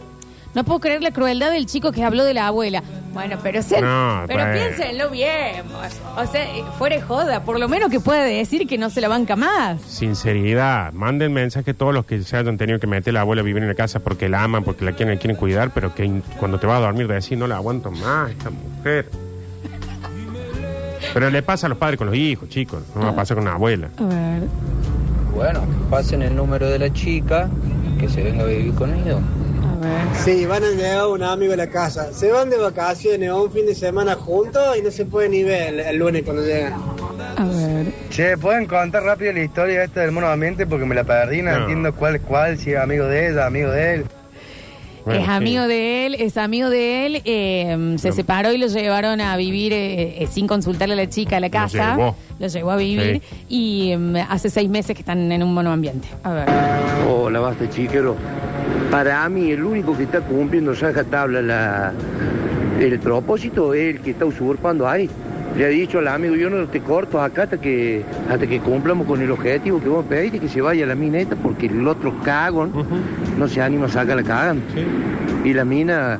No 0.54 0.64
puedo 0.64 0.80
creer 0.80 1.02
la 1.02 1.12
crueldad 1.12 1.50
del 1.50 1.64
chico 1.66 1.92
que 1.92 2.04
habló 2.04 2.24
de 2.24 2.34
la 2.34 2.46
abuela. 2.48 2.82
Bueno, 3.14 3.36
pero 3.42 3.62
se- 3.62 3.80
No, 3.80 4.24
pero 4.26 4.40
bueno. 4.44 4.54
piénsenlo 4.54 5.10
bien. 5.10 5.62
O 6.16 6.26
sea, 6.26 6.46
fuera 6.78 6.96
de 6.96 7.02
joda, 7.02 7.42
por 7.44 7.58
lo 7.58 7.68
menos 7.68 7.90
que 7.90 8.00
pueda 8.00 8.22
decir 8.24 8.66
que 8.66 8.76
no 8.78 8.90
se 8.90 9.00
la 9.00 9.08
banca 9.08 9.34
más. 9.36 9.80
Sinceridad. 9.82 10.92
Manden 10.92 11.32
mensaje 11.32 11.72
todos 11.74 11.94
los 11.94 12.04
que 12.04 12.22
se 12.22 12.36
hayan 12.36 12.56
tenido 12.58 12.78
que 12.78 12.86
meter 12.86 13.14
la 13.14 13.22
abuela 13.22 13.40
a 13.42 13.44
vivir 13.44 13.62
en 13.62 13.68
la 13.68 13.74
casa 13.74 14.00
porque 14.00 14.28
la 14.28 14.42
aman, 14.42 14.62
porque 14.64 14.84
la 14.84 14.92
quieren, 14.92 15.18
quieren 15.18 15.36
cuidar, 15.36 15.70
pero 15.72 15.94
que 15.94 16.04
in- 16.04 16.22
cuando 16.38 16.58
te 16.58 16.66
vas 16.66 16.78
a 16.78 16.80
dormir 16.82 17.06
decir 17.08 17.36
no 17.38 17.46
la 17.46 17.56
aguanto 17.56 17.90
más, 17.90 18.30
esta 18.30 18.50
mujer. 18.50 19.10
Pero 21.14 21.30
le 21.30 21.42
pasa 21.42 21.66
a 21.66 21.68
los 21.68 21.78
padres 21.78 21.98
con 21.98 22.06
los 22.06 22.16
hijos, 22.16 22.48
chicos. 22.48 22.82
No 22.94 23.02
va 23.02 23.08
a 23.10 23.16
pasar 23.16 23.36
con 23.36 23.44
la 23.44 23.52
abuela. 23.52 23.88
A 23.98 24.04
ver. 24.04 24.42
Bueno, 25.34 25.60
pasen 25.90 26.22
el 26.22 26.34
número 26.34 26.68
de 26.68 26.78
la 26.78 26.92
chica, 26.92 27.48
que 27.98 28.08
se 28.08 28.22
venga 28.22 28.44
a 28.44 28.46
vivir 28.46 28.74
con 28.74 28.94
ellos. 28.94 29.20
Sí, 30.24 30.46
van 30.46 30.62
a 30.64 30.68
llegar 30.70 31.06
un 31.08 31.22
amigo 31.22 31.52
a 31.52 31.56
la 31.56 31.66
casa. 31.68 32.12
Se 32.12 32.30
van 32.30 32.50
de 32.50 32.56
vacaciones 32.58 33.30
o 33.30 33.44
un 33.44 33.50
fin 33.52 33.66
de 33.66 33.74
semana 33.74 34.14
juntos 34.14 34.76
y 34.78 34.82
no 34.82 34.90
se 34.90 35.04
puede 35.04 35.28
ni 35.28 35.42
ver 35.42 35.74
el, 35.74 35.80
el 35.80 35.96
lunes 35.96 36.22
cuando 36.22 36.42
llegan. 36.44 36.74
A 37.36 37.44
ver. 37.44 37.86
Che, 38.10 38.36
¿pueden 38.36 38.66
contar 38.66 39.02
rápido 39.04 39.32
la 39.32 39.42
historia 39.42 39.82
esta 39.84 40.00
del 40.00 40.12
mono 40.12 40.28
ambiente? 40.28 40.66
Porque 40.66 40.84
me 40.84 40.94
la 40.94 41.04
perdí, 41.04 41.42
no, 41.42 41.50
No. 41.50 41.56
entiendo 41.58 41.94
cuál 41.94 42.16
es 42.16 42.22
cuál, 42.22 42.58
si 42.58 42.72
es 42.72 42.78
amigo 42.78 43.06
de 43.06 43.30
ella, 43.30 43.46
amigo 43.46 43.70
de 43.70 43.94
él. 43.94 44.04
es 45.06 45.28
amigo 45.28 45.66
de 45.66 46.06
él, 46.06 46.14
es 46.16 46.36
amigo 46.36 46.70
de 46.70 47.06
él, 47.06 47.22
eh, 47.24 47.94
se 47.98 48.12
separó 48.12 48.52
y 48.52 48.58
lo 48.58 48.66
llevaron 48.68 49.20
a 49.20 49.36
vivir 49.36 49.72
eh, 49.72 50.22
eh, 50.22 50.28
sin 50.30 50.46
consultarle 50.46 50.94
a 50.94 50.96
la 50.96 51.08
chica 51.08 51.38
a 51.38 51.40
la 51.40 51.50
casa. 51.50 51.96
llevó. 51.96 52.14
Lo 52.38 52.46
llevó 52.48 52.70
a 52.72 52.76
vivir 52.76 53.22
y 53.48 53.92
em, 53.92 54.14
hace 54.16 54.48
seis 54.50 54.68
meses 54.68 54.94
que 54.94 55.00
están 55.02 55.32
en 55.32 55.42
un 55.42 55.52
monoambiente. 55.54 56.06
A 56.22 56.32
ver. 56.32 56.46
Hola, 57.08 57.40
basta 57.40 57.68
chiquero. 57.70 58.14
Para 58.90 59.28
mí, 59.28 59.50
el 59.50 59.62
único 59.62 59.96
que 59.96 60.02
está 60.04 60.20
cumpliendo 60.20 60.74
tabla 61.10 61.40
la, 61.40 61.92
el 62.78 62.98
propósito 62.98 63.72
es 63.74 63.96
el 63.96 64.02
que 64.02 64.10
está 64.10 64.26
usurpando 64.26 64.88
ahí. 64.88 65.08
Le 65.56 65.66
ha 65.66 65.68
dicho 65.68 65.98
al 65.98 66.08
amigo, 66.08 66.34
yo 66.34 66.48
no 66.48 66.66
te 66.66 66.80
corto 66.80 67.20
acá 67.20 67.42
hasta 67.42 67.60
que 67.60 68.02
hasta 68.30 68.46
que 68.46 68.60
cumplamos 68.60 69.06
con 69.06 69.20
el 69.20 69.30
objetivo 69.30 69.80
que 69.80 69.88
vos 69.88 70.04
pediste, 70.06 70.38
que 70.38 70.48
se 70.48 70.60
vaya 70.60 70.86
la 70.86 70.94
mina 70.94 71.20
esta, 71.20 71.36
porque 71.36 71.66
el 71.66 71.86
otro 71.86 72.14
cagón 72.24 72.72
no 73.38 73.48
se 73.48 73.60
anima 73.60 73.86
a 73.86 73.88
sacar 73.88 74.16
la 74.16 74.22
cagan. 74.22 74.62
Y 75.44 75.52
la 75.52 75.64
mina 75.64 76.18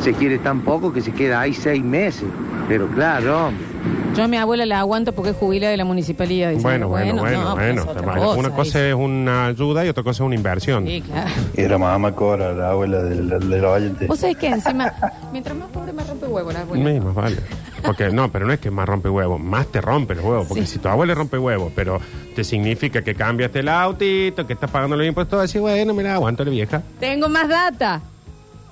se 0.00 0.14
quiere 0.14 0.38
tan 0.38 0.60
poco 0.60 0.92
que 0.92 1.00
se 1.00 1.12
queda 1.12 1.40
ahí 1.40 1.52
seis 1.52 1.82
meses. 1.82 2.28
Pero 2.68 2.86
claro, 2.88 3.48
hombre. 3.48 3.71
Yo 4.14 4.24
a 4.24 4.28
mi 4.28 4.36
abuela 4.36 4.66
la 4.66 4.80
aguanto 4.80 5.12
porque 5.14 5.30
es 5.30 5.36
jubilada 5.36 5.70
de 5.70 5.78
la 5.78 5.86
municipalidad. 5.86 6.50
Dice, 6.50 6.62
Bueno, 6.62 6.88
bueno, 6.88 7.16
bueno, 7.22 7.42
no, 7.44 7.54
bueno. 7.54 7.84
pues 7.84 7.96
es 7.96 8.02
otra 8.02 8.36
Una 8.36 8.50
cosa, 8.50 8.62
dice. 8.78 8.88
es 8.90 8.94
una 8.94 9.46
ayuda 9.46 9.86
y 9.86 9.88
otra 9.88 10.02
cosa 10.02 10.22
es 10.22 10.26
una 10.26 10.34
inversión. 10.34 10.86
Sí, 10.86 11.00
claro. 11.00 11.30
Y 11.56 11.62
la 11.62 11.78
mamá 11.78 12.12
Cora, 12.14 12.52
la 12.52 12.70
abuela 12.72 13.02
del, 13.02 13.28
del 13.48 13.64
oyente. 13.64 14.06
Vos 14.06 14.18
sabés 14.18 14.36
que 14.36 14.48
encima, 14.48 14.92
mientras 15.32 15.56
más 15.56 15.68
pobre 15.70 15.94
me 15.94 16.04
rompe 16.04 16.26
huevo 16.26 16.52
la 16.52 16.60
abuela. 16.60 16.90
Sí, 16.92 17.00
más 17.00 17.14
vale. 17.14 17.36
Porque 17.82 18.10
no, 18.10 18.30
pero 18.30 18.46
no 18.46 18.52
es 18.52 18.60
que 18.60 18.70
más 18.70 18.86
rompe 18.86 19.08
huevos, 19.08 19.40
más 19.40 19.66
te 19.68 19.80
rompe 19.80 20.14
los 20.14 20.24
huevos. 20.24 20.46
Porque 20.46 20.66
Sí. 20.66 20.74
si 20.74 20.78
tu 20.78 20.88
abuela 20.88 21.14
rompe 21.14 21.38
huevos, 21.38 21.72
pero 21.74 21.98
te 22.36 22.44
significa 22.44 23.00
que 23.02 23.14
cambiaste 23.14 23.60
el 23.60 23.68
autito, 23.70 24.46
que 24.46 24.52
estás 24.52 24.70
pagando 24.70 24.94
los 24.94 25.06
impuestos, 25.06 25.40
decís, 25.40 25.60
bueno, 25.60 25.94
mira, 25.94 26.14
aguanto 26.14 26.44
la 26.44 26.50
vieja. 26.50 26.82
Tengo 27.00 27.30
más 27.30 27.48
data 27.48 28.02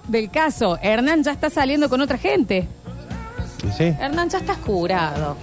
del 0.06 0.30
caso. 0.30 0.78
Hernán 0.82 1.22
ya 1.22 1.32
está 1.32 1.48
saliendo 1.48 1.88
con 1.88 2.00
otra 2.02 2.18
gente. 2.18 2.68
Sí. 3.76 3.94
Hernán 4.00 4.28
ya 4.28 4.38
está 4.38 4.54
curado. 4.56 5.36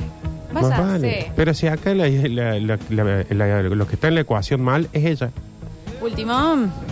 Más 0.51 0.63
Váyase. 0.63 0.81
vale. 0.81 1.31
Pero 1.35 1.53
si 1.53 1.67
acá 1.67 1.93
la- 1.93 2.07
la- 2.07 2.59
la- 2.59 2.77
la- 2.89 3.23
la- 3.29 3.61
lo 3.63 3.87
que 3.87 3.95
está 3.95 4.07
en 4.07 4.15
la 4.15 4.21
ecuación 4.21 4.61
mal 4.61 4.87
es 4.93 5.05
ella. 5.05 5.29
Último. 6.01 6.33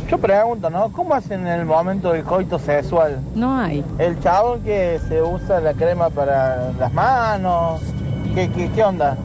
Yo 0.09 0.17
pregunto, 0.17 0.69
¿no? 0.69 0.91
¿Cómo 0.91 1.13
hacen 1.13 1.41
en 1.41 1.59
el 1.59 1.65
momento 1.65 2.11
del 2.11 2.23
coito 2.23 2.57
sexual? 2.59 3.19
No 3.35 3.55
hay. 3.59 3.83
El 3.99 4.19
chabón 4.19 4.61
que 4.61 4.99
se 5.07 5.21
usa 5.21 5.59
la 5.61 5.73
crema 5.73 6.09
para 6.09 6.71
las 6.79 6.91
manos. 6.93 7.81
¿Qué, 8.33 8.49
qué, 8.51 8.69
qué 8.73 8.83
onda? 8.83 9.15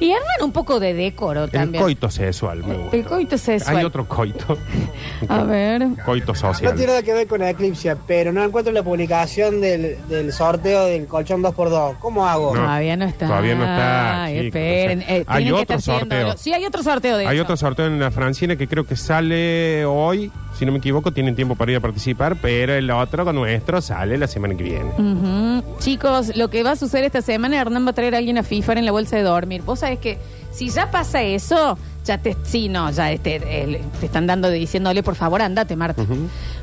Y 0.00 0.10
Hernán 0.10 0.42
un 0.44 0.52
poco 0.52 0.80
de 0.80 0.94
decoro 0.94 1.44
El 1.44 1.50
también. 1.50 1.82
coito 1.82 2.10
sexual, 2.10 2.62
me 2.64 2.74
gusta. 2.76 2.96
El 2.96 3.04
coito 3.04 3.38
sexual. 3.38 3.76
Hay 3.76 3.84
otro 3.84 4.06
coito. 4.06 4.58
A 5.28 5.42
ver. 5.44 5.86
Coito 6.04 6.32
No 6.32 6.38
social. 6.38 6.72
tiene 6.74 6.88
nada 6.88 7.02
que 7.02 7.12
ver 7.14 7.26
con 7.26 7.42
Eclipse, 7.42 7.96
pero 8.06 8.32
no 8.32 8.42
encuentro 8.44 8.72
la 8.72 8.82
publicación 8.82 9.60
del, 9.60 9.96
del 10.08 10.32
sorteo 10.32 10.86
del 10.86 11.06
colchón 11.06 11.42
2x2. 11.42 11.98
¿Cómo 11.98 12.26
hago? 12.26 12.54
No, 12.54 12.62
Todavía 12.62 12.96
no 12.96 13.04
está. 13.06 13.26
todavía 13.26 13.54
no 13.54 13.62
está, 13.64 14.24
Ay, 14.24 14.34
chicos, 14.34 14.46
esperen. 14.46 14.98
o 14.98 15.02
sea, 15.02 15.16
eh, 15.16 15.24
hay 15.26 15.44
que 15.44 15.52
otro 15.52 15.76
estar 15.76 15.80
sorteo. 16.00 16.36
Sí, 16.36 16.52
hay 16.52 16.64
otro 16.64 16.82
sorteo 16.82 17.16
de 17.16 17.26
Hay 17.26 17.36
hecho. 17.36 17.42
otro 17.44 17.56
sorteo 17.56 17.86
en 17.86 17.98
la 18.00 18.10
Francina 18.10 18.56
que 18.56 18.66
creo 18.68 18.86
que 18.86 18.96
sale 18.96 19.84
hoy, 19.84 20.30
si 20.58 20.64
no 20.64 20.72
me 20.72 20.78
equivoco, 20.78 21.12
tienen 21.12 21.36
tiempo 21.36 21.54
para 21.54 21.72
ir 21.72 21.76
a 21.76 21.80
participar, 21.80 22.36
pero 22.40 22.74
el 22.74 22.90
otro 22.90 23.24
con 23.24 23.34
nuestro 23.34 23.80
sale 23.82 24.16
la 24.16 24.26
semana 24.26 24.54
que 24.54 24.62
viene. 24.62 24.90
Ujú. 24.96 25.78
Chicos, 25.78 26.34
lo 26.36 26.48
que 26.48 26.62
va 26.62 26.72
a 26.72 26.76
suceder 26.76 27.04
esta 27.04 27.20
semana, 27.20 27.60
Hernán 27.60 27.84
va 27.84 27.90
a 27.90 27.92
traer 27.92 28.14
a 28.14 28.18
alguien 28.18 28.38
a 28.38 28.42
FIFA 28.42 28.74
en 28.74 28.86
la 28.86 28.92
bolsa 28.92 29.16
de 29.16 29.22
dormir. 29.22 29.62
Vos 29.62 29.80
sabés 29.80 29.98
que 29.98 30.18
si 30.50 30.70
ya 30.70 30.90
pasa 30.90 31.22
eso, 31.22 31.78
ya 32.04 32.18
te. 32.18 32.36
Sí, 32.44 32.68
no, 32.70 32.90
ya 32.90 33.12
este, 33.12 33.40
te 33.40 34.06
están 34.06 34.26
dando 34.26 34.48
de 34.48 34.58
diciéndole, 34.58 35.02
por 35.02 35.14
favor, 35.14 35.42
andate, 35.42 35.76
Marta. 35.76 36.04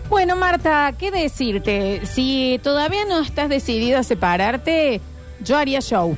Bueno, 0.09 0.35
Marta, 0.35 0.93
¿qué 0.97 1.11
decirte? 1.11 2.01
Si 2.05 2.59
todavía 2.63 3.05
no 3.07 3.19
estás 3.19 3.49
decidida 3.49 3.99
a 3.99 4.03
separarte, 4.03 5.01
yo 5.43 5.57
haría 5.57 5.81
show. 5.81 6.17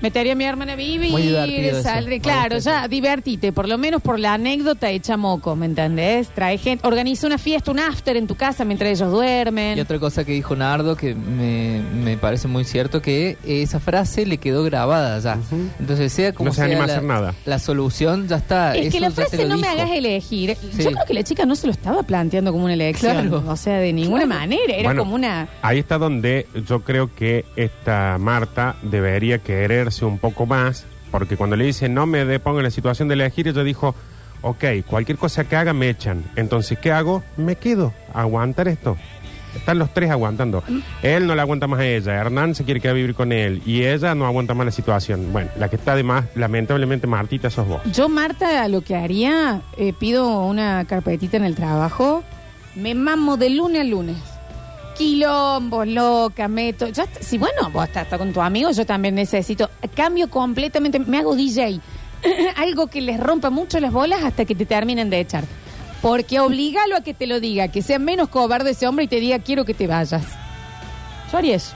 Metería 0.00 0.32
a 0.32 0.36
mi 0.36 0.44
hermana 0.44 0.74
a 0.74 0.76
vivir, 0.76 1.10
Muy 1.10 1.22
divertido 1.22 1.82
saldré- 1.82 2.20
claro, 2.20 2.58
ya 2.58 2.86
divertite, 2.88 3.52
por 3.52 3.68
lo 3.68 3.78
menos 3.78 4.00
por 4.00 4.18
la 4.20 4.34
anécdota 4.34 4.90
hecha 4.90 5.16
moco, 5.16 5.56
¿me 5.56 5.66
entendés? 5.66 6.28
Trae 6.28 6.56
gente, 6.58 6.86
organiza 6.86 7.26
una 7.26 7.38
fiesta, 7.38 7.70
un 7.70 7.80
after 7.80 8.16
en 8.16 8.26
tu 8.26 8.34
casa 8.36 8.64
mientras 8.64 8.90
ellos 8.92 9.10
duermen. 9.10 9.76
Y 9.76 9.80
otra 9.80 9.98
cosa 9.98 10.24
que 10.24 10.32
dijo 10.32 10.54
Nardo 10.54 10.96
que 10.96 11.14
me, 11.14 11.80
me 12.04 12.16
parece 12.16 12.46
muy 12.48 12.64
cierto, 12.64 13.02
que 13.02 13.36
esa 13.44 13.80
frase 13.80 14.24
le 14.26 14.38
quedó 14.38 14.62
grabada 14.64 15.18
ya. 15.18 15.38
Entonces, 15.80 16.12
sea 16.12 16.32
como 16.32 16.48
No 16.48 16.52
se 16.52 16.56
sea 16.56 16.64
anima 16.66 16.84
a 16.84 16.86
la, 16.86 16.92
hacer 16.94 17.04
nada. 17.04 17.34
la 17.44 17.58
solución, 17.58 18.28
ya 18.28 18.36
está. 18.36 18.76
Es 18.76 18.82
que 18.92 18.98
Eso 18.98 19.00
la 19.00 19.08
ya 19.08 19.14
te 19.14 19.22
frase 19.22 19.42
lo 19.42 19.48
no 19.48 19.56
me 19.56 19.68
dijo. 19.68 19.80
hagas 19.80 19.90
elegir. 19.96 20.56
Sí. 20.76 20.82
Yo 20.84 20.90
creo 20.92 21.04
que 21.06 21.14
la 21.14 21.22
chica 21.24 21.44
no 21.46 21.56
se 21.56 21.66
lo 21.66 21.72
estaba 21.72 22.02
planteando 22.04 22.52
como 22.52 22.64
una 22.64 22.74
elección. 22.74 23.28
Claro. 23.28 23.44
O 23.48 23.56
sea, 23.56 23.78
de 23.78 23.92
ninguna 23.92 24.24
Claro. 24.26 24.40
manera. 24.40 24.74
Era 24.74 24.82
Bueno, 24.84 25.02
como 25.02 25.14
una. 25.16 25.48
Ahí 25.62 25.78
está 25.80 25.98
donde 25.98 26.46
yo 26.68 26.80
creo 26.84 27.14
que 27.14 27.44
esta 27.56 28.16
Marta 28.18 28.76
debería 28.82 29.38
quererse 29.88 30.04
un 30.04 30.18
poco 30.18 30.44
más, 30.46 30.84
porque 31.10 31.36
cuando 31.36 31.56
le 31.56 31.64
dice 31.64 31.88
no 31.88 32.04
me 32.06 32.24
de- 32.24 32.38
pongo 32.38 32.58
en 32.58 32.64
la 32.64 32.70
situación 32.70 33.08
de 33.08 33.14
elegir, 33.14 33.48
ella 33.48 33.62
dijo, 33.64 33.94
ok, 34.42 34.64
cualquier 34.86 35.16
cosa 35.18 35.44
que 35.44 35.56
haga 35.56 35.72
me 35.72 35.88
echan. 35.88 36.22
Entonces, 36.36 36.78
¿qué 36.78 36.92
hago? 36.92 37.22
Me 37.36 37.56
quedo 37.56 37.92
aguantar 38.12 38.68
esto. 38.68 38.96
Están 39.56 39.78
los 39.78 39.92
tres 39.94 40.10
aguantando. 40.10 40.62
Él 41.02 41.26
no 41.26 41.34
le 41.34 41.40
aguanta 41.40 41.66
más 41.66 41.80
a 41.80 41.86
ella, 41.86 42.14
Hernán 42.14 42.54
se 42.54 42.64
quiere 42.64 42.80
quedar 42.80 42.92
a 42.92 42.96
vivir 42.96 43.14
con 43.14 43.32
él 43.32 43.62
y 43.64 43.82
ella 43.84 44.14
no 44.14 44.26
aguanta 44.26 44.52
más 44.52 44.66
la 44.66 44.70
situación. 44.72 45.32
Bueno, 45.32 45.50
la 45.58 45.68
que 45.70 45.76
está 45.76 45.96
de 45.96 46.02
más, 46.02 46.26
lamentablemente, 46.34 47.06
Martita, 47.06 47.48
sos 47.48 47.66
vos. 47.66 47.80
Yo, 47.90 48.10
Marta, 48.10 48.68
lo 48.68 48.82
que 48.82 48.94
haría, 48.94 49.62
eh, 49.78 49.94
pido 49.98 50.40
una 50.44 50.84
carpetita 50.84 51.38
en 51.38 51.44
el 51.44 51.54
trabajo. 51.54 52.22
Me 52.76 52.94
mamo 52.94 53.38
de 53.38 53.48
lunes 53.50 53.80
a 53.80 53.84
lunes. 53.84 54.16
Quilombos, 54.98 55.86
loca, 55.86 56.48
meto. 56.48 56.88
Ya, 56.88 57.04
está- 57.04 57.22
si 57.22 57.38
bueno, 57.38 57.70
vos 57.72 57.86
estás, 57.86 58.02
estás 58.04 58.18
con 58.18 58.32
tu 58.32 58.40
amigo, 58.42 58.70
yo 58.72 58.84
también 58.84 59.14
necesito. 59.14 59.70
Cambio 59.94 60.28
completamente, 60.28 60.98
me 60.98 61.18
hago 61.18 61.34
DJ. 61.36 61.80
Algo 62.56 62.88
que 62.88 63.00
les 63.00 63.18
rompa 63.20 63.48
mucho 63.50 63.78
las 63.80 63.92
bolas 63.92 64.24
hasta 64.24 64.44
que 64.44 64.54
te 64.54 64.66
terminen 64.66 65.08
de 65.08 65.20
echar. 65.20 65.44
Porque 66.02 66.40
obligalo 66.40 66.96
a 66.96 67.00
que 67.02 67.14
te 67.14 67.26
lo 67.26 67.40
diga, 67.40 67.68
que 67.68 67.80
sea 67.82 67.98
menos 67.98 68.28
cobarde 68.28 68.70
ese 68.70 68.86
hombre 68.86 69.04
y 69.04 69.08
te 69.08 69.20
diga 69.20 69.38
quiero 69.38 69.64
que 69.64 69.74
te 69.74 69.86
vayas. 69.86 70.24
Yo 71.30 71.38
haría 71.38 71.56
eso. 71.56 71.74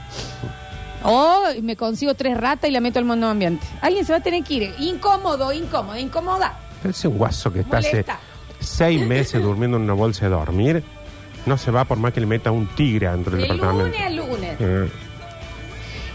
O 1.03 1.41
me 1.61 1.75
consigo 1.75 2.13
tres 2.15 2.37
ratas 2.37 2.69
y 2.69 2.73
la 2.73 2.79
meto 2.79 2.99
al 2.99 3.05
mundo 3.05 3.27
ambiente. 3.27 3.65
Alguien 3.81 4.05
se 4.05 4.13
va 4.13 4.19
a 4.19 4.21
tener 4.23 4.43
que 4.43 4.53
ir. 4.53 4.75
Incómodo, 4.79 5.51
incómodo, 5.51 5.97
incómoda. 5.97 6.57
Ese 6.83 7.07
guaso 7.09 7.51
que 7.51 7.59
está 7.61 7.77
hace 7.79 7.89
Molesta. 7.91 8.19
seis 8.59 9.05
meses 9.05 9.41
durmiendo 9.41 9.77
en 9.77 9.83
una 9.83 9.93
bolsa 9.93 10.25
de 10.25 10.31
dormir, 10.31 10.83
no 11.45 11.57
se 11.57 11.71
va 11.71 11.85
por 11.85 11.97
más 11.97 12.13
que 12.13 12.19
le 12.19 12.25
meta 12.25 12.51
un 12.51 12.67
tigre 12.67 13.09
dentro 13.09 13.35
del 13.35 13.47
De 13.47 13.53
departamento. 13.53 13.85
lunes 13.97 14.01
a 14.01 14.09
lunes. 14.09 14.55
Eh, 14.59 14.89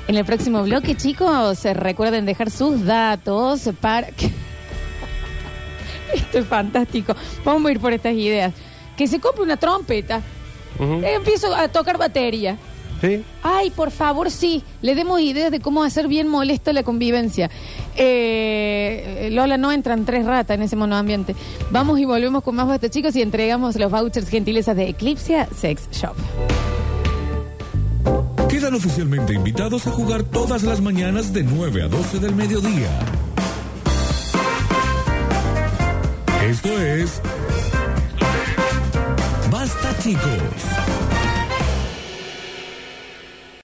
En 0.08 0.16
el 0.16 0.24
próximo 0.24 0.62
bloque, 0.62 0.94
chicos, 0.96 1.64
recuerden 1.64 2.24
dejar 2.26 2.50
sus 2.50 2.84
datos 2.84 3.68
para 3.80 4.08
que... 4.08 4.30
Esto 6.14 6.38
es 6.38 6.46
fantástico. 6.46 7.14
Vamos 7.44 7.68
a 7.68 7.72
ir 7.72 7.80
por 7.80 7.92
estas 7.92 8.14
ideas. 8.14 8.52
Que 8.96 9.06
se 9.06 9.20
compre 9.20 9.42
una 9.42 9.56
trompeta. 9.58 10.22
ujú. 10.78 11.02
Empiezo 11.04 11.54
a 11.54 11.68
tocar 11.68 11.98
batería. 11.98 12.56
Sí. 13.00 13.24
Ay, 13.42 13.70
por 13.70 13.90
favor, 13.90 14.30
sí. 14.30 14.62
Le 14.82 14.94
demos 14.94 15.20
ideas 15.20 15.50
de 15.50 15.60
cómo 15.60 15.82
hacer 15.84 16.08
bien 16.08 16.28
molesta 16.28 16.72
la 16.72 16.82
convivencia. 16.82 17.50
Eh, 17.96 19.28
Lola, 19.32 19.56
no 19.56 19.72
entran 19.72 20.04
tres 20.04 20.24
ratas 20.24 20.56
en 20.56 20.62
ese 20.62 20.76
monoambiente. 20.76 21.34
Vamos 21.70 21.98
y 21.98 22.04
volvemos 22.04 22.42
con 22.42 22.56
más 22.56 22.66
basta, 22.66 22.88
chicos, 22.88 23.14
y 23.16 23.22
entregamos 23.22 23.76
los 23.76 23.90
vouchers 23.90 24.28
gentilezas 24.28 24.76
de 24.76 24.88
Eclipse 24.88 25.46
Sex 25.56 25.88
Shop. 25.92 26.14
Quedan 28.48 28.74
oficialmente 28.74 29.34
invitados 29.34 29.86
a 29.86 29.90
jugar 29.90 30.22
todas 30.22 30.62
las 30.62 30.80
mañanas 30.80 31.32
de 31.32 31.42
9 31.42 31.82
a 31.82 31.88
12 31.88 32.18
del 32.18 32.34
mediodía. 32.34 32.88
Esto 36.44 36.80
es... 36.80 37.20
Basta 39.50 39.98
chicos. 40.02 41.07